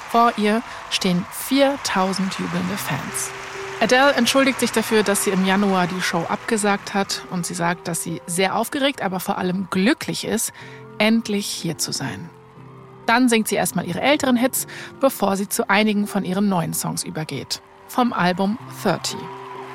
Vor 0.09 0.33
ihr 0.35 0.61
stehen 0.89 1.25
4000 1.31 2.39
jubelnde 2.39 2.75
Fans. 2.75 3.31
Adele 3.79 4.13
entschuldigt 4.13 4.59
sich 4.59 4.71
dafür, 4.71 5.03
dass 5.03 5.23
sie 5.23 5.29
im 5.29 5.45
Januar 5.45 5.85
die 5.85 6.01
Show 6.01 6.25
abgesagt 6.27 6.95
hat 6.95 7.21
und 7.29 7.45
sie 7.45 7.53
sagt, 7.53 7.87
dass 7.87 8.01
sie 8.01 8.23
sehr 8.25 8.55
aufgeregt, 8.55 9.03
aber 9.03 9.19
vor 9.19 9.37
allem 9.37 9.67
glücklich 9.69 10.25
ist, 10.25 10.51
endlich 10.97 11.45
hier 11.45 11.77
zu 11.77 11.91
sein. 11.91 12.27
Dann 13.05 13.29
singt 13.29 13.47
sie 13.47 13.55
erstmal 13.55 13.85
ihre 13.85 14.01
älteren 14.01 14.35
Hits, 14.35 14.65
bevor 14.99 15.37
sie 15.37 15.47
zu 15.47 15.69
einigen 15.69 16.07
von 16.07 16.25
ihren 16.25 16.49
neuen 16.49 16.73
Songs 16.73 17.03
übergeht. 17.03 17.61
Vom 17.87 18.13
Album 18.13 18.57
30. 18.81 19.15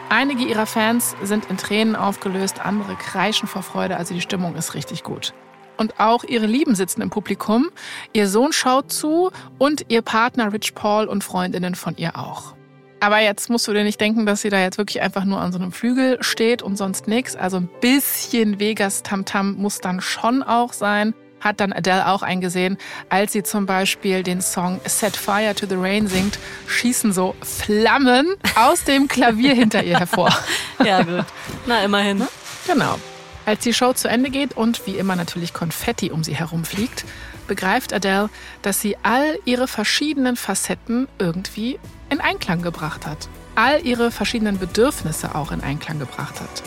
Einige 0.09 0.43
ihrer 0.45 0.67
Fans 0.67 1.15
sind 1.23 1.49
in 1.49 1.57
Tränen 1.57 1.95
aufgelöst, 1.95 2.61
andere 2.61 2.97
kreischen 2.97 3.47
vor 3.47 3.63
Freude, 3.63 3.97
also 3.97 4.15
die 4.15 4.21
Stimmung 4.21 4.57
ist 4.57 4.75
richtig 4.75 5.05
gut. 5.05 5.33
Und 5.77 6.01
auch 6.01 6.25
ihre 6.25 6.47
Lieben 6.47 6.75
sitzen 6.75 7.03
im 7.03 7.11
Publikum, 7.11 7.71
ihr 8.13 8.29
Sohn 8.29 8.53
schaut 8.53 8.91
zu 8.91 9.31
und 9.59 9.87
ihr 9.89 10.03
Partner 10.03 10.53
Rich 10.53 10.75
Paul 10.75 11.07
und 11.07 11.23
Freundinnen 11.23 11.77
von 11.77 11.97
ihr 11.97 12.19
auch. 12.19 12.55
Aber 13.03 13.19
jetzt 13.19 13.51
musst 13.51 13.67
du 13.67 13.73
dir 13.73 13.83
nicht 13.83 14.01
denken, 14.01 14.27
dass 14.27 14.43
sie 14.43 14.49
da 14.49 14.61
jetzt 14.61 14.79
wirklich 14.79 15.03
einfach 15.03 15.25
nur 15.25 15.41
an 15.41 15.51
so 15.51 15.59
einem 15.59 15.73
Flügel 15.73 16.19
steht 16.23 16.63
und 16.63 16.77
sonst 16.77 17.09
nichts. 17.09 17.35
Also 17.35 17.57
ein 17.57 17.69
bisschen 17.81 18.61
Vegas 18.61 19.03
Tamtam 19.03 19.57
muss 19.57 19.81
dann 19.81 20.01
schon 20.01 20.45
auch 20.45 20.73
sein. 20.73 21.13
Hat 21.41 21.59
dann 21.59 21.73
Adele 21.73 22.07
auch 22.07 22.23
eingesehen, 22.23 22.79
als 23.09 23.33
sie 23.33 23.43
zum 23.43 23.67
Beispiel 23.67 24.23
den 24.23 24.41
Song 24.41 24.81
Set 24.85 25.17
Fire 25.17 25.53
to 25.53 25.67
the 25.67 25.75
Rain 25.75 26.07
singt, 26.07 26.39
schießen 26.69 27.13
so 27.13 27.35
Flammen 27.43 28.37
aus 28.55 28.85
dem 28.85 29.09
Klavier 29.09 29.55
hinter 29.55 29.83
ihr 29.83 29.99
hervor. 29.99 30.33
Ja, 30.85 31.03
gut. 31.03 31.25
Na, 31.67 31.83
immerhin. 31.83 32.25
Genau. 32.69 33.01
Als 33.47 33.65
die 33.65 33.75
Show 33.75 33.95
zu 33.95 34.07
Ende 34.07 34.31
geht 34.31 34.57
und 34.57 34.87
wie 34.87 34.97
immer 34.97 35.17
natürlich 35.17 35.53
Konfetti 35.53 36.13
um 36.13 36.23
sie 36.23 36.37
herumfliegt, 36.37 37.05
begreift 37.49 37.93
Adele, 37.93 38.31
dass 38.63 38.81
sie 38.81 38.97
all 39.03 39.41
ihre 39.45 39.67
verschiedenen 39.67 40.37
Facetten 40.37 41.09
irgendwie 41.19 41.81
in 42.13 42.21
Einklang 42.21 42.63
gebracht 42.63 43.07
hat. 43.07 43.29
All 43.55 43.85
ihre 43.85 44.11
verschiedenen 44.11 44.59
Bedürfnisse 44.59 45.35
auch 45.35 45.51
in 45.51 45.63
Einklang 45.63 45.99
gebracht 45.99 46.41
hat. 46.41 46.63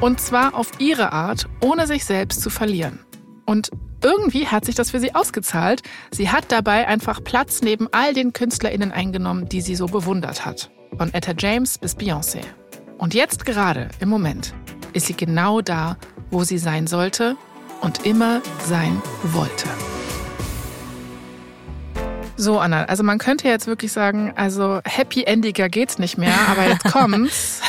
Und 0.00 0.20
zwar 0.20 0.54
auf 0.54 0.70
ihre 0.78 1.12
Art, 1.12 1.48
ohne 1.60 1.86
sich 1.86 2.04
selbst 2.04 2.42
zu 2.42 2.50
verlieren. 2.50 3.00
Und 3.46 3.70
irgendwie 4.02 4.46
hat 4.46 4.64
sich 4.64 4.74
das 4.74 4.90
für 4.92 5.00
sie 5.00 5.14
ausgezahlt. 5.14 5.82
Sie 6.10 6.30
hat 6.30 6.44
dabei 6.48 6.86
einfach 6.86 7.22
Platz 7.24 7.62
neben 7.62 7.88
all 7.92 8.14
den 8.14 8.32
KünstlerInnen 8.32 8.92
eingenommen, 8.92 9.48
die 9.48 9.60
sie 9.60 9.74
so 9.74 9.86
bewundert 9.86 10.46
hat. 10.46 10.70
Von 10.96 11.12
Etta 11.12 11.32
James 11.36 11.78
bis 11.78 11.96
Beyoncé. 11.96 12.40
Und 12.98 13.14
jetzt 13.14 13.44
gerade, 13.44 13.88
im 14.00 14.08
Moment, 14.08 14.54
ist 14.92 15.06
sie 15.06 15.16
genau 15.16 15.60
da, 15.60 15.96
wo 16.30 16.44
sie 16.44 16.58
sein 16.58 16.86
sollte 16.86 17.36
und 17.80 18.06
immer 18.06 18.42
sein 18.66 19.00
wollte. 19.22 19.68
So, 22.40 22.58
Anna, 22.58 22.84
also 22.84 23.02
man 23.02 23.18
könnte 23.18 23.46
jetzt 23.48 23.66
wirklich 23.66 23.92
sagen, 23.92 24.32
also 24.34 24.80
happy 24.86 25.24
endiger 25.24 25.68
geht's 25.68 25.98
nicht 25.98 26.16
mehr, 26.16 26.32
aber 26.50 26.66
jetzt 26.66 26.84
kommt's. 26.90 27.60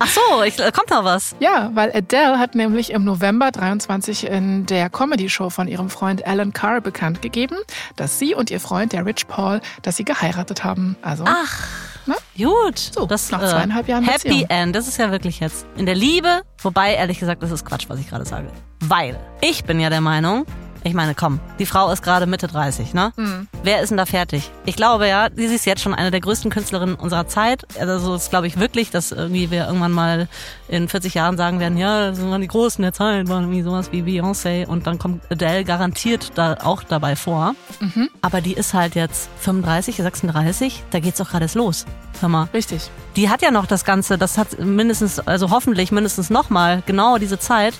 Ach 0.00 0.08
so, 0.08 0.42
ich, 0.42 0.56
kommt 0.56 0.90
noch 0.90 1.04
was. 1.04 1.36
Ja, 1.38 1.70
weil 1.74 1.94
Adele 1.94 2.36
hat 2.40 2.56
nämlich 2.56 2.90
im 2.90 3.04
November 3.04 3.52
23 3.52 4.26
in 4.26 4.66
der 4.66 4.90
Comedy-Show 4.90 5.50
von 5.50 5.68
ihrem 5.68 5.90
Freund 5.90 6.26
Alan 6.26 6.52
Carr 6.52 6.80
bekannt 6.80 7.22
gegeben, 7.22 7.54
dass 7.94 8.18
sie 8.18 8.34
und 8.34 8.50
ihr 8.50 8.58
Freund, 8.58 8.92
der 8.92 9.06
Rich 9.06 9.28
Paul, 9.28 9.60
dass 9.82 9.96
sie 9.96 10.04
geheiratet 10.04 10.64
haben. 10.64 10.96
Also. 11.02 11.22
Ach. 11.24 11.64
Ne? 12.06 12.16
Gut. 12.36 12.78
So, 12.78 13.06
das 13.06 13.30
nach 13.30 13.48
zweieinhalb 13.48 13.86
Jahren 13.86 14.04
Happy 14.04 14.28
Beziehung. 14.28 14.50
End. 14.50 14.74
Das 14.74 14.88
ist 14.88 14.98
ja 14.98 15.12
wirklich 15.12 15.38
jetzt 15.38 15.66
in 15.76 15.86
der 15.86 15.94
Liebe. 15.94 16.42
Wobei, 16.62 16.94
ehrlich 16.94 17.20
gesagt, 17.20 17.44
das 17.44 17.52
ist 17.52 17.64
Quatsch, 17.64 17.84
was 17.88 18.00
ich 18.00 18.08
gerade 18.08 18.24
sage. 18.24 18.48
Weil 18.80 19.18
ich 19.40 19.64
bin 19.64 19.78
ja 19.78 19.88
der 19.88 20.00
Meinung, 20.00 20.46
ich 20.86 20.94
meine, 20.94 21.14
komm, 21.14 21.40
die 21.58 21.66
Frau 21.66 21.90
ist 21.90 22.02
gerade 22.02 22.26
Mitte 22.26 22.46
30, 22.46 22.94
ne? 22.94 23.12
Mhm. 23.16 23.48
Wer 23.64 23.80
ist 23.80 23.90
denn 23.90 23.96
da 23.96 24.06
fertig? 24.06 24.50
Ich 24.64 24.76
glaube 24.76 25.08
ja, 25.08 25.28
sie 25.34 25.44
ist 25.44 25.66
jetzt 25.66 25.82
schon 25.82 25.94
eine 25.94 26.12
der 26.12 26.20
größten 26.20 26.50
Künstlerinnen 26.50 26.94
unserer 26.94 27.26
Zeit. 27.26 27.66
Also 27.80 28.12
das 28.12 28.30
glaube 28.30 28.46
ich 28.46 28.58
wirklich, 28.58 28.90
dass 28.90 29.10
irgendwie 29.10 29.50
wir 29.50 29.66
irgendwann 29.66 29.90
mal 29.92 30.28
in 30.68 30.88
40 30.88 31.14
Jahren 31.14 31.36
sagen 31.36 31.58
werden, 31.58 31.76
ja, 31.76 32.10
das 32.10 32.22
waren 32.22 32.40
die 32.40 32.46
Großen 32.46 32.80
der 32.82 32.92
Zeit, 32.92 33.28
waren 33.28 33.44
irgendwie 33.44 33.62
sowas 33.62 33.90
wie 33.90 34.02
Beyoncé 34.02 34.66
und 34.66 34.86
dann 34.86 34.98
kommt 34.98 35.22
Adele 35.30 35.64
garantiert 35.64 36.32
da 36.36 36.58
auch 36.62 36.84
dabei 36.84 37.16
vor. 37.16 37.56
Mhm. 37.80 38.08
Aber 38.22 38.40
die 38.40 38.54
ist 38.54 38.72
halt 38.72 38.94
jetzt 38.94 39.28
35, 39.40 39.96
36, 39.96 40.84
da 40.90 41.00
geht's 41.00 41.18
doch 41.18 41.30
gerade 41.30 41.46
los. 41.54 41.84
Hör 42.20 42.28
mal. 42.28 42.48
Richtig. 42.54 42.90
Die 43.16 43.28
hat 43.28 43.42
ja 43.42 43.50
noch 43.50 43.66
das 43.66 43.84
Ganze, 43.84 44.18
das 44.18 44.38
hat 44.38 44.58
mindestens, 44.58 45.18
also 45.18 45.50
hoffentlich 45.50 45.90
mindestens 45.90 46.30
nochmal 46.30 46.82
genau 46.86 47.18
diese 47.18 47.38
Zeit 47.38 47.74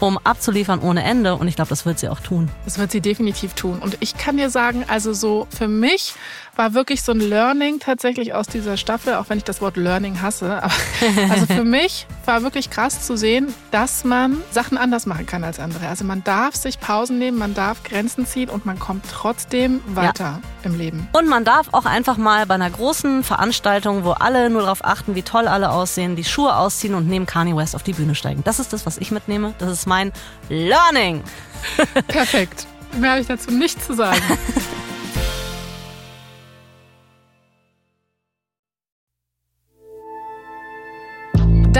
um 0.00 0.18
abzuliefern 0.18 0.80
ohne 0.80 1.02
Ende. 1.02 1.34
Und 1.34 1.48
ich 1.48 1.56
glaube, 1.56 1.68
das 1.68 1.86
wird 1.86 1.98
sie 1.98 2.08
auch 2.08 2.20
tun. 2.20 2.50
Das 2.64 2.78
wird 2.78 2.90
sie 2.90 3.00
definitiv 3.00 3.54
tun. 3.54 3.78
Und 3.78 3.96
ich 4.00 4.16
kann 4.16 4.36
dir 4.36 4.50
sagen, 4.50 4.84
also 4.88 5.12
so 5.12 5.46
für 5.56 5.68
mich 5.68 6.14
war 6.58 6.74
wirklich 6.74 7.02
so 7.02 7.12
ein 7.12 7.20
Learning 7.20 7.78
tatsächlich 7.78 8.34
aus 8.34 8.48
dieser 8.48 8.76
Staffel, 8.76 9.14
auch 9.14 9.26
wenn 9.28 9.38
ich 9.38 9.44
das 9.44 9.60
Wort 9.60 9.76
Learning 9.76 10.20
hasse. 10.20 10.60
Aber 10.60 10.74
also 11.30 11.46
für 11.46 11.62
mich 11.62 12.08
war 12.24 12.42
wirklich 12.42 12.68
krass 12.68 13.06
zu 13.06 13.16
sehen, 13.16 13.54
dass 13.70 14.04
man 14.04 14.42
Sachen 14.50 14.76
anders 14.76 15.06
machen 15.06 15.24
kann 15.24 15.44
als 15.44 15.60
andere. 15.60 15.86
Also 15.86 16.04
man 16.04 16.24
darf 16.24 16.56
sich 16.56 16.80
Pausen 16.80 17.18
nehmen, 17.18 17.38
man 17.38 17.54
darf 17.54 17.84
Grenzen 17.84 18.26
ziehen 18.26 18.50
und 18.50 18.66
man 18.66 18.80
kommt 18.80 19.04
trotzdem 19.10 19.80
weiter 19.86 20.24
ja. 20.24 20.40
im 20.64 20.76
Leben. 20.76 21.08
Und 21.12 21.28
man 21.28 21.44
darf 21.44 21.68
auch 21.70 21.86
einfach 21.86 22.16
mal 22.16 22.44
bei 22.46 22.54
einer 22.54 22.70
großen 22.70 23.22
Veranstaltung, 23.22 24.02
wo 24.02 24.10
alle 24.10 24.50
nur 24.50 24.62
darauf 24.62 24.84
achten, 24.84 25.14
wie 25.14 25.22
toll 25.22 25.46
alle 25.46 25.70
aussehen, 25.70 26.16
die 26.16 26.24
Schuhe 26.24 26.56
ausziehen 26.56 26.96
und 26.96 27.08
neben 27.08 27.24
Kanye 27.24 27.54
West 27.54 27.76
auf 27.76 27.84
die 27.84 27.92
Bühne 27.92 28.16
steigen. 28.16 28.42
Das 28.42 28.58
ist 28.58 28.72
das, 28.72 28.84
was 28.84 28.98
ich 28.98 29.12
mitnehme. 29.12 29.54
Das 29.58 29.70
ist 29.70 29.86
mein 29.86 30.12
Learning. 30.48 31.22
Perfekt. 32.08 32.66
Mehr 32.98 33.12
habe 33.12 33.20
ich 33.20 33.28
dazu 33.28 33.52
nicht 33.52 33.80
zu 33.84 33.94
sagen. 33.94 34.20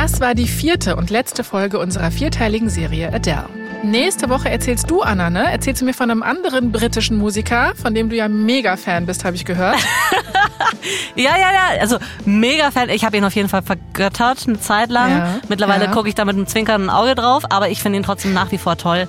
Das 0.01 0.21
war 0.21 0.37
die 0.37 0.47
vierte 0.47 0.95
und 0.95 1.11
letzte 1.11 1.43
Folge 1.43 1.81
unserer 1.81 2.13
vierteiligen 2.13 2.71
Serie 2.71 3.13
Adele. 3.13 3.49
Nächste 3.83 4.29
Woche 4.29 4.49
erzählst 4.49 4.89
du, 4.89 5.03
Anna, 5.03 5.29
ne? 5.29 5.51
Erzählst 5.51 5.83
du 5.83 5.85
mir 5.85 5.93
von 5.93 6.09
einem 6.09 6.23
anderen 6.23 6.71
britischen 6.71 7.19
Musiker, 7.19 7.73
von 7.75 7.95
dem 7.95 8.09
du 8.09 8.15
ja 8.15 8.29
mega 8.29 8.77
Fan 8.77 9.07
bist, 9.07 9.25
habe 9.25 9.35
ich 9.35 9.45
gehört. 9.45 9.75
ja, 11.17 11.37
ja, 11.37 11.53
ja. 11.53 11.81
Also 11.81 11.99
mega 12.25 12.71
Fan. 12.71 12.91
Ich 12.91 13.05
habe 13.05 13.17
ihn 13.17 13.25
auf 13.25 13.35
jeden 13.35 13.49
Fall 13.49 13.63
vergöttert 13.63 14.45
eine 14.47 14.61
Zeit 14.61 14.91
lang. 14.91 15.11
Ja, 15.11 15.41
Mittlerweile 15.49 15.87
ja. 15.87 15.91
gucke 15.91 16.09
ich 16.09 16.15
da 16.15 16.25
mit 16.25 16.37
einem 16.37 16.47
zwinkernden 16.47 16.91
Auge 16.91 17.17
drauf, 17.17 17.43
aber 17.51 17.69
ich 17.69 17.83
finde 17.83 17.99
ihn 17.99 18.05
trotzdem 18.05 18.33
nach 18.33 18.53
wie 18.53 18.59
vor 18.59 18.77
toll. 18.77 19.09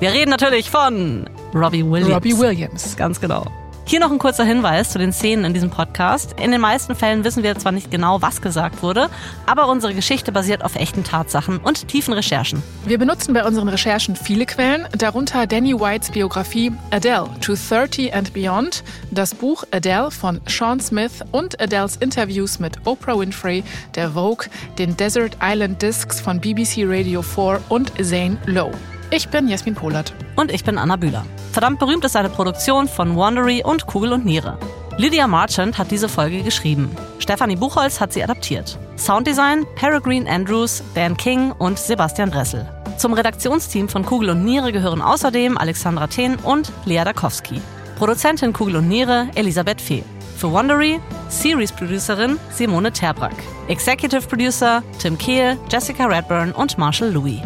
Wir 0.00 0.12
reden 0.12 0.30
natürlich 0.30 0.68
von 0.68 1.30
Robbie 1.54 1.88
Williams. 1.88 2.12
Robbie 2.12 2.36
Williams. 2.36 2.96
Ganz 2.96 3.20
genau. 3.20 3.46
Hier 3.86 4.00
noch 4.00 4.10
ein 4.10 4.18
kurzer 4.18 4.44
Hinweis 4.44 4.90
zu 4.90 4.98
den 4.98 5.12
Szenen 5.12 5.44
in 5.44 5.52
diesem 5.52 5.68
Podcast. 5.68 6.40
In 6.40 6.50
den 6.50 6.60
meisten 6.60 6.94
Fällen 6.94 7.22
wissen 7.22 7.42
wir 7.42 7.54
zwar 7.58 7.70
nicht 7.70 7.90
genau, 7.90 8.22
was 8.22 8.40
gesagt 8.40 8.82
wurde, 8.82 9.10
aber 9.44 9.68
unsere 9.68 9.92
Geschichte 9.92 10.32
basiert 10.32 10.64
auf 10.64 10.74
echten 10.74 11.04
Tatsachen 11.04 11.58
und 11.58 11.86
tiefen 11.86 12.14
Recherchen. 12.14 12.62
Wir 12.86 12.98
benutzen 12.98 13.34
bei 13.34 13.44
unseren 13.44 13.68
Recherchen 13.68 14.16
viele 14.16 14.46
Quellen, 14.46 14.88
darunter 14.96 15.46
Danny 15.46 15.78
Whites 15.78 16.10
Biografie 16.10 16.72
Adele 16.90 17.28
to 17.42 17.54
30 17.54 18.14
and 18.14 18.32
Beyond, 18.32 18.82
das 19.10 19.34
Buch 19.34 19.64
Adele 19.70 20.10
von 20.10 20.40
Sean 20.46 20.80
Smith 20.80 21.22
und 21.30 21.60
Adeles 21.60 21.96
Interviews 21.96 22.58
mit 22.58 22.86
Oprah 22.86 23.18
Winfrey, 23.18 23.62
der 23.94 24.12
Vogue, 24.12 24.46
den 24.78 24.96
Desert 24.96 25.36
Island 25.42 25.82
Discs 25.82 26.22
von 26.22 26.40
BBC 26.40 26.84
Radio 26.86 27.20
4 27.20 27.60
und 27.68 27.92
Zane 28.02 28.38
Lowe. 28.46 28.72
Ich 29.10 29.28
bin 29.28 29.48
Jasmin 29.48 29.74
Polat. 29.74 30.12
Und 30.36 30.50
ich 30.50 30.64
bin 30.64 30.78
Anna 30.78 30.96
Bühler. 30.96 31.24
Verdammt 31.52 31.78
berühmt 31.78 32.04
ist 32.04 32.16
eine 32.16 32.28
Produktion 32.28 32.88
von 32.88 33.16
Wandery 33.16 33.62
und 33.64 33.86
Kugel 33.86 34.12
und 34.12 34.24
Niere. 34.24 34.58
Lydia 34.96 35.26
Marchand 35.26 35.78
hat 35.78 35.90
diese 35.90 36.08
Folge 36.08 36.42
geschrieben. 36.42 36.90
Stefanie 37.18 37.56
Buchholz 37.56 38.00
hat 38.00 38.12
sie 38.12 38.22
adaptiert. 38.22 38.78
Sounddesign 38.96 39.66
Peregrine 39.76 40.28
Andrews, 40.30 40.82
Dan 40.94 41.16
King 41.16 41.52
und 41.52 41.78
Sebastian 41.78 42.30
Dressel. 42.30 42.66
Zum 42.96 43.12
Redaktionsteam 43.12 43.88
von 43.88 44.04
Kugel 44.04 44.30
und 44.30 44.44
Niere 44.44 44.72
gehören 44.72 45.02
außerdem 45.02 45.58
Alexandra 45.58 46.06
Thehn 46.06 46.36
und 46.36 46.72
Lea 46.84 47.02
Dakowski. 47.04 47.60
Produzentin 47.96 48.52
Kugel 48.52 48.76
und 48.76 48.88
Niere 48.88 49.28
Elisabeth 49.34 49.80
Fee. 49.80 50.04
Für 50.36 50.50
Wondery 50.50 51.00
Series-Producerin 51.28 52.38
Simone 52.50 52.92
Terbrack. 52.92 53.34
Executive 53.68 54.26
Producer 54.26 54.82
Tim 55.00 55.18
Kehl, 55.18 55.56
Jessica 55.70 56.06
Redburn 56.06 56.52
und 56.52 56.78
Marshall 56.78 57.10
Louis. 57.10 57.40